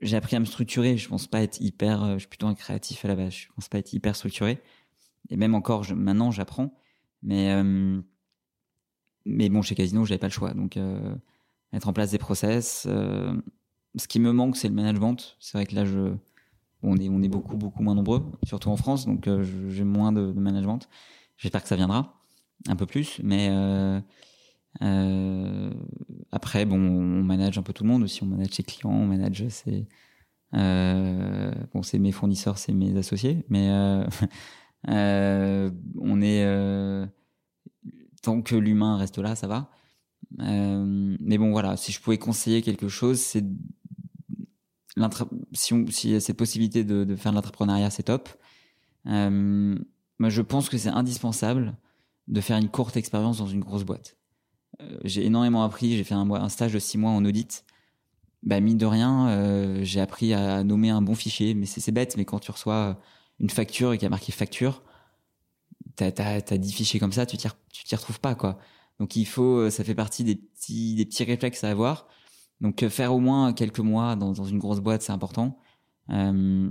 J'ai 0.00 0.16
appris 0.16 0.36
à 0.36 0.40
me 0.40 0.44
structurer. 0.44 0.96
Je 0.96 1.08
pense 1.08 1.26
pas 1.26 1.42
être 1.42 1.60
hyper. 1.60 2.14
je 2.14 2.18
suis 2.20 2.28
plutôt 2.28 2.46
un 2.46 2.54
créatif 2.54 3.04
à 3.04 3.08
la 3.08 3.16
base. 3.16 3.32
Je 3.32 3.48
pense 3.54 3.68
pas 3.68 3.78
être 3.78 3.92
hyper 3.92 4.14
structuré. 4.14 4.62
Et 5.30 5.36
même 5.36 5.54
encore, 5.54 5.84
maintenant, 5.94 6.30
j'apprends. 6.30 6.72
Mais 7.22 7.62
mais 9.24 9.48
bon, 9.48 9.62
chez 9.62 9.74
Casino, 9.74 10.04
j'avais 10.04 10.18
pas 10.18 10.28
le 10.28 10.32
choix. 10.32 10.54
Donc 10.54 10.78
mettre 11.72 11.88
en 11.88 11.92
place 11.92 12.10
des 12.10 12.18
process. 12.18 12.86
Euh, 12.88 13.34
ce 13.96 14.08
qui 14.08 14.20
me 14.20 14.32
manque, 14.32 14.56
c'est 14.56 14.68
le 14.68 14.74
management. 14.74 15.36
C'est 15.40 15.58
vrai 15.58 15.66
que 15.66 15.74
là, 15.74 15.84
je, 15.84 16.14
on 16.82 16.96
est, 16.96 17.08
on 17.08 17.22
est 17.22 17.28
beaucoup, 17.28 17.56
beaucoup 17.56 17.82
moins 17.82 17.94
nombreux, 17.94 18.24
surtout 18.44 18.70
en 18.70 18.76
France, 18.76 19.06
donc 19.06 19.26
euh, 19.26 19.44
j'ai 19.68 19.84
moins 19.84 20.12
de, 20.12 20.32
management. 20.32 20.88
J'espère 21.36 21.62
que 21.62 21.68
ça 21.68 21.76
viendra 21.76 22.20
un 22.68 22.76
peu 22.76 22.86
plus, 22.86 23.20
mais 23.22 23.48
euh, 24.82 24.84
euh, 24.84 25.70
après, 26.30 26.64
bon, 26.64 26.76
on 26.76 27.22
manage 27.22 27.58
un 27.58 27.62
peu 27.62 27.72
tout 27.72 27.84
le 27.84 27.90
monde 27.90 28.02
aussi. 28.02 28.22
On 28.22 28.26
manage 28.26 28.50
ses 28.50 28.62
clients, 28.62 28.90
on 28.90 29.06
manage 29.06 29.48
ses, 29.48 29.86
euh, 30.54 31.52
bon, 31.72 31.82
c'est 31.82 31.98
mes 31.98 32.12
fournisseurs, 32.12 32.58
c'est 32.58 32.72
mes 32.72 32.96
associés, 32.96 33.44
mais 33.48 33.70
on 34.88 36.22
est 36.22 37.08
tant 38.22 38.42
que 38.42 38.56
l'humain 38.56 38.96
reste 38.96 39.18
là, 39.18 39.34
ça 39.34 39.46
va. 39.46 39.70
Euh, 40.40 41.16
mais 41.20 41.38
bon, 41.38 41.50
voilà, 41.50 41.76
si 41.76 41.92
je 41.92 42.00
pouvais 42.00 42.18
conseiller 42.18 42.62
quelque 42.62 42.88
chose, 42.88 43.18
c'est 43.18 43.44
si, 45.52 45.74
on, 45.74 45.86
si 45.88 46.10
y 46.10 46.14
a 46.14 46.20
cette 46.20 46.36
possibilité 46.36 46.84
de, 46.84 47.04
de 47.04 47.16
faire 47.16 47.32
de 47.32 47.36
l'entrepreneuriat, 47.36 47.90
c'est 47.90 48.04
top. 48.04 48.28
Euh, 49.06 49.78
moi, 50.18 50.28
je 50.28 50.42
pense 50.42 50.68
que 50.68 50.76
c'est 50.76 50.88
indispensable 50.88 51.76
de 52.26 52.40
faire 52.40 52.58
une 52.58 52.68
courte 52.68 52.96
expérience 52.96 53.38
dans 53.38 53.46
une 53.46 53.60
grosse 53.60 53.84
boîte. 53.84 54.17
Euh, 54.80 54.98
j'ai 55.04 55.24
énormément 55.26 55.64
appris. 55.64 55.96
J'ai 55.96 56.04
fait 56.04 56.14
un, 56.14 56.48
stage 56.48 56.72
de 56.72 56.78
six 56.78 56.98
mois 56.98 57.10
en 57.10 57.24
audit. 57.24 57.64
Bah, 58.42 58.60
mine 58.60 58.78
de 58.78 58.86
rien, 58.86 59.28
euh, 59.30 59.80
j'ai 59.82 60.00
appris 60.00 60.32
à 60.32 60.62
nommer 60.64 60.90
un 60.90 61.02
bon 61.02 61.14
fichier. 61.14 61.54
Mais 61.54 61.66
c'est 61.66 61.92
bête, 61.92 62.16
mais 62.16 62.24
quand 62.24 62.38
tu 62.38 62.50
reçois 62.50 62.98
une 63.40 63.50
facture 63.50 63.92
et 63.92 63.98
qu'il 63.98 64.04
y 64.04 64.06
a 64.06 64.10
marqué 64.10 64.32
facture, 64.32 64.82
t'as 65.96 66.10
as, 66.36 66.58
10 66.58 66.72
fichiers 66.72 67.00
comme 67.00 67.12
ça, 67.12 67.26
tu 67.26 67.36
t'y 67.36 67.96
retrouves 67.96 68.20
pas, 68.20 68.34
quoi. 68.34 68.58
Donc 68.98 69.16
il 69.16 69.26
faut, 69.26 69.58
euh, 69.58 69.70
ça 69.70 69.84
fait 69.84 69.94
partie 69.94 70.24
des 70.24 70.36
petits, 70.36 71.24
réflexes 71.24 71.64
à 71.64 71.70
avoir. 71.70 72.08
Donc 72.60 72.82
euh, 72.82 72.90
faire 72.90 73.14
au 73.14 73.20
moins 73.20 73.52
quelques 73.52 73.78
mois 73.80 74.16
dans, 74.16 74.32
une 74.34 74.58
grosse 74.58 74.80
boîte, 74.80 75.02
c'est 75.02 75.12
important. 75.12 75.58
Euh, 76.10 76.70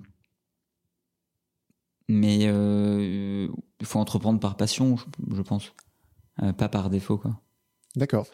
mais 2.10 2.42
euh, 2.44 3.50
il 3.80 3.86
faut 3.86 4.00
entreprendre 4.00 4.40
par 4.40 4.56
passion, 4.58 4.96
je, 5.32 5.42
pense, 5.42 5.74
euh, 6.42 6.54
pas 6.54 6.70
par 6.70 6.90
défaut, 6.90 7.18
quoi. 7.18 7.42
D'accord. 7.98 8.28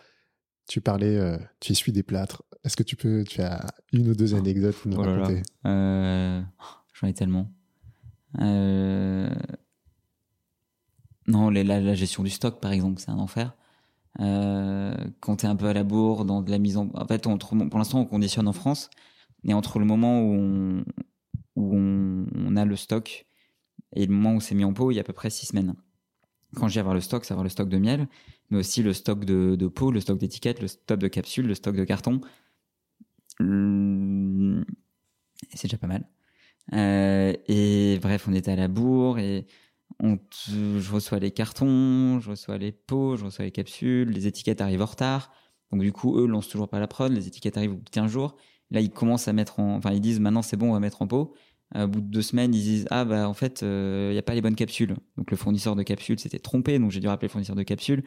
Tu 0.67 0.80
parlais, 0.80 1.17
euh, 1.17 1.38
tu 1.60 1.71
essuies 1.71 1.91
des 1.91 2.04
plâtres. 2.04 2.43
Est-ce 2.63 2.78
que 2.78 2.84
tu 2.84 2.95
peux, 2.95 3.23
tu 3.23 3.41
as 3.41 3.65
une 3.91 4.08
ou 4.10 4.15
deux 4.15 4.36
anecdotes 4.36 4.76
pour 4.76 4.91
nous 4.91 4.97
oh 4.97 5.02
raconter? 5.02 5.41
J'en 5.63 7.08
ai 7.08 7.13
tellement. 7.13 7.52
Non, 11.28 11.49
la, 11.49 11.63
la, 11.63 11.95
gestion 11.95 12.23
du 12.23 12.30
stock, 12.30 12.60
par 12.60 12.71
exemple, 12.71 12.99
c'est 12.99 13.12
un 13.12 13.19
enfer. 13.19 13.56
Euh, 14.19 14.93
quand 15.19 15.38
tu 15.38 15.45
es 15.45 15.49
un 15.49 15.56
peu 15.56 15.67
à 15.67 15.73
la 15.73 15.84
bourre, 15.84 16.26
dans 16.26 16.41
de 16.41 16.52
la 16.52 16.58
mise 16.58 16.78
en... 16.78 16.89
En 16.93 17.08
fait, 17.08 17.23
pour 17.23 17.78
l'instant, 17.78 17.99
on 17.99 18.06
conditionne 18.06 18.47
en 18.47 18.54
France, 18.54 18.89
et 19.43 19.54
entre 19.54 19.80
le 19.80 19.86
moment 19.86 20.21
où 20.21 20.34
on, 20.34 20.86
où 21.56 21.76
on, 21.76 22.56
a 22.56 22.65
le 22.65 22.76
stock 22.76 23.26
et 23.95 24.06
le 24.06 24.13
moment 24.13 24.36
où 24.36 24.41
c'est 24.41 24.56
mis 24.56 24.65
en 24.65 24.73
pot, 24.73 24.91
il 24.91 24.95
y 24.95 24.97
a 24.99 25.02
à 25.02 25.04
peu 25.04 25.13
près 25.13 25.30
six 25.30 25.47
semaines. 25.47 25.76
Quand 26.55 26.67
j'ai 26.67 26.79
avoir 26.79 26.95
le 26.95 27.01
stock, 27.01 27.25
c'est 27.25 27.33
avoir 27.33 27.43
le 27.43 27.49
stock 27.49 27.69
de 27.69 27.77
miel, 27.77 28.07
mais 28.49 28.59
aussi 28.59 28.83
le 28.83 28.93
stock 28.93 29.25
de, 29.25 29.55
de 29.55 29.67
pot, 29.67 29.91
le 29.91 29.99
stock 29.99 30.19
d'étiquettes, 30.19 30.61
le 30.61 30.67
stock 30.67 30.99
de 30.99 31.07
capsules, 31.07 31.47
le 31.47 31.55
stock 31.55 31.75
de 31.75 31.83
carton. 31.83 32.21
C'est 33.39 33.45
déjà 35.63 35.77
pas 35.77 35.87
mal. 35.87 36.07
Euh, 36.73 37.33
et 37.47 37.99
bref, 38.01 38.27
on 38.27 38.33
était 38.33 38.51
à 38.51 38.55
la 38.55 38.67
bourre 38.67 39.19
et 39.19 39.47
on 39.99 40.17
je 40.47 40.91
reçois 40.91 41.19
les 41.19 41.31
cartons, 41.31 42.19
je 42.19 42.29
reçois 42.29 42.57
les 42.57 42.71
pots, 42.71 43.17
je 43.17 43.25
reçois 43.25 43.45
les 43.45 43.51
capsules, 43.51 44.09
les 44.09 44.27
étiquettes 44.27 44.61
arrivent 44.61 44.81
en 44.81 44.85
retard. 44.85 45.31
Donc 45.71 45.81
du 45.81 45.91
coup, 45.91 46.17
eux 46.17 46.27
lancent 46.27 46.49
toujours 46.49 46.69
pas 46.69 46.79
la 46.79 46.87
prod, 46.87 47.11
les 47.11 47.27
étiquettes 47.27 47.57
arrivent 47.57 47.73
au 47.73 47.75
bout 47.75 47.83
de 47.83 47.89
15 47.89 48.11
jours. 48.11 48.35
Là, 48.71 48.81
ils 48.81 48.91
commencent 48.91 49.27
à 49.27 49.33
mettre 49.33 49.59
en, 49.59 49.75
enfin, 49.75 49.91
ils 49.91 50.01
disent 50.01 50.19
maintenant 50.19 50.41
c'est 50.41 50.57
bon, 50.57 50.69
on 50.69 50.73
va 50.73 50.79
mettre 50.79 51.01
en 51.01 51.07
pot. 51.07 51.35
Au 51.75 51.88
bout 51.88 52.01
de 52.01 52.07
deux 52.07 52.21
semaines, 52.21 52.53
ils 52.53 52.62
disent 52.62 52.88
ah 52.91 53.03
bah 53.03 53.27
en 53.27 53.33
fait, 53.33 53.62
il 53.62 53.67
euh, 53.67 54.12
n'y 54.12 54.17
a 54.19 54.21
pas 54.21 54.35
les 54.35 54.41
bonnes 54.41 54.56
capsules. 54.56 54.95
Donc 55.17 55.31
le 55.31 55.37
fournisseur 55.37 55.75
de 55.75 55.81
capsules 55.81 56.19
s'était 56.19 56.37
trompé, 56.37 56.77
donc 56.77 56.91
j'ai 56.91 57.00
dû 57.00 57.08
rappeler 57.08 57.27
le 57.27 57.31
fournisseur 57.31 57.56
de 57.56 57.63
capsules 57.63 58.04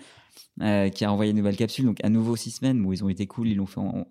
euh, 0.63 0.89
qui 0.89 1.05
a 1.05 1.13
envoyé 1.13 1.33
une 1.33 1.37
nouvelle 1.37 1.57
capsule. 1.57 1.85
Donc 1.85 1.99
à 2.05 2.09
nouveau 2.09 2.37
six 2.37 2.53
semaines, 2.53 2.81
bon 2.81 2.93
ils 2.93 3.03
ont 3.03 3.09
été 3.09 3.27
cool, 3.27 3.49
ils 3.49 3.57
l'ont 3.57 3.67
fait 3.67 3.81
en, 3.81 4.07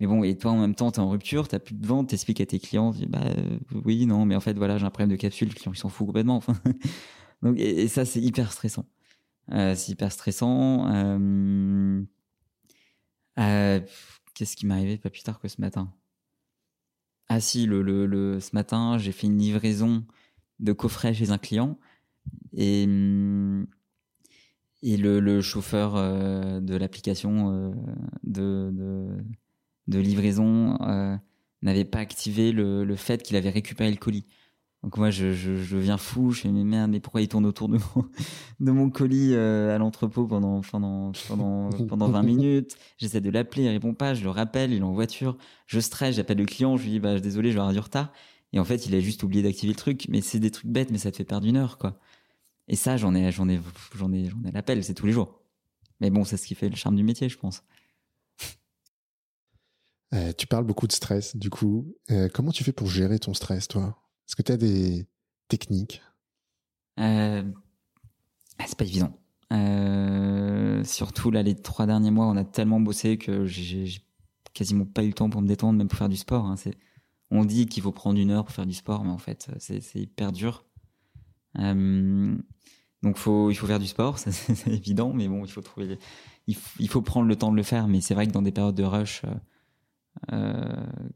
mais 0.00 0.06
bon, 0.06 0.24
et 0.24 0.36
toi 0.38 0.52
en 0.52 0.60
même 0.60 0.74
temps, 0.74 0.90
tu 0.92 1.00
es 1.00 1.02
en 1.02 1.10
rupture, 1.10 1.46
tu 1.48 1.58
plus 1.58 1.74
de 1.74 1.86
vente, 1.86 2.08
t'expliques 2.08 2.40
à 2.40 2.46
tes 2.46 2.58
clients, 2.58 2.90
dis, 2.90 3.06
bah 3.06 3.20
euh, 3.24 3.58
oui, 3.84 4.06
non, 4.06 4.24
mais 4.24 4.36
en 4.36 4.40
fait 4.40 4.54
voilà, 4.56 4.78
j'ai 4.78 4.86
un 4.86 4.90
problème 4.90 5.10
de 5.10 5.16
capsule, 5.20 5.48
le 5.48 5.54
client 5.54 5.72
il 5.74 5.78
s'en 5.78 5.90
fout 5.90 6.06
complètement. 6.06 6.36
Enfin, 6.36 6.54
donc, 7.42 7.58
et, 7.58 7.88
ça, 7.88 8.06
c'est 8.06 8.20
hyper 8.20 8.52
stressant. 8.52 8.86
C'est 9.50 9.88
hyper 9.90 10.10
stressant. 10.12 10.86
Qu'est-ce 14.34 14.56
qui 14.56 14.66
m'est 14.66 14.74
arrivé 14.74 14.98
pas 14.98 15.10
plus 15.10 15.22
tard 15.22 15.40
que 15.40 15.48
ce 15.48 15.60
matin? 15.60 15.92
Ah 17.28 17.40
si, 17.40 17.66
le, 17.66 18.38
ce 18.40 18.50
matin, 18.54 18.98
j'ai 18.98 19.12
fait 19.12 19.26
une 19.26 19.38
livraison 19.38 20.04
de 20.60 20.72
coffret 20.72 21.12
chez 21.12 21.30
un 21.30 21.38
client 21.38 21.78
et 22.52 22.86
et 24.82 24.96
le, 24.96 25.40
chauffeur 25.40 25.94
de 26.60 26.76
l'application 26.76 27.74
de, 28.22 28.72
de, 29.88 29.98
livraison 29.98 30.78
n'avait 31.62 31.84
pas 31.84 31.98
activé 31.98 32.52
le 32.52 32.96
fait 32.96 33.22
qu'il 33.22 33.36
avait 33.36 33.50
récupéré 33.50 33.90
le 33.90 33.96
colis. 33.96 34.26
Donc 34.86 34.98
moi, 34.98 35.10
je, 35.10 35.32
je, 35.32 35.96
fou, 35.96 36.30
je 36.30 36.42
fais 36.42 36.48
mais 36.48 36.62
merde, 36.62 36.92
mais 36.92 37.00
pourquoi 37.00 37.20
il 37.20 37.26
tourne 37.26 37.44
autour 37.44 37.68
de 37.68 37.76
mon, 37.76 38.04
de 38.60 38.70
mon 38.70 38.88
colis 38.88 39.34
euh, 39.34 39.74
à 39.74 39.78
l'entrepôt 39.78 40.28
pendant, 40.28 40.60
pendant, 40.60 41.10
pendant, 41.26 41.70
pendant 41.70 42.08
20 42.08 42.22
minutes? 42.22 42.76
J'essaie 42.96 43.20
de 43.20 43.28
l'appeler, 43.28 43.64
il 43.64 43.68
répond 43.68 43.94
pas, 43.94 44.14
je 44.14 44.22
le 44.22 44.30
rappelle, 44.30 44.72
il 44.72 44.78
est 44.78 44.84
en 44.84 44.92
voiture, 44.92 45.38
je 45.66 45.80
stresse, 45.80 46.14
j'appelle 46.14 46.38
le 46.38 46.44
client, 46.44 46.76
je 46.76 46.84
lui 46.84 46.90
dis 46.90 47.00
bah 47.00 47.18
désolé, 47.18 47.50
je 47.50 47.54
vais 47.54 47.62
avoir 47.62 47.72
du 47.72 47.80
retard. 47.80 48.12
Et 48.52 48.60
en 48.60 48.64
fait, 48.64 48.86
il 48.86 48.94
a 48.94 49.00
juste 49.00 49.24
oublié 49.24 49.42
d'activer 49.42 49.72
le 49.72 49.76
truc, 49.76 50.06
mais 50.08 50.20
c'est 50.20 50.38
des 50.38 50.52
trucs 50.52 50.70
bêtes, 50.70 50.92
mais 50.92 50.98
ça 50.98 51.10
te 51.10 51.16
fait 51.16 51.24
perdre 51.24 51.48
une 51.48 51.56
heure, 51.56 51.78
quoi. 51.78 51.98
Et 52.68 52.76
ça, 52.76 52.96
j'en 52.96 53.12
ai, 53.12 53.32
j'en 53.32 53.48
ai, 53.48 53.58
j'en 53.96 54.12
ai, 54.12 54.26
j'en 54.26 54.44
ai 54.44 54.52
l'appel, 54.52 54.84
c'est 54.84 54.94
tous 54.94 55.06
les 55.06 55.12
jours. 55.12 55.40
Mais 56.00 56.10
bon, 56.10 56.22
c'est 56.22 56.36
ce 56.36 56.46
qui 56.46 56.54
fait 56.54 56.68
le 56.68 56.76
charme 56.76 56.94
du 56.94 57.02
métier, 57.02 57.28
je 57.28 57.38
pense. 57.38 57.64
Euh, 60.14 60.32
tu 60.38 60.46
parles 60.46 60.64
beaucoup 60.64 60.86
de 60.86 60.92
stress, 60.92 61.36
du 61.36 61.50
coup. 61.50 61.92
Euh, 62.12 62.28
comment 62.32 62.52
tu 62.52 62.62
fais 62.62 62.70
pour 62.70 62.86
gérer 62.86 63.18
ton 63.18 63.34
stress, 63.34 63.66
toi? 63.66 64.00
Est-ce 64.26 64.34
que 64.34 64.42
tu 64.42 64.52
as 64.52 64.56
des 64.56 65.06
techniques? 65.48 66.02
Euh, 66.98 67.42
ah, 68.58 68.64
C'est 68.66 68.76
pas 68.76 68.84
évident. 68.84 69.12
Euh, 69.52 70.82
surtout 70.82 71.30
là, 71.30 71.42
les 71.42 71.54
trois 71.54 71.86
derniers 71.86 72.10
mois, 72.10 72.26
on 72.26 72.36
a 72.36 72.44
tellement 72.44 72.80
bossé 72.80 73.18
que 73.18 73.46
j'ai 73.46 74.02
quasiment 74.52 74.84
pas 74.84 75.04
eu 75.04 75.08
le 75.08 75.12
temps 75.12 75.30
pour 75.30 75.42
me 75.42 75.46
détendre, 75.46 75.78
même 75.78 75.88
pour 75.88 75.98
faire 75.98 76.08
du 76.08 76.16
sport. 76.16 76.46
Hein. 76.46 76.56
On 77.30 77.44
dit 77.44 77.66
qu'il 77.66 77.82
faut 77.82 77.92
prendre 77.92 78.18
une 78.18 78.30
heure 78.30 78.44
pour 78.44 78.54
faire 78.54 78.66
du 78.66 78.74
sport, 78.74 79.04
mais 79.04 79.10
en 79.10 79.18
fait, 79.18 79.48
c'est 79.58 79.94
hyper 79.94 80.32
dur. 80.32 80.64
Euh, 81.58 82.36
donc 83.02 83.16
il 83.16 83.54
faut 83.54 83.66
faire 83.66 83.78
du 83.78 83.86
sport, 83.86 84.18
c'est 84.18 84.66
évident, 84.66 85.12
mais 85.12 85.28
bon, 85.28 85.44
il 85.44 85.50
faut 85.50 85.62
trouver, 85.62 85.98
il, 86.48 86.88
faut 86.88 87.02
prendre 87.02 87.28
le 87.28 87.36
temps 87.36 87.52
de 87.52 87.56
le 87.56 87.62
faire. 87.62 87.86
Mais 87.86 88.00
c'est 88.00 88.14
vrai 88.14 88.26
que 88.26 88.32
dans 88.32 88.42
des 88.42 88.52
périodes 88.52 88.74
de 88.74 88.82
rush, 88.82 89.22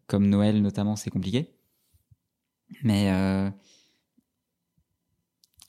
comme 0.07 0.29
Noël 0.29 0.63
notamment, 0.63 0.95
c'est 0.95 1.11
compliqué. 1.11 1.51
Mais 2.83 3.11
euh, 3.11 3.51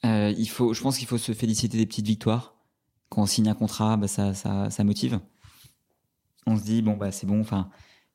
euh, 0.06 0.34
il 0.38 0.50
faut, 0.50 0.74
je 0.74 0.82
pense 0.82 0.98
qu'il 0.98 1.08
faut 1.08 1.18
se 1.18 1.34
féliciter 1.34 1.78
des 1.78 1.86
petites 1.86 2.08
victoires. 2.08 2.56
Quand 3.10 3.24
on 3.24 3.26
signe 3.26 3.50
un 3.50 3.54
contrat, 3.54 3.98
bah 3.98 4.08
ça, 4.08 4.84
motive. 4.84 5.20
On 6.48 6.58
se 6.58 6.64
dit 6.64 6.82
bon 6.82 6.96
bah 6.98 7.12
c'est 7.12 7.28
bon. 7.28 7.42
Enfin, 7.42 7.70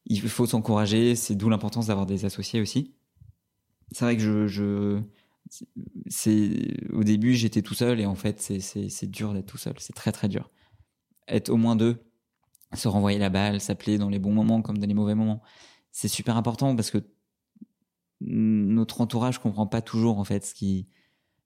il 0.07 0.21
faut 0.29 0.47
s'encourager. 0.47 1.15
C'est 1.15 1.35
d'où 1.35 1.49
l'importance 1.49 1.87
d'avoir 1.89 2.07
des 2.07 2.25
associés 2.25 2.61
aussi. 2.61 2.95
C'est 3.93 4.05
vrai 4.05 4.17
que 4.17 4.47
je, 4.47 5.01
au 6.93 7.05
début 7.05 7.35
j'étais 7.35 7.63
tout 7.63 7.75
seul 7.75 8.01
et 8.01 8.07
en 8.07 8.17
fait 8.17 8.41
c'est 8.41 8.61
c'est 8.61 9.07
dur 9.07 9.33
d'être 9.33 9.47
tout 9.47 9.59
seul. 9.59 9.75
C'est 9.79 9.93
très 9.95 10.13
très 10.13 10.29
dur. 10.29 10.51
Être 11.29 11.51
au 11.51 11.57
moins 11.57 11.77
deux, 11.77 12.03
se 12.75 12.89
renvoyer 12.89 13.19
la 13.19 13.31
balle, 13.31 13.61
s'appeler 13.61 13.99
dans 13.99 14.09
les 14.09 14.19
bons 14.19 14.33
moments 14.33 14.63
comme 14.63 14.79
dans 14.79 14.87
les 14.87 14.95
mauvais 14.95 15.15
moments. 15.15 15.43
C'est 15.93 16.09
super 16.09 16.37
important 16.37 16.75
parce 16.75 16.91
que 16.91 16.99
notre 18.21 19.01
entourage 19.01 19.39
comprend 19.39 19.67
pas 19.67 19.83
toujours 19.83 20.19
en 20.19 20.25
fait 20.25 20.45
ce 20.45 20.55
qui 20.55 20.89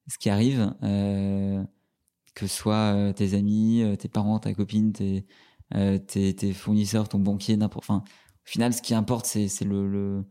ce 0.08 0.18
qui 0.18 0.30
arrive 0.30 0.74
euh, 0.82 1.62
que 2.34 2.46
ce 2.46 2.54
soit 2.56 2.94
euh, 2.94 3.12
tes 3.12 3.34
amis 3.34 3.82
euh, 3.82 3.96
tes 3.96 4.08
parents 4.08 4.38
ta 4.38 4.54
copine 4.54 4.92
tes 4.92 5.26
tes, 6.08 6.34
tes, 6.34 6.52
fournisseurs 6.52 7.08
ton 7.08 7.20
banquier 7.20 7.56
n'importe 7.56 7.84
enfin 7.84 8.02
au 8.06 8.48
final 8.48 8.74
ce 8.74 8.82
qui 8.82 8.92
importe 8.92 9.26
c'est 9.26 9.46
c'est 9.46 9.64
le, 9.64 9.88
le 9.88 10.24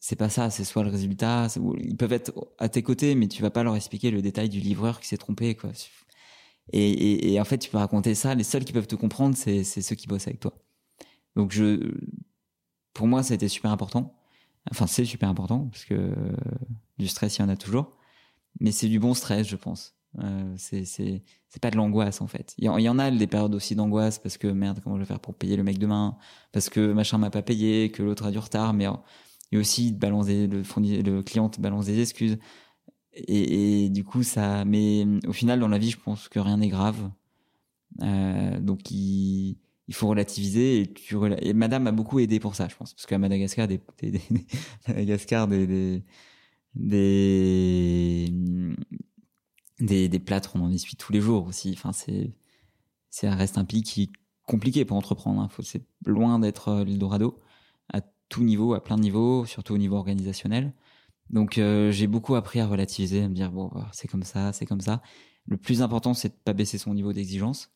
c'est 0.00 0.16
pas 0.16 0.28
ça 0.28 0.50
c'est 0.50 0.64
soit 0.64 0.82
le 0.82 0.90
résultat 0.90 1.46
ils 1.78 1.96
peuvent 1.96 2.12
être 2.12 2.32
à 2.58 2.68
tes 2.68 2.82
côtés 2.82 3.14
mais 3.14 3.28
tu 3.28 3.42
vas 3.42 3.50
pas 3.50 3.62
leur 3.62 3.76
expliquer 3.76 4.10
le 4.10 4.22
détail 4.22 4.48
du 4.48 4.58
livreur 4.58 5.00
qui 5.00 5.06
s'est 5.06 5.18
trompé 5.18 5.54
quoi. 5.54 5.70
Et, 6.72 6.90
et, 6.90 7.32
et, 7.32 7.40
en 7.40 7.44
fait 7.44 7.58
tu 7.58 7.70
peux 7.70 7.78
raconter 7.78 8.14
ça 8.14 8.34
les 8.34 8.44
seuls 8.44 8.64
qui 8.64 8.72
peuvent 8.72 8.86
te 8.88 8.96
comprendre 8.96 9.36
c'est 9.36 9.62
c'est 9.62 9.82
ceux 9.82 9.94
qui 9.94 10.08
bossent 10.08 10.26
avec 10.26 10.40
toi. 10.40 10.52
Donc 11.36 11.52
je 11.52 11.92
pour 12.92 13.06
moi 13.06 13.22
ça 13.22 13.34
a 13.34 13.36
été 13.36 13.48
super 13.48 13.70
important 13.70 14.21
Enfin, 14.70 14.86
c'est 14.86 15.04
super 15.04 15.28
important 15.28 15.68
parce 15.70 15.84
que 15.84 15.94
euh, 15.94 16.36
du 16.98 17.08
stress, 17.08 17.38
il 17.38 17.42
y 17.42 17.44
en 17.44 17.48
a 17.48 17.56
toujours. 17.56 17.96
Mais 18.60 18.70
c'est 18.72 18.88
du 18.88 18.98
bon 18.98 19.14
stress, 19.14 19.46
je 19.48 19.56
pense. 19.56 19.96
Euh, 20.18 20.54
c'est 20.56 21.60
pas 21.60 21.70
de 21.70 21.76
l'angoisse 21.76 22.20
en 22.20 22.26
fait. 22.26 22.54
Il 22.58 22.64
y, 22.64 22.88
en 22.88 22.98
a 22.98 23.10
des 23.10 23.26
périodes 23.26 23.54
aussi 23.54 23.74
d'angoisse 23.74 24.18
parce 24.18 24.36
que 24.36 24.46
merde, 24.46 24.80
comment 24.82 24.96
je 24.96 25.00
vais 25.00 25.06
faire 25.06 25.20
pour 25.20 25.34
payer 25.34 25.56
le 25.56 25.62
mec 25.62 25.78
demain? 25.78 26.16
Parce 26.52 26.68
que 26.68 26.92
machin 26.92 27.18
m'a 27.18 27.30
pas 27.30 27.42
payé, 27.42 27.90
que 27.90 28.02
l'autre 28.02 28.26
a 28.26 28.30
du 28.30 28.38
retard. 28.38 28.74
Mais 28.74 28.84
il 28.84 29.54
y 29.54 29.56
a 29.56 29.60
aussi 29.60 29.92
balancer 29.92 30.46
le 30.46 31.22
client 31.22 31.48
te 31.48 31.60
balance 31.60 31.86
des 31.86 32.00
excuses. 32.00 32.38
Et, 33.14 33.84
et, 33.84 33.90
du 33.90 34.04
coup 34.04 34.22
ça. 34.22 34.64
Mais 34.64 35.06
au 35.26 35.32
final, 35.32 35.60
dans 35.60 35.68
la 35.68 35.78
vie, 35.78 35.90
je 35.90 35.98
pense 35.98 36.28
que 36.28 36.38
rien 36.38 36.58
n'est 36.58 36.68
grave. 36.68 37.10
Euh, 38.00 38.60
donc 38.60 38.90
il 38.90 39.58
il 39.92 39.94
faut 39.94 40.08
relativiser 40.08 40.90
et 41.42 41.52
madame 41.52 41.82
m'a 41.82 41.92
beaucoup 41.92 42.18
aidé 42.18 42.40
pour 42.40 42.54
ça 42.54 42.66
je 42.66 42.74
pense 42.74 42.94
parce 42.94 43.04
qu'à 43.04 43.18
Madagascar 43.18 43.68
des, 43.68 43.78
des, 44.00 44.22
Madagascar 44.88 45.46
des 45.46 46.02
des, 46.74 48.32
des 49.80 50.08
des 50.08 50.18
plâtres 50.18 50.52
on 50.56 50.62
en 50.62 50.72
essuie 50.72 50.96
tous 50.96 51.12
les 51.12 51.20
jours 51.20 51.46
aussi. 51.46 51.74
Enfin 51.76 51.92
c'est 51.92 52.32
c'est 53.10 53.28
reste 53.28 53.58
un 53.58 53.66
pays 53.66 53.82
qui 53.82 54.04
est 54.04 54.10
compliqué 54.46 54.86
pour 54.86 54.96
entreprendre 54.96 55.42
hein. 55.42 55.50
c'est 55.62 55.84
loin 56.06 56.38
d'être 56.38 56.68
euh, 56.68 56.84
l'Eldorado 56.84 57.38
à 57.92 58.00
tout 58.30 58.44
niveau 58.44 58.72
à 58.72 58.82
plein 58.82 58.96
de 58.96 59.02
niveaux 59.02 59.44
surtout 59.44 59.74
au 59.74 59.78
niveau 59.78 59.96
organisationnel. 59.96 60.72
Donc 61.28 61.58
euh, 61.58 61.92
j'ai 61.92 62.06
beaucoup 62.06 62.34
appris 62.34 62.60
à 62.60 62.66
relativiser 62.66 63.24
à 63.24 63.28
me 63.28 63.34
dire 63.34 63.52
bon 63.52 63.70
bah, 63.74 63.90
c'est 63.92 64.08
comme 64.08 64.22
ça 64.22 64.54
c'est 64.54 64.64
comme 64.64 64.80
ça. 64.80 65.02
Le 65.44 65.58
plus 65.58 65.82
important 65.82 66.14
c'est 66.14 66.30
de 66.30 66.40
pas 66.42 66.54
baisser 66.54 66.78
son 66.78 66.94
niveau 66.94 67.12
d'exigence 67.12 67.70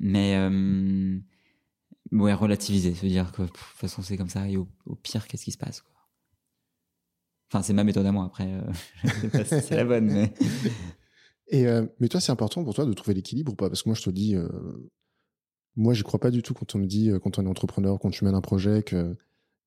mais 0.00 0.36
euh, 0.36 1.18
ouais, 2.12 2.34
relativiser, 2.34 2.94
se 2.94 3.06
dire 3.06 3.32
que 3.32 3.42
de 3.42 3.48
toute 3.48 3.56
façon 3.56 4.02
c'est 4.02 4.16
comme 4.16 4.28
ça 4.28 4.48
et 4.48 4.56
au, 4.56 4.68
pire 5.02 5.26
qu'est-ce 5.26 5.44
qui 5.44 5.52
se 5.52 5.58
passe 5.58 5.80
quoi? 5.80 5.92
Enfin 7.50 7.62
c'est 7.62 7.72
ma 7.72 7.84
méthode 7.84 8.06
à 8.06 8.12
moi 8.12 8.24
après, 8.24 8.52
euh, 8.52 8.72
je 9.04 9.08
sais 9.08 9.28
pas 9.28 9.44
si 9.44 9.60
c'est 9.60 9.76
la 9.76 9.84
bonne 9.84 10.06
mais. 10.06 10.34
Et 11.50 11.66
euh, 11.66 11.86
mais 11.98 12.08
toi 12.08 12.20
c'est 12.20 12.32
important 12.32 12.62
pour 12.62 12.74
toi 12.74 12.84
de 12.84 12.92
trouver 12.92 13.14
l'équilibre 13.14 13.52
ou 13.52 13.56
pas? 13.56 13.68
Parce 13.68 13.82
que 13.82 13.88
moi 13.88 13.96
je 13.96 14.02
te 14.02 14.10
dis, 14.10 14.34
euh, 14.34 14.48
moi 15.76 15.94
j'y 15.94 16.02
crois 16.02 16.20
pas 16.20 16.30
du 16.30 16.42
tout 16.42 16.54
quand 16.54 16.74
on 16.74 16.78
me 16.78 16.86
dit 16.86 17.10
euh, 17.10 17.18
quand 17.18 17.38
on 17.38 17.44
est 17.44 17.48
entrepreneur, 17.48 17.98
quand 17.98 18.10
tu 18.10 18.24
mènes 18.24 18.34
un 18.34 18.40
projet 18.40 18.82
que 18.82 19.16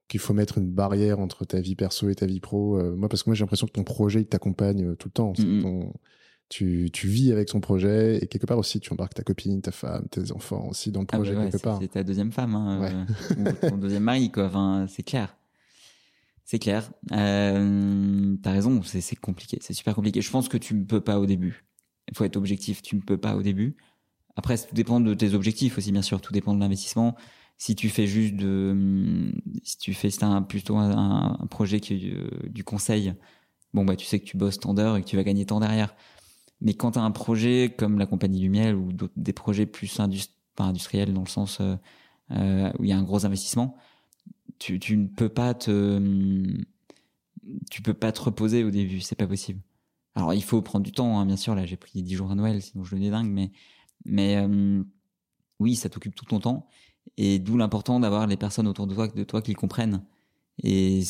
qu'il 0.07 0.19
faut 0.19 0.33
mettre 0.33 0.57
une 0.57 0.69
barrière 0.69 1.19
entre 1.19 1.45
ta 1.45 1.61
vie 1.61 1.75
perso 1.75 2.09
et 2.09 2.15
ta 2.15 2.25
vie 2.25 2.41
pro. 2.41 2.77
Moi 2.95 3.07
parce 3.07 3.23
que 3.23 3.29
moi 3.29 3.35
j'ai 3.35 3.43
l'impression 3.43 3.65
que 3.65 3.71
ton 3.71 3.85
projet 3.85 4.21
il 4.21 4.27
t'accompagne 4.27 4.95
tout 4.97 5.07
le 5.07 5.13
temps. 5.13 5.33
Ton, 5.33 5.93
tu, 6.51 6.89
tu 6.91 7.07
vis 7.07 7.31
avec 7.31 7.49
son 7.49 7.61
projet 7.61 8.19
et 8.21 8.27
quelque 8.27 8.45
part 8.45 8.57
aussi 8.57 8.81
tu 8.81 8.91
embarques 8.91 9.13
ta 9.13 9.23
copine, 9.23 9.61
ta 9.61 9.71
femme, 9.71 10.05
tes 10.11 10.33
enfants 10.33 10.67
aussi 10.69 10.91
dans 10.91 10.99
le 10.99 11.05
projet 11.05 11.31
ah 11.31 11.35
bah 11.35 11.45
ouais, 11.45 11.49
quelque 11.49 11.63
part. 11.63 11.79
C'est 11.81 11.87
ta 11.87 12.03
deuxième 12.03 12.33
femme, 12.33 12.55
hein, 12.55 12.81
ouais. 12.81 13.47
euh, 13.47 13.69
ton 13.69 13.77
deuxième 13.77 14.03
mari 14.03 14.31
quoi. 14.31 14.47
Enfin, 14.47 14.85
c'est 14.89 15.03
clair. 15.03 15.37
C'est 16.43 16.59
clair. 16.59 16.91
Euh, 17.13 18.35
T'as 18.43 18.51
raison, 18.51 18.81
c'est 18.83 19.15
compliqué, 19.15 19.59
c'est 19.61 19.73
super 19.73 19.95
compliqué. 19.95 20.21
Je 20.21 20.29
pense 20.29 20.49
que 20.49 20.57
tu 20.57 20.73
ne 20.73 20.83
peux 20.83 20.99
pas 20.99 21.19
au 21.19 21.25
début. 21.25 21.63
Il 22.11 22.17
faut 22.17 22.25
être 22.25 22.35
objectif, 22.35 22.81
tu 22.81 22.97
ne 22.97 23.01
peux 23.01 23.17
pas 23.17 23.35
au 23.37 23.41
début. 23.41 23.77
Après, 24.35 24.57
tout 24.57 24.75
dépend 24.75 24.99
de 24.99 25.13
tes 25.13 25.33
objectifs 25.33 25.77
aussi, 25.77 25.93
bien 25.93 26.01
sûr. 26.01 26.19
Tout 26.19 26.33
dépend 26.33 26.53
de 26.53 26.59
l'investissement. 26.59 27.15
Si 27.57 27.75
tu 27.75 27.87
fais 27.87 28.07
juste 28.07 28.35
de, 28.35 29.31
si 29.63 29.77
tu 29.77 29.93
fais 29.93 30.09
un 30.21 30.41
plutôt 30.41 30.75
un, 30.75 31.37
un, 31.39 31.47
projet 31.47 31.79
qui 31.79 31.93
est 31.93 32.13
euh, 32.13 32.29
du 32.49 32.65
conseil, 32.65 33.13
bon 33.73 33.85
bah 33.85 33.95
tu 33.95 34.05
sais 34.05 34.19
que 34.19 34.25
tu 34.25 34.35
bosses 34.35 34.59
tant 34.59 34.73
d'heures 34.73 34.97
et 34.97 35.01
que 35.01 35.07
tu 35.07 35.15
vas 35.15 35.23
gagner 35.23 35.45
tant 35.45 35.61
derrière. 35.61 35.95
Mais 36.61 36.73
quand 36.73 36.91
tu 36.91 36.99
un 36.99 37.11
projet 37.11 37.73
comme 37.75 37.97
la 37.97 38.05
Compagnie 38.05 38.39
du 38.39 38.49
Miel 38.49 38.75
ou 38.75 38.91
des 39.15 39.33
projets 39.33 39.65
plus 39.65 39.99
industri 39.99 40.35
industriels 40.57 41.13
dans 41.13 41.23
le 41.23 41.27
sens 41.27 41.59
euh, 41.59 41.75
euh, 42.31 42.71
où 42.77 42.83
il 42.83 42.89
y 42.89 42.93
a 42.93 42.97
un 42.97 43.03
gros 43.03 43.25
investissement, 43.25 43.75
tu, 44.59 44.79
tu 44.79 44.95
ne 44.95 45.07
peux 45.07 45.29
pas 45.29 45.55
te 45.55 45.99
tu 47.69 47.81
peux 47.81 47.93
pas 47.93 48.11
te 48.11 48.21
reposer 48.21 48.63
au 48.63 48.71
début, 48.71 49.01
c'est 49.01 49.15
pas 49.15 49.27
possible. 49.27 49.59
Alors 50.15 50.33
il 50.33 50.43
faut 50.43 50.61
prendre 50.61 50.85
du 50.85 50.91
temps, 50.91 51.19
hein, 51.19 51.25
bien 51.25 51.37
sûr. 51.37 51.55
Là, 51.55 51.65
j'ai 51.65 51.77
pris 51.77 52.03
10 52.03 52.15
jours 52.15 52.31
à 52.31 52.35
Noël, 52.35 52.61
sinon 52.61 52.83
je 52.83 52.95
le 52.95 53.09
dingue. 53.09 53.29
Mais 53.29 53.51
mais 54.05 54.37
euh, 54.37 54.83
oui, 55.59 55.75
ça 55.75 55.89
t'occupe 55.89 56.15
tout 56.15 56.25
ton 56.25 56.39
temps, 56.39 56.67
et 57.17 57.39
d'où 57.39 57.57
l'important 57.57 57.99
d'avoir 57.99 58.27
les 58.27 58.37
personnes 58.37 58.67
autour 58.67 58.87
de 58.87 58.95
toi, 58.95 59.07
de 59.07 59.23
toi 59.23 59.41
qui 59.41 59.53
comprennent. 59.53 60.03
Et 60.63 61.01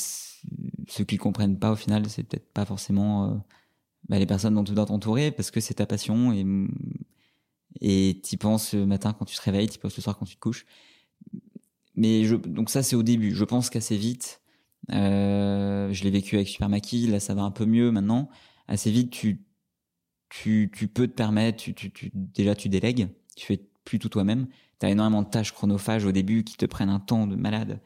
ceux 0.88 1.04
qui 1.06 1.18
comprennent 1.18 1.60
pas, 1.60 1.72
au 1.72 1.76
final, 1.76 2.10
c'est 2.10 2.24
peut-être 2.24 2.52
pas 2.54 2.66
forcément 2.66 3.26
euh, 3.26 3.36
bah, 4.12 4.20
les 4.20 4.26
personnes 4.26 4.56
dont 4.56 4.66
tu 4.66 4.74
dois 4.74 4.86
t'entourer 4.86 5.32
parce 5.32 5.52
que 5.52 5.62
c'est 5.62 5.76
ta 5.76 5.86
passion 5.86 6.34
et 6.34 6.46
et 7.80 8.20
t'y 8.22 8.36
penses 8.36 8.74
le 8.74 8.86
matin 8.86 9.14
quand 9.18 9.24
tu 9.24 9.38
te 9.38 9.42
réveilles, 9.42 9.70
t'y 9.70 9.80
penses 9.80 9.96
le 9.96 10.04
soir 10.04 10.18
quand 10.18 10.26
tu 10.26 10.36
te 10.36 10.42
couches. 10.42 10.66
Mais 11.96 12.26
je, 12.26 12.36
donc 12.36 12.70
ça 12.70 12.84
c'est 12.84 12.98
au 12.98 13.04
début. 13.04 13.34
Je 13.34 13.46
pense 13.46 13.70
qu'assez 13.70 13.96
vite, 13.96 14.42
euh, 14.92 15.94
je 15.94 16.04
l'ai 16.04 16.12
vécu 16.12 16.36
avec 16.36 16.50
Super 16.50 16.68
Maki, 16.68 17.08
là 17.08 17.22
ça 17.22 17.34
va 17.34 17.44
un 17.44 17.52
peu 17.52 17.66
mieux 17.66 17.90
maintenant. 17.90 18.30
Assez 18.68 18.92
vite, 18.92 19.12
tu 19.12 19.46
tu 20.28 20.70
tu 20.76 20.90
peux 20.90 21.08
te 21.08 21.14
permettre, 21.14 21.64
tu 21.64 21.74
tu, 21.74 21.90
tu 21.92 22.12
déjà 22.14 22.54
tu 22.54 22.68
délègues, 22.68 23.08
tu 23.38 23.46
fais 23.46 23.62
plus 23.86 23.98
tout 23.98 24.10
toi-même. 24.10 24.48
T'as 24.80 24.90
énormément 24.90 25.22
de 25.22 25.30
tâches 25.30 25.54
chronophages 25.54 26.06
au 26.06 26.12
début 26.12 26.44
qui 26.44 26.58
te 26.58 26.66
prennent 26.66 26.90
un 26.90 27.00
temps 27.00 27.28
de 27.28 27.38
malade, 27.38 27.80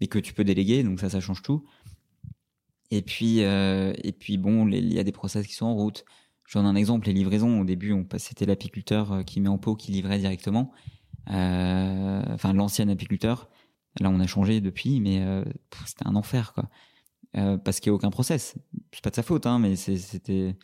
mais 0.00 0.06
que 0.06 0.18
tu 0.18 0.32
peux 0.32 0.44
déléguer. 0.44 0.82
Donc 0.82 0.98
ça 1.00 1.10
ça 1.10 1.20
change 1.20 1.42
tout. 1.42 1.64
Et 2.90 3.02
puis, 3.02 3.42
euh, 3.42 3.92
et 4.02 4.12
puis 4.12 4.38
bon, 4.38 4.66
il 4.68 4.92
y 4.92 4.98
a 4.98 5.04
des 5.04 5.12
process 5.12 5.46
qui 5.46 5.54
sont 5.54 5.66
en 5.66 5.74
route. 5.74 6.04
je 6.46 6.58
donne 6.58 6.66
un 6.66 6.74
exemple, 6.74 7.06
les 7.06 7.12
livraisons. 7.12 7.60
Au 7.60 7.64
début, 7.64 7.94
c'était 8.16 8.46
l'apiculteur 8.46 9.12
euh, 9.12 9.22
qui 9.22 9.40
met 9.40 9.48
en 9.48 9.58
pot, 9.58 9.76
qui 9.76 9.92
livrait 9.92 10.18
directement. 10.18 10.72
Euh, 11.30 12.22
enfin, 12.28 12.52
l'ancien 12.54 12.88
apiculteur. 12.88 13.48
Là, 14.00 14.10
on 14.10 14.20
a 14.20 14.26
changé 14.26 14.60
depuis, 14.60 15.00
mais 15.00 15.20
euh, 15.22 15.44
c'était 15.86 16.06
un 16.06 16.14
enfer, 16.14 16.54
quoi. 16.54 16.70
parce 17.58 17.80
qu'il 17.80 17.90
n'y 17.90 17.94
a 17.94 17.96
aucun 17.96 18.10
process. 18.10 18.56
C'est 18.92 19.02
pas 19.02 19.10
de 19.10 19.16
sa 19.16 19.22
faute, 19.22 19.46
hein, 19.46 19.58
mais 19.58 19.76
c'était 19.76 20.56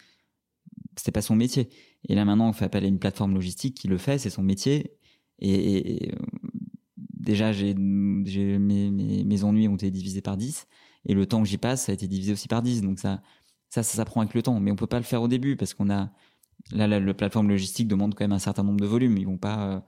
c'était 0.96 1.12
pas 1.12 1.22
son 1.22 1.36
métier. 1.36 1.68
Et 2.08 2.14
là, 2.14 2.24
maintenant, 2.24 2.48
on 2.48 2.52
fait 2.52 2.64
appel 2.64 2.84
à 2.84 2.86
une 2.86 2.98
plateforme 2.98 3.34
logistique 3.34 3.76
qui 3.76 3.88
le 3.88 3.98
fait, 3.98 4.18
c'est 4.18 4.30
son 4.30 4.42
métier. 4.42 4.92
Et, 5.40 6.12
déjà, 6.96 7.52
j'ai 7.52 7.74
mes, 7.74 8.58
mes, 8.58 9.24
mes 9.24 9.44
ennuis 9.44 9.68
ont 9.68 9.76
été 9.76 9.90
divisés 9.90 10.22
par 10.22 10.36
10 10.36 10.66
et 11.06 11.14
le 11.14 11.26
temps 11.26 11.42
que 11.42 11.48
j'y 11.48 11.58
passe, 11.58 11.86
ça 11.86 11.92
a 11.92 11.94
été 11.94 12.08
divisé 12.08 12.32
aussi 12.32 12.48
par 12.48 12.62
10. 12.62 12.82
Donc 12.82 12.98
ça, 12.98 13.22
ça, 13.68 13.82
ça 13.82 13.96
s'apprend 13.96 14.20
avec 14.20 14.34
le 14.34 14.42
temps, 14.42 14.58
mais 14.60 14.70
on 14.70 14.76
peut 14.76 14.86
pas 14.86 14.98
le 14.98 15.04
faire 15.04 15.22
au 15.22 15.28
début 15.28 15.56
parce 15.56 15.74
qu'on 15.74 15.90
a 15.90 16.10
là, 16.72 16.86
la, 16.86 17.14
plateforme 17.14 17.48
logistique 17.48 17.88
demande 17.88 18.14
quand 18.14 18.24
même 18.24 18.32
un 18.32 18.38
certain 18.38 18.62
nombre 18.62 18.80
de 18.80 18.86
volumes. 18.86 19.18
Ils 19.18 19.26
vont 19.26 19.38
pas 19.38 19.66
euh, 19.66 19.80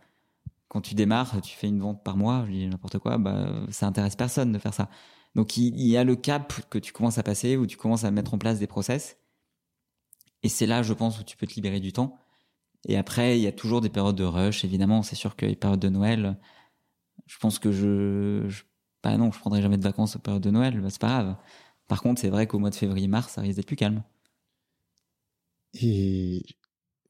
quand 0.69 0.81
tu 0.81 0.95
démarres, 0.95 1.41
tu 1.43 1.57
fais 1.57 1.69
une 1.69 1.81
vente 1.81 2.03
par 2.05 2.17
mois, 2.17 2.45
je 2.47 2.53
dis 2.53 2.67
n'importe 2.67 2.99
quoi, 2.99 3.19
bah 3.19 3.53
ça 3.71 3.87
intéresse 3.87 4.17
personne 4.17 4.53
de 4.53 4.59
faire 4.59 4.75
ça. 4.75 4.91
Donc 5.35 5.57
il, 5.57 5.79
y 5.81 5.97
a 5.97 6.05
le 6.05 6.17
cap 6.17 6.69
que 6.71 6.79
tu 6.79 6.93
commences 6.93 7.19
à 7.19 7.23
passer 7.23 7.57
où 7.57 7.67
tu 7.67 7.77
commences 7.77 8.05
à 8.05 8.11
mettre 8.11 8.35
en 8.35 8.39
place 8.39 8.59
des 8.59 8.67
process. 8.67 9.19
Et 10.43 10.49
c'est 10.49 10.67
là, 10.67 10.83
je 10.83 10.93
pense, 10.95 11.21
où 11.21 11.25
tu 11.25 11.37
peux 11.37 11.47
te 11.47 11.55
libérer 11.55 11.81
du 11.81 11.93
temps. 11.93 12.17
Et 12.89 12.97
après, 12.97 13.39
il 13.39 13.43
y 13.43 13.47
a 13.47 13.53
toujours 13.53 13.81
des 13.81 13.91
périodes 13.91 14.17
de 14.17 14.25
rush, 14.25 14.65
évidemment. 14.65 15.03
C'est 15.03 15.17
sûr 15.17 15.37
que 15.37 15.45
les 15.45 15.57
périodes 15.57 15.81
de 15.81 15.89
Noël, 15.89 16.39
je 17.27 17.37
pense 17.39 17.59
que 17.59 17.73
je, 17.73 18.45
je 18.49 18.63
bah 19.07 19.17
non, 19.17 19.31
je 19.31 19.39
prendrai 19.39 19.63
jamais 19.63 19.77
de 19.77 19.83
vacances 19.85 20.17
aux 20.17 20.19
périodes 20.19 20.43
de 20.43 20.51
Noël, 20.51 20.81
bah, 20.81 20.91
c'est 20.91 21.01
pas 21.01 21.07
grave. 21.07 21.37
Par 21.87 22.03
contre, 22.03 22.21
c'est 22.21 22.29
vrai 22.29 22.49
qu'au 22.49 22.59
mois 22.59 22.71
de 22.71 22.75
février-mars, 22.75 23.35
ça 23.35 23.41
risque 23.41 23.57
d'être 23.57 23.67
plus 23.67 23.77
calme. 23.77 24.03
Et 25.81 26.45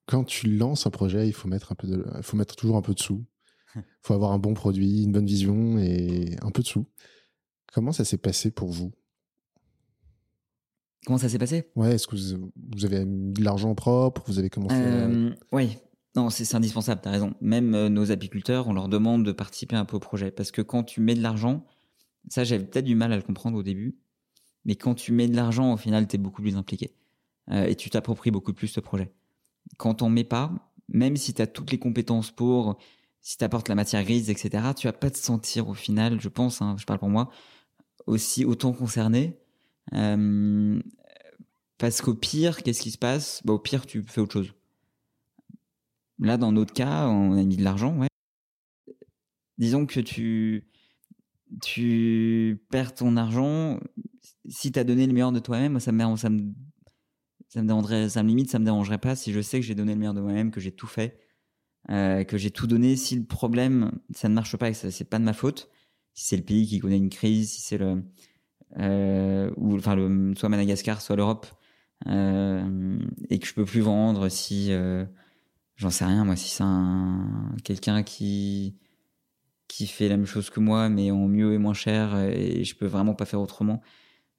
quand 0.05 0.25
tu 0.25 0.55
lances 0.57 0.87
un 0.87 0.91
projet, 0.91 1.27
il 1.27 1.33
faut 1.33 1.49
mettre 1.49 1.73
un 1.73 1.75
peu 1.75 1.87
de, 1.87 2.05
il 2.17 2.23
faut 2.23 2.37
mettre 2.37 2.55
toujours 2.55 2.77
un 2.77 2.83
peu 2.83 2.93
de 2.93 3.01
sous. 3.01 3.25
Il 3.75 3.83
faut 4.03 4.13
avoir 4.13 4.33
un 4.33 4.39
bon 4.39 4.53
produit, 4.53 5.05
une 5.05 5.13
bonne 5.13 5.25
vision 5.25 5.79
et 5.79 6.37
un 6.43 6.51
peu 6.51 6.63
de 6.63 6.69
sous. 6.69 6.87
Comment 7.73 7.93
ça 7.93 8.05
s'est 8.05 8.19
passé 8.19 8.51
pour 8.51 8.71
vous? 8.71 8.93
Comment 11.07 11.19
ça 11.19 11.31
s'est 11.31 11.39
passé? 11.39 11.71
Ouais, 11.77 11.95
est-ce 11.95 12.07
que 12.07 12.17
vous 12.17 12.85
avez 12.85 13.07
mis 13.07 13.33
de 13.33 13.43
l'argent 13.43 13.75
propre? 13.75 14.23
Vous 14.27 14.39
avez 14.39 14.51
commencé 14.51 14.77
euh, 14.77 15.31
Oui, 15.51 15.79
non, 16.15 16.29
c'est 16.29 16.55
indispensable, 16.55 17.01
tu 17.03 17.09
as 17.09 17.13
raison. 17.13 17.35
Même 17.41 17.75
euh, 17.75 17.89
nos 17.89 18.11
apiculteurs, 18.11 18.69
on 18.69 18.75
leur 18.75 18.89
demande 18.89 19.25
de 19.25 19.33
participer 19.33 19.77
un 19.77 19.85
peu 19.85 19.97
au 19.97 20.01
projet. 20.01 20.31
Parce 20.31 20.51
que 20.51 20.63
quand 20.63 20.83
tu 20.83 21.01
mets 21.01 21.15
de 21.15 21.23
l'argent, 21.23 21.65
ça 22.29 22.45
j'avais 22.45 22.65
peut-être 22.65 22.85
du 22.85 22.95
mal 22.95 23.13
à 23.13 23.17
le 23.17 23.23
comprendre 23.23 23.57
au 23.59 23.63
début, 23.63 23.97
mais 24.65 24.75
quand 24.75 24.95
tu 24.95 25.13
mets 25.13 25.29
de 25.29 25.37
l'argent, 25.37 25.73
au 25.73 25.77
final, 25.77 26.09
tu 26.09 26.17
es 26.17 26.19
beaucoup 26.19 26.43
plus 26.43 26.57
impliqué. 26.57 26.93
Euh, 27.51 27.67
et 27.67 27.77
tu 27.77 27.89
t'appropries 27.89 28.33
beaucoup 28.33 28.53
plus 28.53 28.67
ce 28.69 28.81
projet. 28.81 29.13
Quand 29.79 30.03
on 30.03 30.09
met 30.09 30.25
pas, 30.25 30.53
même 30.89 31.17
si 31.17 31.35
tu 31.35 31.41
as 31.43 31.47
toutes 31.47 31.71
les 31.71 31.79
compétences 31.79 32.33
pour, 32.33 32.79
si 33.21 33.39
tu 33.39 33.45
apportes 33.45 33.69
la 33.69 33.77
matière 33.77 34.03
grise, 34.03 34.29
etc., 34.29 34.73
tu 34.77 34.89
vas 34.89 34.93
pas 34.93 35.11
te 35.11 35.19
sentir 35.19 35.69
au 35.69 35.75
final, 35.75 36.21
je 36.21 36.29
pense, 36.29 36.63
hein, 36.63 36.77
je 36.79 36.85
parle 36.85 36.99
pour 36.99 37.09
moi, 37.09 37.31
aussi 38.07 38.45
autant 38.45 38.73
concerné. 38.73 39.39
Euh, 39.93 40.81
parce 41.79 42.01
qu'au 42.01 42.15
pire, 42.15 42.63
qu'est-ce 42.63 42.83
qui 42.83 42.91
se 42.91 42.99
passe? 42.99 43.43
Bah, 43.45 43.53
Au 43.53 43.59
pire, 43.59 43.87
tu 43.87 44.03
fais 44.03 44.21
autre 44.21 44.33
chose. 44.33 44.53
Là, 46.19 46.39
dans 46.39 46.51
notre 46.51 46.73
cas, 46.73 47.07
on 47.07 47.37
a 47.37 47.45
mis 47.45 47.57
de 47.57 47.63
l'argent, 47.65 47.97
ouais. 47.99 48.09
Disons 49.59 49.87
que 49.87 50.01
tu, 50.01 50.67
tu 51.63 52.63
perds 52.71 52.95
ton 52.95 53.17
argent, 53.17 53.81
si 54.49 54.73
tu 54.73 54.79
as 54.79 54.85
donné 54.85 55.07
le 55.07 55.13
meilleur 55.13 55.33
de 55.33 55.39
toi-même, 55.39 55.81
ça 55.81 55.93
me, 55.93 56.17
ça 56.17 56.31
me, 56.31 56.53
ça 57.49 57.63
me 57.63 57.67
dérangerait, 57.69 58.09
ça 58.09 58.23
me 58.23 58.29
limite, 58.29 58.51
ça 58.51 58.59
me 58.59 58.65
dérangerait 58.65 58.99
pas 58.99 59.17
si 59.17 59.33
je 59.33 59.41
sais 59.41 59.61
que 59.61 59.67
j'ai 59.67 59.75
donné 59.75 59.93
le 59.93 59.99
meilleur 59.99 60.15
de 60.15 60.21
moi-même, 60.21 60.51
que 60.51 60.61
j'ai 60.61 60.73
tout 60.73 60.87
fait, 60.87 61.19
euh, 61.91 62.25
que 62.25 62.39
j'ai 62.39 62.51
tout 62.51 62.67
donné. 62.67 62.97
Si 62.97 63.17
le 63.17 63.25
problème, 63.25 63.93
ça 64.15 64.29
ne 64.29 64.35
marche 64.35 64.57
pas 64.57 64.69
et 64.69 64.73
que 64.73 64.91
c'est 64.91 65.05
pas 65.05 65.19
de 65.19 65.25
ma 65.25 65.33
faute, 65.33 65.71
si 66.15 66.27
c'est 66.27 66.37
le 66.37 66.43
pays 66.43 66.67
qui 66.67 66.79
connaît 66.79 66.99
une 66.99 67.11
crise, 67.11 67.53
si 67.53 67.61
c'est 67.61 67.79
le, 67.79 68.03
euh, 68.79 69.51
ou 69.57 69.77
enfin 69.77 69.97
le, 69.97 70.35
soit 70.37 70.49
Madagascar, 70.49 71.01
soit 71.01 71.17
l'Europe, 71.17 71.47
euh, 72.09 72.99
et 73.31 73.39
que 73.39 73.47
je 73.47 73.55
peux 73.55 73.65
plus 73.65 73.81
vendre, 73.81 74.29
si 74.29 74.71
j'en 75.77 75.91
sais 75.91 76.05
rien, 76.05 76.25
moi, 76.25 76.37
si 76.37 76.49
c'est 76.49 76.65
un 76.65 77.55
quelqu'un 77.65 78.03
qui 78.03 78.77
qui 79.69 79.87
fait 79.87 80.09
la 80.09 80.17
même 80.17 80.27
chose 80.27 80.51
que 80.51 80.61
moi, 80.61 80.89
mais 80.89 81.11
en 81.11 81.29
mieux 81.29 81.55
et 81.55 81.59
moins 81.59 81.75
cher, 81.75 82.19
et 82.19 82.65
je 82.65 82.77
peux 82.77 82.87
vraiment 82.87 83.15
pas 83.15 83.25
faire 83.25 83.41
autrement 83.41 83.83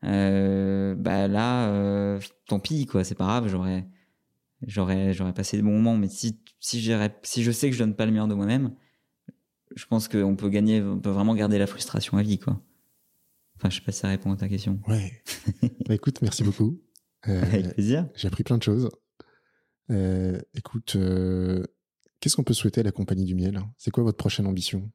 euh, 0.04 0.96
bah 0.96 1.28
là, 1.28 1.70
euh, 1.70 2.20
tant 2.48 2.60
pis 2.60 2.86
quoi, 2.86 3.04
c'est 3.04 3.16
pas 3.16 3.26
grave, 3.26 3.48
j'aurais, 3.48 3.88
j'aurais, 4.62 5.14
j'aurais 5.14 5.34
passé 5.34 5.58
des 5.58 5.64
bons 5.64 5.74
moments. 5.74 5.98
Mais 5.98 6.08
si 6.08 6.40
si 6.60 6.92
si 7.24 7.44
je 7.44 7.52
sais 7.52 7.70
que 7.70 7.76
je 7.76 7.80
donne 7.80 7.96
pas 7.96 8.06
le 8.06 8.12
meilleur 8.12 8.28
de 8.28 8.36
moi-même, 8.36 8.76
je 9.76 9.86
pense 9.86 10.08
qu'on 10.08 10.36
peut 10.36 10.50
gagner, 10.50 10.82
on 10.82 11.00
peut 11.00 11.10
vraiment 11.10 11.36
garder 11.36 11.58
la 11.58 11.68
frustration 11.68 12.18
à 12.18 12.22
vie 12.22 12.40
quoi. 12.40 12.62
Enfin, 13.56 13.70
je 13.70 13.78
sais 13.78 13.82
pas 13.82 13.92
si 13.92 14.00
ça 14.00 14.08
répond 14.10 14.32
à 14.32 14.36
ta 14.36 14.48
question. 14.48 14.80
Ouais. 14.88 15.24
bah, 15.88 15.96
écoute, 15.96 16.22
merci 16.22 16.44
beaucoup. 16.44 16.80
Euh, 17.28 17.42
Avec 17.42 17.74
plaisir. 17.74 18.08
J'ai 18.16 18.28
appris 18.28 18.44
plein 18.44 18.58
de 18.58 18.64
choses. 18.64 18.90
Écoute, 20.54 20.96
qu'est-ce 22.20 22.36
qu'on 22.36 22.44
peut 22.44 22.54
souhaiter 22.54 22.82
à 22.82 22.84
la 22.84 22.92
compagnie 22.92 23.26
du 23.26 23.34
miel? 23.34 23.60
C'est 23.78 23.90
quoi 23.90 24.04
votre 24.04 24.18
prochaine 24.18 24.46
ambition? 24.46 24.92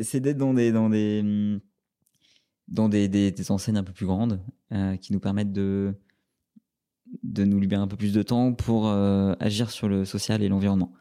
C'est 0.00 0.20
d'être 0.20 0.38
dans 0.38 0.54
des 0.54 0.72
dans 0.72 0.90
des 0.90 1.20
hum, 1.22 1.60
dans 2.68 2.88
des, 2.88 3.08
des, 3.08 3.30
des, 3.30 3.50
enseignes 3.50 3.78
un 3.78 3.82
peu 3.82 3.92
plus 3.92 4.06
grandes 4.06 4.40
euh, 4.72 4.96
qui 4.96 5.12
nous 5.12 5.20
permettent 5.20 5.52
de, 5.52 5.94
de 7.22 7.44
nous 7.44 7.58
libérer 7.58 7.82
un 7.82 7.88
peu 7.88 7.96
plus 7.96 8.12
de 8.12 8.22
temps 8.22 8.52
pour 8.52 8.88
euh, 8.88 9.34
agir 9.40 9.70
sur 9.70 9.88
le 9.88 10.04
social 10.04 10.42
et 10.42 10.48
l'environnement. 10.48 10.92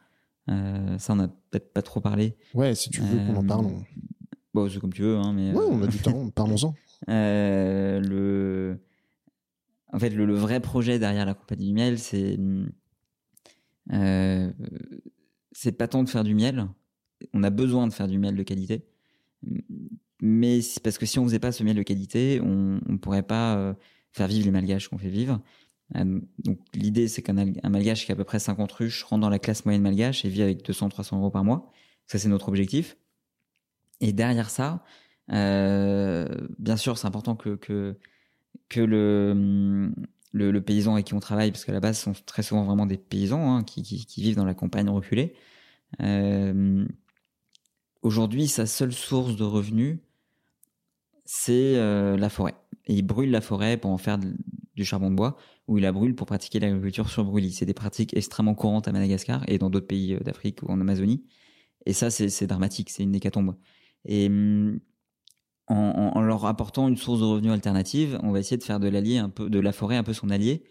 Euh, 0.50 0.98
ça, 0.98 1.14
on 1.14 1.18
n'a 1.18 1.28
peut-être 1.28 1.74
pas 1.74 1.82
trop 1.82 2.00
parlé. 2.00 2.38
Ouais, 2.54 2.74
si 2.74 2.90
tu 2.90 3.02
veux 3.02 3.18
qu'on 3.18 3.36
en 3.36 3.46
parle. 3.46 3.66
On... 3.66 3.84
Bon, 4.54 4.70
c'est 4.70 4.80
comme 4.80 4.94
tu 4.94 5.02
veux. 5.02 5.18
Hein, 5.18 5.34
mais, 5.34 5.52
ouais, 5.52 5.66
on 5.70 5.82
a 5.84 5.88
du 5.88 6.00
temps, 6.00 6.30
parlons-en. 6.36 6.74
le... 7.08 8.80
En 9.94 10.00
fait, 10.00 10.10
le, 10.10 10.26
le, 10.26 10.36
vrai 10.36 10.60
projet 10.60 11.00
derrière 11.00 11.26
la 11.26 11.34
compagnie 11.34 11.68
du 11.68 11.74
miel, 11.74 11.98
c'est 12.00 12.38
c'est 15.54 15.72
pas 15.72 15.88
tant 15.88 16.04
de 16.04 16.10
faire 16.10 16.24
du 16.24 16.36
miel. 16.36 16.68
On 17.34 17.44
a 17.44 17.50
besoin 17.50 17.88
de 17.88 17.94
faire 17.94 18.08
du 18.08 18.20
miel 18.20 18.36
de 18.36 18.44
qualité 18.44 18.86
mais 20.22 20.60
parce 20.84 20.98
que 20.98 21.06
si 21.06 21.20
on 21.20 21.26
faisait 21.26 21.40
pas 21.40 21.52
ce 21.52 21.64
miel 21.64 21.76
de 21.76 21.84
qualité, 21.84 22.42
on 22.42 22.80
ne 22.86 22.98
pourrait 22.98 23.24
pas 23.24 23.56
euh, 23.56 23.74
faire 24.12 24.28
vivre 24.28 24.46
les 24.46 24.52
malgaches 24.52 24.88
qu'on 24.88 24.98
fait 24.98 25.10
vivre. 25.10 25.42
Euh, 25.96 26.20
donc 26.40 26.60
l'idée, 26.74 27.08
c'est 27.08 27.22
qu'un 27.22 27.38
un 27.38 27.70
malgache 27.70 28.06
qui 28.06 28.12
a 28.12 28.14
à 28.14 28.16
peu 28.16 28.24
près 28.24 28.40
50 28.40 28.72
ruches 28.72 29.04
rentre 29.04 29.22
dans 29.22 29.30
la 29.30 29.40
classe 29.40 29.66
moyenne 29.66 29.84
malgache 29.84 30.26
et 30.26 30.30
vit 30.30 30.42
avec 30.42 30.68
200-300 30.68 31.18
euros 31.18 31.30
par 31.30 31.44
mois. 31.44 31.72
Ça, 32.08 32.18
c'est 32.18 32.30
notre 32.30 32.50
objectif. 32.50 32.98
Et 34.02 34.12
derrière 34.14 34.50
ça, 34.50 34.84
euh, 35.32 36.28
bien 36.60 36.78
sûr, 36.78 36.98
c'est 36.98 37.08
important 37.08 37.36
que, 37.36 37.56
que, 37.56 37.98
que 38.70 38.80
le, 38.82 39.92
le, 40.34 40.62
paysan 40.62 40.94
avec 40.94 41.06
qui 41.06 41.14
on 41.14 41.20
travaille, 41.20 41.52
parce 41.52 41.66
qu'à 41.66 41.74
la 41.74 41.80
base, 41.80 41.98
ce 41.98 42.04
sont 42.06 42.14
très 42.26 42.44
souvent 42.44 42.64
vraiment 42.64 42.86
des 42.86 42.98
paysans 42.98 43.56
hein, 43.56 43.64
qui, 43.64 43.84
qui, 43.84 44.22
vivent 44.22 44.36
dans 44.36 44.46
la 44.46 44.54
campagne 44.54 44.90
reculée. 44.90 45.36
Aujourd'hui, 48.02 48.48
sa 48.48 48.66
seule 48.66 48.94
source 48.94 49.36
de 49.36 49.44
revenus, 49.44 50.00
c'est 51.26 51.76
euh, 51.78 52.18
la 52.18 52.30
forêt. 52.30 52.56
Et 52.86 52.94
il 52.94 53.02
brûle 53.02 53.32
la 53.32 53.42
forêt 53.42 53.78
pour 53.78 53.92
en 53.92 53.98
faire 53.98 54.18
du 54.18 54.86
charbon 54.86 55.10
de 55.10 55.16
bois, 55.16 55.38
ou 55.68 55.78
il 55.78 55.82
la 55.82 55.92
brûle 55.92 56.16
pour 56.16 56.28
pratiquer 56.28 56.60
l'agriculture 56.60 57.10
sur. 57.10 57.32
C'est 57.52 57.66
des 57.66 57.74
pratiques 57.74 58.16
extrêmement 58.16 58.56
courantes 58.56 58.88
à 58.88 58.92
Madagascar 58.92 59.44
et 59.48 59.58
dans 59.58 59.70
d'autres 59.70 59.88
pays 59.88 60.14
euh, 60.14 60.20
d'Afrique 60.20 60.64
ou 60.64 60.68
en 60.68 60.80
Amazonie. 60.80 61.24
Et 61.86 61.94
ça, 61.94 62.10
c'est 62.10 62.48
dramatique, 62.48 62.90
c'est 62.90 63.04
une 63.04 63.16
hécatombe. 63.16 63.56
Et 64.06 64.30
mm, 64.30 64.80
en, 65.68 66.22
leur 66.22 66.46
apportant 66.46 66.88
une 66.88 66.98
source 66.98 67.20
de 67.20 67.26
revenus 67.26 67.52
alternative, 67.52 68.20
on 68.24 68.32
va 68.32 68.40
essayer 68.40 68.58
de 68.58 68.64
faire 68.64 68.80
de 68.80 68.90
de 68.90 69.60
la 69.60 69.72
forêt 69.72 69.98
un 69.98 70.04
peu 70.04 70.14
son 70.14 70.30
allié 70.30 70.64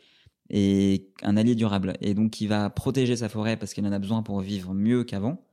et 0.51 1.11
un 1.23 1.37
allié 1.37 1.55
durable. 1.55 1.95
Et 2.01 2.15
donc, 2.15 2.41
il 2.41 2.49
va 2.49 2.71
protéger 2.71 3.17
sa 3.17 3.29
forêt 3.29 3.57
parce 3.57 3.75
qu'il 3.75 3.87
en 3.87 3.93
a 3.93 3.99
besoin 3.99 4.23
pour 4.23 4.41
vivre 4.41 4.75
mieux 4.75 5.05
qu'avant. 5.05 5.45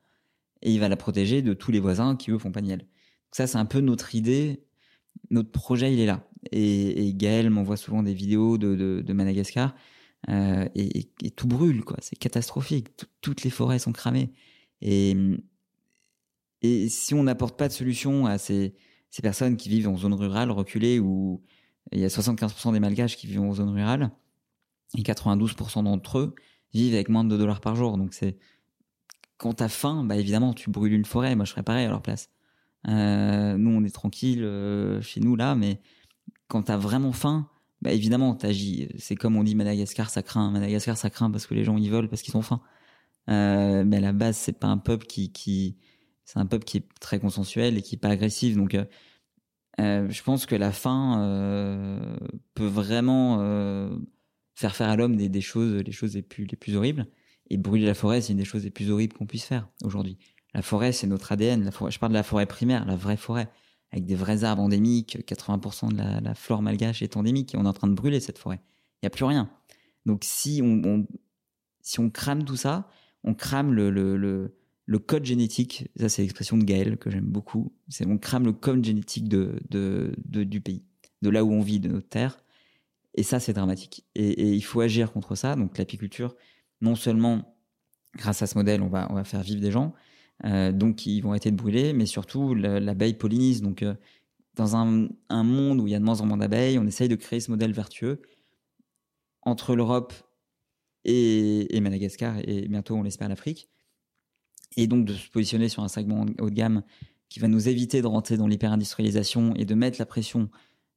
Et 0.64 0.72
il 0.72 0.80
va 0.80 0.90
la 0.90 0.98
protéger 0.98 1.42
de 1.42 1.54
tous 1.54 1.72
les 1.72 1.80
voisins 1.80 2.16
qui 2.16 2.32
eux 2.32 2.40
font 2.40 2.52
pas. 2.52 2.62
Donc 2.62 2.82
ça, 3.32 3.48
c'est 3.48 3.58
un 3.58 3.66
peu 3.66 3.80
notre 3.80 4.16
idée 4.16 4.64
notre 5.30 5.52
projet, 5.52 5.94
il 5.94 6.00
est 6.00 6.06
là. 6.06 6.28
Et, 6.52 7.08
et 7.08 7.14
Gaël 7.14 7.50
m'envoie 7.50 7.78
souvent 7.78 8.04
des 8.04 8.14
vidéos 8.14 8.58
de, 8.58 9.14
Madagascar 9.14 9.76
euh, 10.30 10.68
et, 10.76 11.32
tout 11.36 11.48
brûle, 11.48 11.84
quoi. 11.84 11.98
C'est 12.02 12.18
catastrophique. 12.18 12.88
toutes 13.22 13.44
les 13.44 13.50
forêts 13.50 13.80
sont 13.80 13.92
cramées. 13.92 14.32
Et, 14.82 15.16
si 16.88 17.14
on 17.14 17.24
n'apporte 17.24 17.58
pas 17.58 17.68
de 17.68 17.74
solution 17.74 18.26
à 18.26 18.38
ces, 18.38 18.74
ces 19.10 19.22
personnes 19.22 19.58
qui 19.58 19.68
vivent 19.68 19.90
en 19.90 19.98
zone 19.98 20.14
rurale 20.14 20.50
reculée 20.50 20.98
où 21.00 21.42
il 21.92 22.00
y 22.00 22.06
a 22.06 22.08
75% 22.08 22.72
des 22.72 22.80
malgaches 22.80 23.18
qui 23.18 23.28
vivent 23.28 23.42
en 23.42 23.54
zone 23.54 23.70
rurale 23.70 24.12
et 24.98 25.02
92% 25.02 25.84
d'entre 25.84 26.20
eux 26.20 26.36
vivent 26.74 26.94
avec 26.94 27.10
moins 27.10 27.26
de 27.26 27.30
2 27.32 27.38
dollars 27.38 27.60
par 27.60 27.76
jour. 27.76 27.98
Donc 27.98 28.14
c'est 28.14 28.38
quand 29.38 29.54
t'as 29.54 29.70
faim, 29.70 30.04
bah 30.04 30.18
évidemment 30.18 30.54
tu 30.54 30.70
brûles 30.70 30.94
une 30.94 31.06
forêt. 31.06 31.36
Moi 31.36 31.46
je 31.46 31.52
ferais 31.52 31.64
pareil 31.64 31.86
à 31.86 31.90
leur 31.90 32.02
place. 32.02 32.30
Euh, 32.88 33.58
nous, 33.58 33.72
on 33.72 33.84
est 33.84 33.94
tranquille 33.94 34.44
euh, 34.44 35.02
chez 35.02 35.20
nous 35.22 35.36
là, 35.36 35.56
mais 35.56 35.80
quand 36.48 36.64
t'as 36.64 36.78
vraiment 36.78 37.14
faim, 37.14 37.50
bah 37.82 37.92
évidemment, 37.94 38.36
t'agis. 38.36 38.90
C'est 38.98 39.16
comme 39.16 39.36
on 39.38 39.44
dit 39.44 39.56
Madagascar, 39.56 40.10
ça 40.10 40.24
craint. 40.24 40.52
Madagascar, 40.52 40.98
ça 40.98 41.10
craint 41.10 41.32
parce 41.32 41.48
que 41.48 41.54
les 41.54 41.64
gens 41.64 41.78
y 41.78 41.90
volent 41.90 42.08
parce 42.08 42.22
qu'ils 42.22 42.38
ont 42.38 42.42
faim. 42.42 42.62
Euh, 43.30 43.84
mais 43.86 43.98
à 43.98 44.02
la 44.02 44.14
base, 44.14 44.38
c'est 44.38 44.60
pas 44.60 44.68
un 44.68 44.78
peuple 44.78 45.06
qui, 45.08 45.78
c'est 46.26 46.40
un 46.40 46.46
peuple 46.46 46.66
qui 46.66 46.78
est 46.78 46.88
très 47.00 47.20
consensuel 47.20 47.78
et 47.78 47.82
qui 47.82 47.96
est 47.96 47.98
pas 47.98 48.10
agressif. 48.10 48.56
Donc, 48.56 48.78
je 49.80 50.24
pense 50.24 50.46
que 50.46 50.56
la 50.56 50.72
faim 50.72 52.00
peut 52.54 52.68
vraiment 52.68 53.38
faire 54.56 54.76
faire 54.76 54.90
à 54.90 54.96
l'homme 54.96 55.16
des, 55.16 55.30
des, 55.30 55.42
choses, 55.42 55.74
les 55.76 55.92
choses 55.92 56.16
les 56.16 56.22
plus, 56.22 56.46
les 56.46 56.58
plus 56.58 56.76
horribles. 56.76 57.08
Et 57.50 57.58
brûler 57.58 57.86
la 57.86 57.94
forêt, 57.94 58.22
c'est 58.22 58.34
une 58.34 58.40
des 58.40 58.46
choses 58.46 58.64
les 58.64 58.72
plus 58.72 58.90
horribles 58.90 59.16
qu'on 59.16 59.26
puisse 59.26 59.46
faire 59.46 59.70
aujourd'hui. 59.84 60.18
La 60.54 60.62
forêt, 60.62 60.92
c'est 60.92 61.08
notre 61.08 61.32
ADN. 61.32 61.70
Je 61.90 62.00
parle 62.00 62.12
de 62.12 62.18
la 62.18 62.24
forêt 62.24 62.46
primaire, 62.46 62.86
la 62.86 62.96
vraie 62.96 63.18
forêt 63.18 63.50
avec 63.94 64.06
des 64.06 64.16
vrais 64.16 64.44
arbres 64.44 64.64
endémiques, 64.64 65.20
80% 65.28 65.92
de 65.92 66.24
la, 66.24 66.34
flore 66.34 66.64
malgache 66.64 67.04
est 67.04 67.16
endémique, 67.16 67.54
et 67.54 67.58
on 67.58 67.66
est 67.66 67.68
en 67.68 67.74
train 67.74 67.88
de 67.88 67.94
brûler 67.94 68.20
cette 68.20 68.40
forêt. 68.40 68.60
Il 68.96 69.06
n'y 69.06 69.08
a 69.08 69.12
plus 69.12 69.24
rien. 69.24 69.52
Donc 70.08 70.24
si 70.24 70.62
on, 70.64 71.06
si 71.82 72.00
on 72.00 72.10
crame 72.10 72.44
tout 72.44 72.56
ça, 72.56 72.90
on 73.24 73.36
crame 73.36 73.72
le, 73.72 73.92
le, 73.92 74.18
le, 74.86 75.00
code 75.00 75.26
génétique, 75.26 75.92
ça 75.96 76.10
c'est 76.10 76.24
l'expression 76.24 76.58
de 76.58 76.64
Gaël 76.64 76.98
que 76.98 77.12
j'aime 77.12 77.26
beaucoup, 77.26 77.72
c'est 77.88 78.08
on 78.08 78.18
crame 78.18 78.46
le 78.46 78.54
code 78.54 78.84
génétique 78.84 79.30
de, 79.30 79.60
de, 79.70 80.16
du 80.44 80.60
pays, 80.60 80.84
de 81.22 81.30
là 81.30 81.44
où 81.44 81.52
on 81.52 81.62
vit, 81.62 81.80
de 81.80 81.90
notre 81.90 82.10
terre, 82.10 82.40
et 83.14 83.22
ça 83.22 83.40
c'est 83.40 83.54
dramatique. 83.54 84.08
Et, 84.16 84.54
il 84.54 84.64
faut 84.64 84.82
agir 84.82 85.12
contre 85.12 85.36
ça, 85.36 85.56
donc 85.56 85.78
l'apiculture, 85.78 86.36
non 86.82 86.96
seulement 86.96 87.58
grâce 88.16 88.42
à 88.42 88.48
ce 88.48 88.58
modèle, 88.58 88.82
on 88.82 88.90
va, 88.90 89.08
on 89.10 89.16
va 89.16 89.24
faire 89.24 89.42
vivre 89.42 89.62
des 89.62 89.72
gens, 89.72 89.94
euh, 90.46 90.72
donc 90.72 91.06
ils 91.06 91.22
vont 91.22 91.30
arrêter 91.30 91.52
de 91.52 91.56
brûler, 91.56 91.94
mais 91.94 92.06
surtout 92.06 92.54
l'abeille 92.54 93.14
pollinise. 93.14 93.62
Donc 93.62 93.84
euh, 93.84 93.96
dans 94.56 94.76
un, 94.76 95.08
un, 95.30 95.44
monde 95.44 95.80
où 95.80 95.88
il 95.88 95.92
y 95.92 95.96
a 95.96 96.00
de 96.00 96.04
moins 96.04 96.22
en 96.22 96.26
moins 96.26 96.38
d'abeilles, 96.38 96.78
on 96.78 96.86
essaye 96.86 97.08
de 97.08 97.16
créer 97.16 97.40
ce 97.40 97.52
modèle 97.52 97.72
vertueux 97.72 98.22
entre 99.42 99.76
l'Europe 99.76 100.14
et, 101.06 101.80
Madagascar 101.82 102.38
et 102.44 102.68
bientôt 102.68 102.96
on 102.96 103.04
l'espère 103.04 103.30
l'Afrique. 103.30 103.70
Et 104.78 104.88
donc 104.88 105.06
de 105.06 105.14
se 105.14 105.30
positionner 105.30 105.70
sur 105.70 105.84
un 105.84 105.88
segment 105.88 106.26
haut 106.40 106.50
de 106.50 106.56
gamme 106.56 106.84
qui 107.30 107.40
va 107.40 107.48
nous 107.48 107.68
éviter 107.68 108.02
de 108.02 108.08
rentrer 108.08 108.38
dans 108.38 108.48
l'hyper-industrialisation 108.48 109.54
et 109.56 109.66
de 109.66 109.76
mettre 109.76 110.00
la 110.00 110.06
pression 110.06 110.50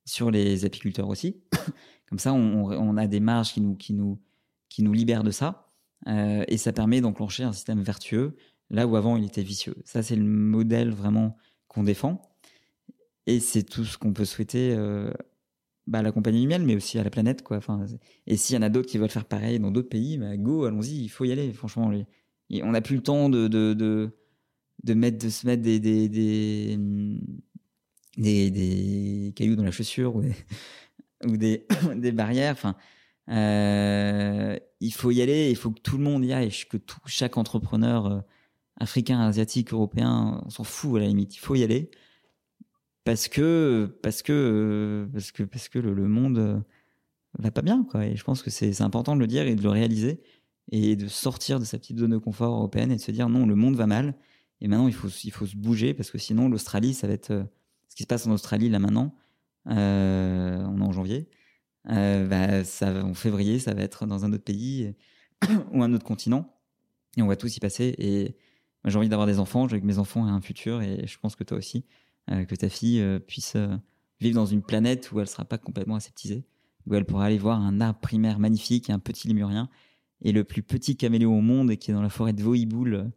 sur 0.05 0.31
les 0.31 0.65
apiculteurs 0.65 1.09
aussi. 1.09 1.37
Comme 2.09 2.19
ça, 2.19 2.33
on, 2.33 2.71
on, 2.71 2.97
a 2.97 3.07
des 3.07 3.21
marges 3.21 3.53
qui 3.53 3.61
nous, 3.61 3.75
qui 3.75 3.93
nous, 3.93 4.21
qui 4.69 4.83
nous 4.83 4.93
libèrent 4.93 5.25
de 5.25 5.31
ça. 5.31 5.66
Euh, 6.07 6.45
et 6.49 6.57
ça 6.57 6.73
permet 6.73 7.01
d'enclencher 7.01 7.43
un 7.43 7.53
système 7.53 7.83
vertueux 7.83 8.37
là 8.71 8.87
où 8.87 8.97
avant 8.97 9.17
il 9.17 9.25
était 9.25 9.43
vicieux. 9.43 9.77
Ça, 9.85 10.03
c'est 10.03 10.17
le 10.17 10.25
modèle 10.25 10.91
vraiment 10.91 11.37
qu'on 11.69 11.85
défend. 11.85 12.23
Et 13.27 13.41
c'est 13.41 13.65
tout 13.65 13.85
ce 13.85 13.99
qu'on 13.99 14.13
peut 14.13 14.25
souhaiter 14.25 14.73
euh, 14.77 15.11
bah, 15.87 15.99
à 15.99 16.03
la 16.03 16.13
compagnie 16.13 16.41
du 16.41 16.47
miel, 16.47 16.63
mais 16.63 16.77
aussi 16.77 16.99
à 16.99 17.05
la 17.05 17.11
planète. 17.11 17.43
Quoi. 17.43 17.61
Et 18.27 18.37
s'il 18.37 18.55
y 18.55 18.59
en 18.59 18.63
a 18.63 18.69
d'autres 18.69 18.89
qui 18.89 18.99
veulent 18.99 19.11
faire 19.11 19.25
pareil 19.25 19.59
dans 19.59 19.71
d'autres 19.71 19.89
pays, 19.89 20.19
bah, 20.19 20.37
go, 20.37 20.65
allons-y, 20.65 21.03
il 21.03 21.09
faut 21.09 21.25
y 21.25 21.33
aller. 21.33 21.53
Franchement, 21.53 21.91
on 22.51 22.71
n'a 22.71 22.81
plus 22.81 22.97
le 22.97 23.03
temps 23.03 23.29
de, 23.29 24.13
mettre, 24.95 25.19
de 25.19 25.29
se 25.29 25.47
mettre 25.47 25.63
des, 25.63 25.83
cailloux 29.35 29.57
dans 29.57 29.65
la 29.65 29.73
chaussure 29.73 30.17
ou 30.17 31.37
des, 31.37 31.67
barrières. 32.13 32.75
Euh, 33.29 34.57
il 34.81 34.93
faut 34.93 35.11
y 35.11 35.23
aller, 35.23 35.51
il 35.51 35.57
faut 35.57 35.71
que 35.71 35.81
tout 35.81 35.99
le 35.99 36.05
monde 36.05 36.25
y 36.25 36.33
aille, 36.33 36.51
que 36.71 36.77
tout, 36.77 37.01
chaque 37.07 37.37
entrepreneur 37.37 38.07
euh, 38.07 38.21
africain, 38.79 39.21
asiatique, 39.21 39.73
européen, 39.73 40.43
on 40.45 40.51
s'en 40.51 40.65
fout 40.65 40.97
à 40.97 41.01
la 41.01 41.07
limite. 41.07 41.35
Il 41.37 41.41
faut 41.41 41.55
y 41.55 41.63
aller 41.65 41.91
parce 43.05 43.29
que 43.29 43.99
parce 44.03 44.23
que 44.23 45.09
parce 45.13 45.33
que 45.33 45.43
parce 45.45 45.69
que 45.69 45.79
le, 45.79 45.95
le 45.95 46.09
monde 46.09 46.65
va 47.39 47.51
pas 47.51 47.63
bien. 47.63 47.87
Et 48.03 48.17
je 48.17 48.25
pense 48.25 48.43
que 48.43 48.51
c'est 48.51 48.81
important 48.81 49.15
de 49.15 49.21
le 49.21 49.27
dire 49.27 49.47
et 49.47 49.55
de 49.55 49.63
le 49.63 49.71
réaliser 49.71 50.23
et 50.73 50.97
de 50.97 51.09
sortir 51.09 51.61
de 51.61 51.65
sa 51.65 51.79
petite 51.79 51.99
zone 51.99 52.11
de 52.11 52.19
confort 52.19 52.55
européenne 52.55 52.91
et 52.91 52.97
de 52.97 53.01
se 53.01 53.11
dire 53.11 53.29
non, 53.29 53.47
le 53.47 53.55
monde 53.55 53.77
va 53.77 53.87
mal 53.87 54.15
et 54.61 54.69
maintenant 54.69 54.89
il 54.89 54.95
faut 54.95 55.09
il 55.09 55.31
faut 55.31 55.47
se 55.47 55.57
bouger 55.57 55.95
parce 55.95 56.11
que 56.11 56.19
sinon 56.19 56.49
l'Australie 56.49 56.95
ça 56.95 57.07
va 57.07 57.13
être 57.13 57.31
euh, 57.31 57.45
ce 57.89 57.97
qui 57.97 58.03
se 58.03 58.09
passe 58.09 58.27
en 58.27 58.33
Australie 58.33 58.69
là 58.69 58.79
maintenant. 58.79 59.15
Euh, 59.69 60.65
on 60.69 60.81
est 60.81 60.85
en 60.85 60.93
janvier. 60.93 61.29
Euh, 61.91 62.27
bah, 62.27 63.03
en 63.03 63.15
février, 63.15 63.59
ça 63.59 63.75
va 63.75 63.83
être 63.83 64.07
dans 64.07 64.25
un 64.25 64.33
autre 64.33 64.45
pays 64.45 64.95
ou 65.73 65.83
un 65.83 65.93
autre 65.93 66.05
continent 66.05 66.53
et 67.17 67.23
on 67.23 67.27
va 67.27 67.37
tous 67.37 67.57
y 67.57 67.61
passer 67.61 67.95
et 67.99 68.37
j'ai 68.85 68.99
envie 68.99 69.09
d'avoir 69.09 69.27
des 69.27 69.39
enfants, 69.39 69.69
j'ai 69.69 69.81
que 69.81 69.87
mes 69.87 69.99
enfants 69.99 70.27
aient 70.27 70.31
un 70.31 70.41
futur 70.41 70.83
et 70.83 71.07
je 71.07 71.19
pense 71.19 71.37
que 71.37 71.45
toi 71.45 71.59
aussi, 71.59 71.85
euh, 72.31 72.45
que 72.45 72.55
ta 72.55 72.69
fille 72.69 73.01
euh, 73.01 73.19
puisse 73.19 73.57
vivre 74.21 74.35
dans 74.35 74.47
une 74.47 74.63
planète 74.63 75.11
où 75.13 75.21
elle 75.21 75.29
sera 75.29 75.45
pas 75.45 75.59
complètement 75.59 75.97
aseptisée, 75.97 76.45
où 76.87 76.95
elle 76.95 77.05
pourra 77.05 77.27
aller 77.27 77.39
voir 77.39 77.61
un 77.61 77.81
arbre 77.81 78.01
primaire 78.01 78.39
magnifique 78.39 78.91
et 78.91 78.93
un 78.93 78.99
petit 78.99 79.29
lémurien 79.29 79.69
et 80.23 80.33
le 80.33 80.45
plus 80.45 80.63
petit 80.63 80.97
caméléon 80.97 81.37
au 81.37 81.43
monde 81.43 81.77
qui 81.77 81.91
est 81.91 81.95
dans 81.95 82.03
la 82.03 82.09
forêt 82.09 82.33
de 82.33 82.43
Vohiboul, 82.43 83.11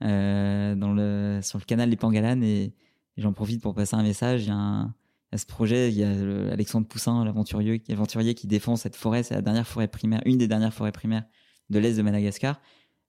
dans 0.00 0.94
le, 0.94 1.40
sur 1.42 1.58
le 1.58 1.64
canal 1.64 1.90
des 1.90 1.96
Pangalanes 1.96 2.42
et, 2.42 2.74
et 3.16 3.22
j'en 3.22 3.32
profite 3.32 3.62
pour 3.62 3.74
passer 3.74 3.96
un 3.96 4.02
message. 4.02 4.44
Il 4.44 4.48
y 4.48 4.50
a, 4.50 4.56
un, 4.56 4.94
il 5.30 5.34
y 5.34 5.36
a 5.36 5.38
ce 5.38 5.46
projet, 5.46 5.90
il 5.90 5.98
y 5.98 6.04
a 6.04 6.10
Alexandre 6.52 6.86
Poussin, 6.86 7.24
l'aventurier, 7.24 7.80
qui 7.80 8.46
défend 8.46 8.76
cette 8.76 8.96
forêt, 8.96 9.22
c'est 9.22 9.34
la 9.34 9.42
dernière 9.42 9.66
forêt 9.66 9.88
primaire, 9.88 10.22
une 10.24 10.38
des 10.38 10.48
dernières 10.48 10.74
forêts 10.74 10.92
primaires 10.92 11.24
de 11.68 11.78
l'est 11.78 11.96
de 11.96 12.02
Madagascar. 12.02 12.60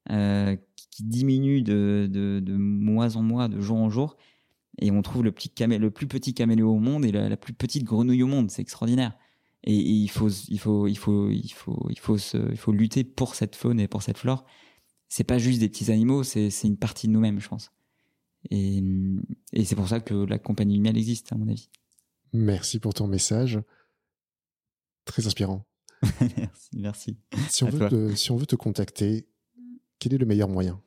Euh, 0.09 0.55
qui 0.89 1.03
diminue 1.03 1.61
de, 1.61 2.55
mois 2.57 3.17
en 3.17 3.21
mois, 3.21 3.47
de 3.47 3.59
jour 3.59 3.77
en 3.77 3.89
jour. 3.89 4.17
Et 4.79 4.89
on 4.89 5.01
trouve 5.01 5.23
le, 5.23 5.31
plus 5.31 6.07
petit 6.07 6.33
caméléon 6.33 6.69
au 6.69 6.79
monde 6.79 7.05
et 7.05 7.11
la, 7.11 7.37
plus 7.37 7.53
petite 7.53 7.83
grenouille 7.83 8.23
au 8.23 8.27
monde. 8.27 8.49
C'est 8.49 8.61
extraordinaire. 8.63 9.15
Et, 9.63 9.75
il, 9.75 10.09
faut, 10.09 10.29
lutter 12.71 13.03
pour 13.03 13.35
cette 13.35 13.55
faune 13.55 13.79
et 13.79 13.87
pour 13.87 14.01
cette 14.01 14.17
flore. 14.17 14.45
C'est 15.09 15.23
pas 15.23 15.37
juste 15.37 15.59
des 15.59 15.69
petits 15.69 15.91
animaux, 15.91 16.23
c'est 16.23 16.49
une 16.63 16.77
partie 16.77 17.07
de 17.07 17.13
nous-mêmes, 17.13 17.39
je 17.39 17.47
pense. 17.47 17.71
Et, 18.49 18.81
et 19.53 19.65
c'est 19.65 19.75
pour 19.75 19.87
ça 19.87 19.99
que 19.99 20.13
la 20.13 20.39
compagnie 20.39 20.79
miel 20.79 20.97
existe, 20.97 21.31
à 21.31 21.35
mon 21.35 21.47
avis. 21.47 21.69
Merci 22.33 22.79
pour 22.79 22.93
ton 22.93 23.07
message. 23.07 23.59
Très 25.05 25.25
inspirant. 25.25 25.65
merci, 26.21 26.69
merci. 26.73 27.17
Si 27.49 27.63
on, 27.63 27.69
veut 27.69 27.89
te, 27.89 28.15
si 28.15 28.31
on 28.31 28.37
veut 28.37 28.45
te 28.45 28.55
contacter, 28.55 29.27
quel 29.99 30.13
est 30.13 30.17
le 30.17 30.25
meilleur 30.25 30.49
moyen? 30.49 30.81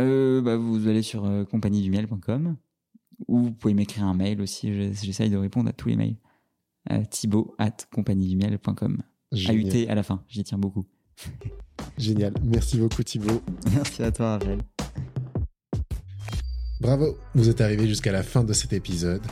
Euh, 0.00 0.40
bah, 0.40 0.56
Vous 0.56 0.86
allez 0.88 1.02
sur 1.02 1.24
euh, 1.24 1.44
compagniedumiel.com 1.44 2.56
ou 3.28 3.38
vous 3.44 3.52
pouvez 3.52 3.74
m'écrire 3.74 4.04
un 4.04 4.14
mail 4.14 4.40
aussi. 4.40 4.72
J'essaye 4.92 5.30
de 5.30 5.36
répondre 5.36 5.68
à 5.68 5.72
tous 5.72 5.88
les 5.88 5.96
mails. 5.96 6.16
Euh, 6.92 7.02
Thibaut 7.10 7.54
at 7.58 7.76
compagniedumiel.com. 7.92 9.02
AUT 9.32 9.88
à 9.88 9.94
la 9.94 10.02
fin, 10.02 10.22
j'y 10.28 10.44
tiens 10.44 10.58
beaucoup. 10.58 10.86
Génial. 11.98 12.34
Merci 12.44 12.78
beaucoup 12.78 13.02
Thibaut. 13.02 13.42
Merci 13.72 14.02
à 14.02 14.12
toi 14.12 14.32
Raphaël. 14.32 14.60
Bravo, 16.80 17.16
vous 17.34 17.48
êtes 17.48 17.60
arrivé 17.60 17.88
jusqu'à 17.88 18.12
la 18.12 18.22
fin 18.22 18.44
de 18.44 18.52
cet 18.52 18.72
épisode. 18.72 19.22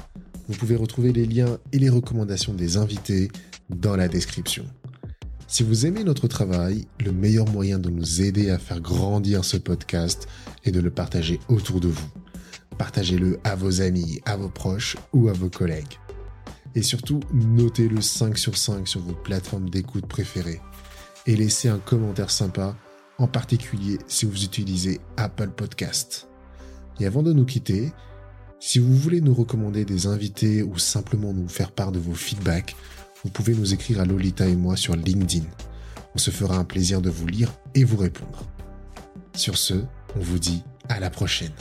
Vous 0.49 0.57
pouvez 0.57 0.77
retrouver 0.77 1.13
les 1.13 1.27
liens 1.27 1.59
et 1.73 1.79
les 1.79 1.89
recommandations 1.89 2.53
des 2.53 2.77
invités 2.77 3.31
dans 3.71 3.97
la 3.97 4.09
description. 4.09 4.67
Si 5.47 5.63
vous 5.63 5.87
aimez 5.87 6.05
notre 6.05 6.29
travail, 6.29 6.87
le 7.01 7.13
meilleur 7.13 7.49
moyen 7.49 7.79
de 7.79 7.89
nous 7.89 8.21
aider 8.21 8.51
à 8.51 8.59
faire 8.59 8.81
grandir 8.81 9.45
ce 9.45 9.57
podcast 9.57 10.27
est 10.65 10.71
de 10.71 10.81
le 10.81 10.91
partager 10.91 11.41
autour 11.49 11.81
de 11.81 11.89
vous. 11.89 12.09
Partagez-le 12.77 13.39
à 13.45 13.55
vos 13.55 13.81
amis, 13.81 14.21
à 14.27 14.37
vos 14.37 14.49
proches 14.49 14.97
ou 15.13 15.29
à 15.29 15.33
vos 15.33 15.49
collègues. 15.49 15.99
Et 16.75 16.83
surtout, 16.83 17.21
notez-le 17.33 18.01
5 18.01 18.37
sur 18.37 18.57
5 18.57 18.89
sur 18.89 19.01
vos 19.01 19.15
plateformes 19.15 19.71
d'écoute 19.71 20.07
préférées. 20.07 20.61
Et 21.27 21.37
laissez 21.37 21.69
un 21.69 21.79
commentaire 21.79 22.31
sympa, 22.31 22.77
en 23.19 23.29
particulier 23.29 23.99
si 24.09 24.27
vous 24.27 24.45
utilisez 24.45 25.01
Apple 25.17 25.51
Podcast. 25.51 26.29
Et 27.01 27.07
avant 27.07 27.23
de 27.23 27.33
nous 27.33 27.45
quitter, 27.45 27.93
si 28.67 28.79
vous 28.79 28.97
voulez 28.97 29.21
nous 29.21 29.35
recommander 29.35 29.85
des 29.85 30.07
invités 30.07 30.63
ou 30.63 30.79
simplement 30.79 31.35
nous 31.35 31.49
faire 31.49 31.71
part 31.71 31.93
de 31.93 31.99
vos 31.99 32.15
feedbacks, 32.15 32.75
vous 33.23 33.29
pouvez 33.29 33.55
nous 33.55 33.75
écrire 33.75 34.01
à 34.01 34.07
Lolita 34.07 34.47
et 34.47 34.57
moi 34.57 34.75
sur 34.75 34.97
LinkedIn. 34.97 35.45
On 36.15 36.19
se 36.19 36.31
fera 36.31 36.57
un 36.57 36.65
plaisir 36.65 37.03
de 37.03 37.11
vous 37.11 37.27
lire 37.27 37.53
et 37.75 37.85
vous 37.85 37.99
répondre. 37.99 38.47
Sur 39.35 39.59
ce, 39.59 39.75
on 40.17 40.21
vous 40.21 40.39
dit 40.39 40.63
à 40.89 40.99
la 40.99 41.11
prochaine. 41.11 41.53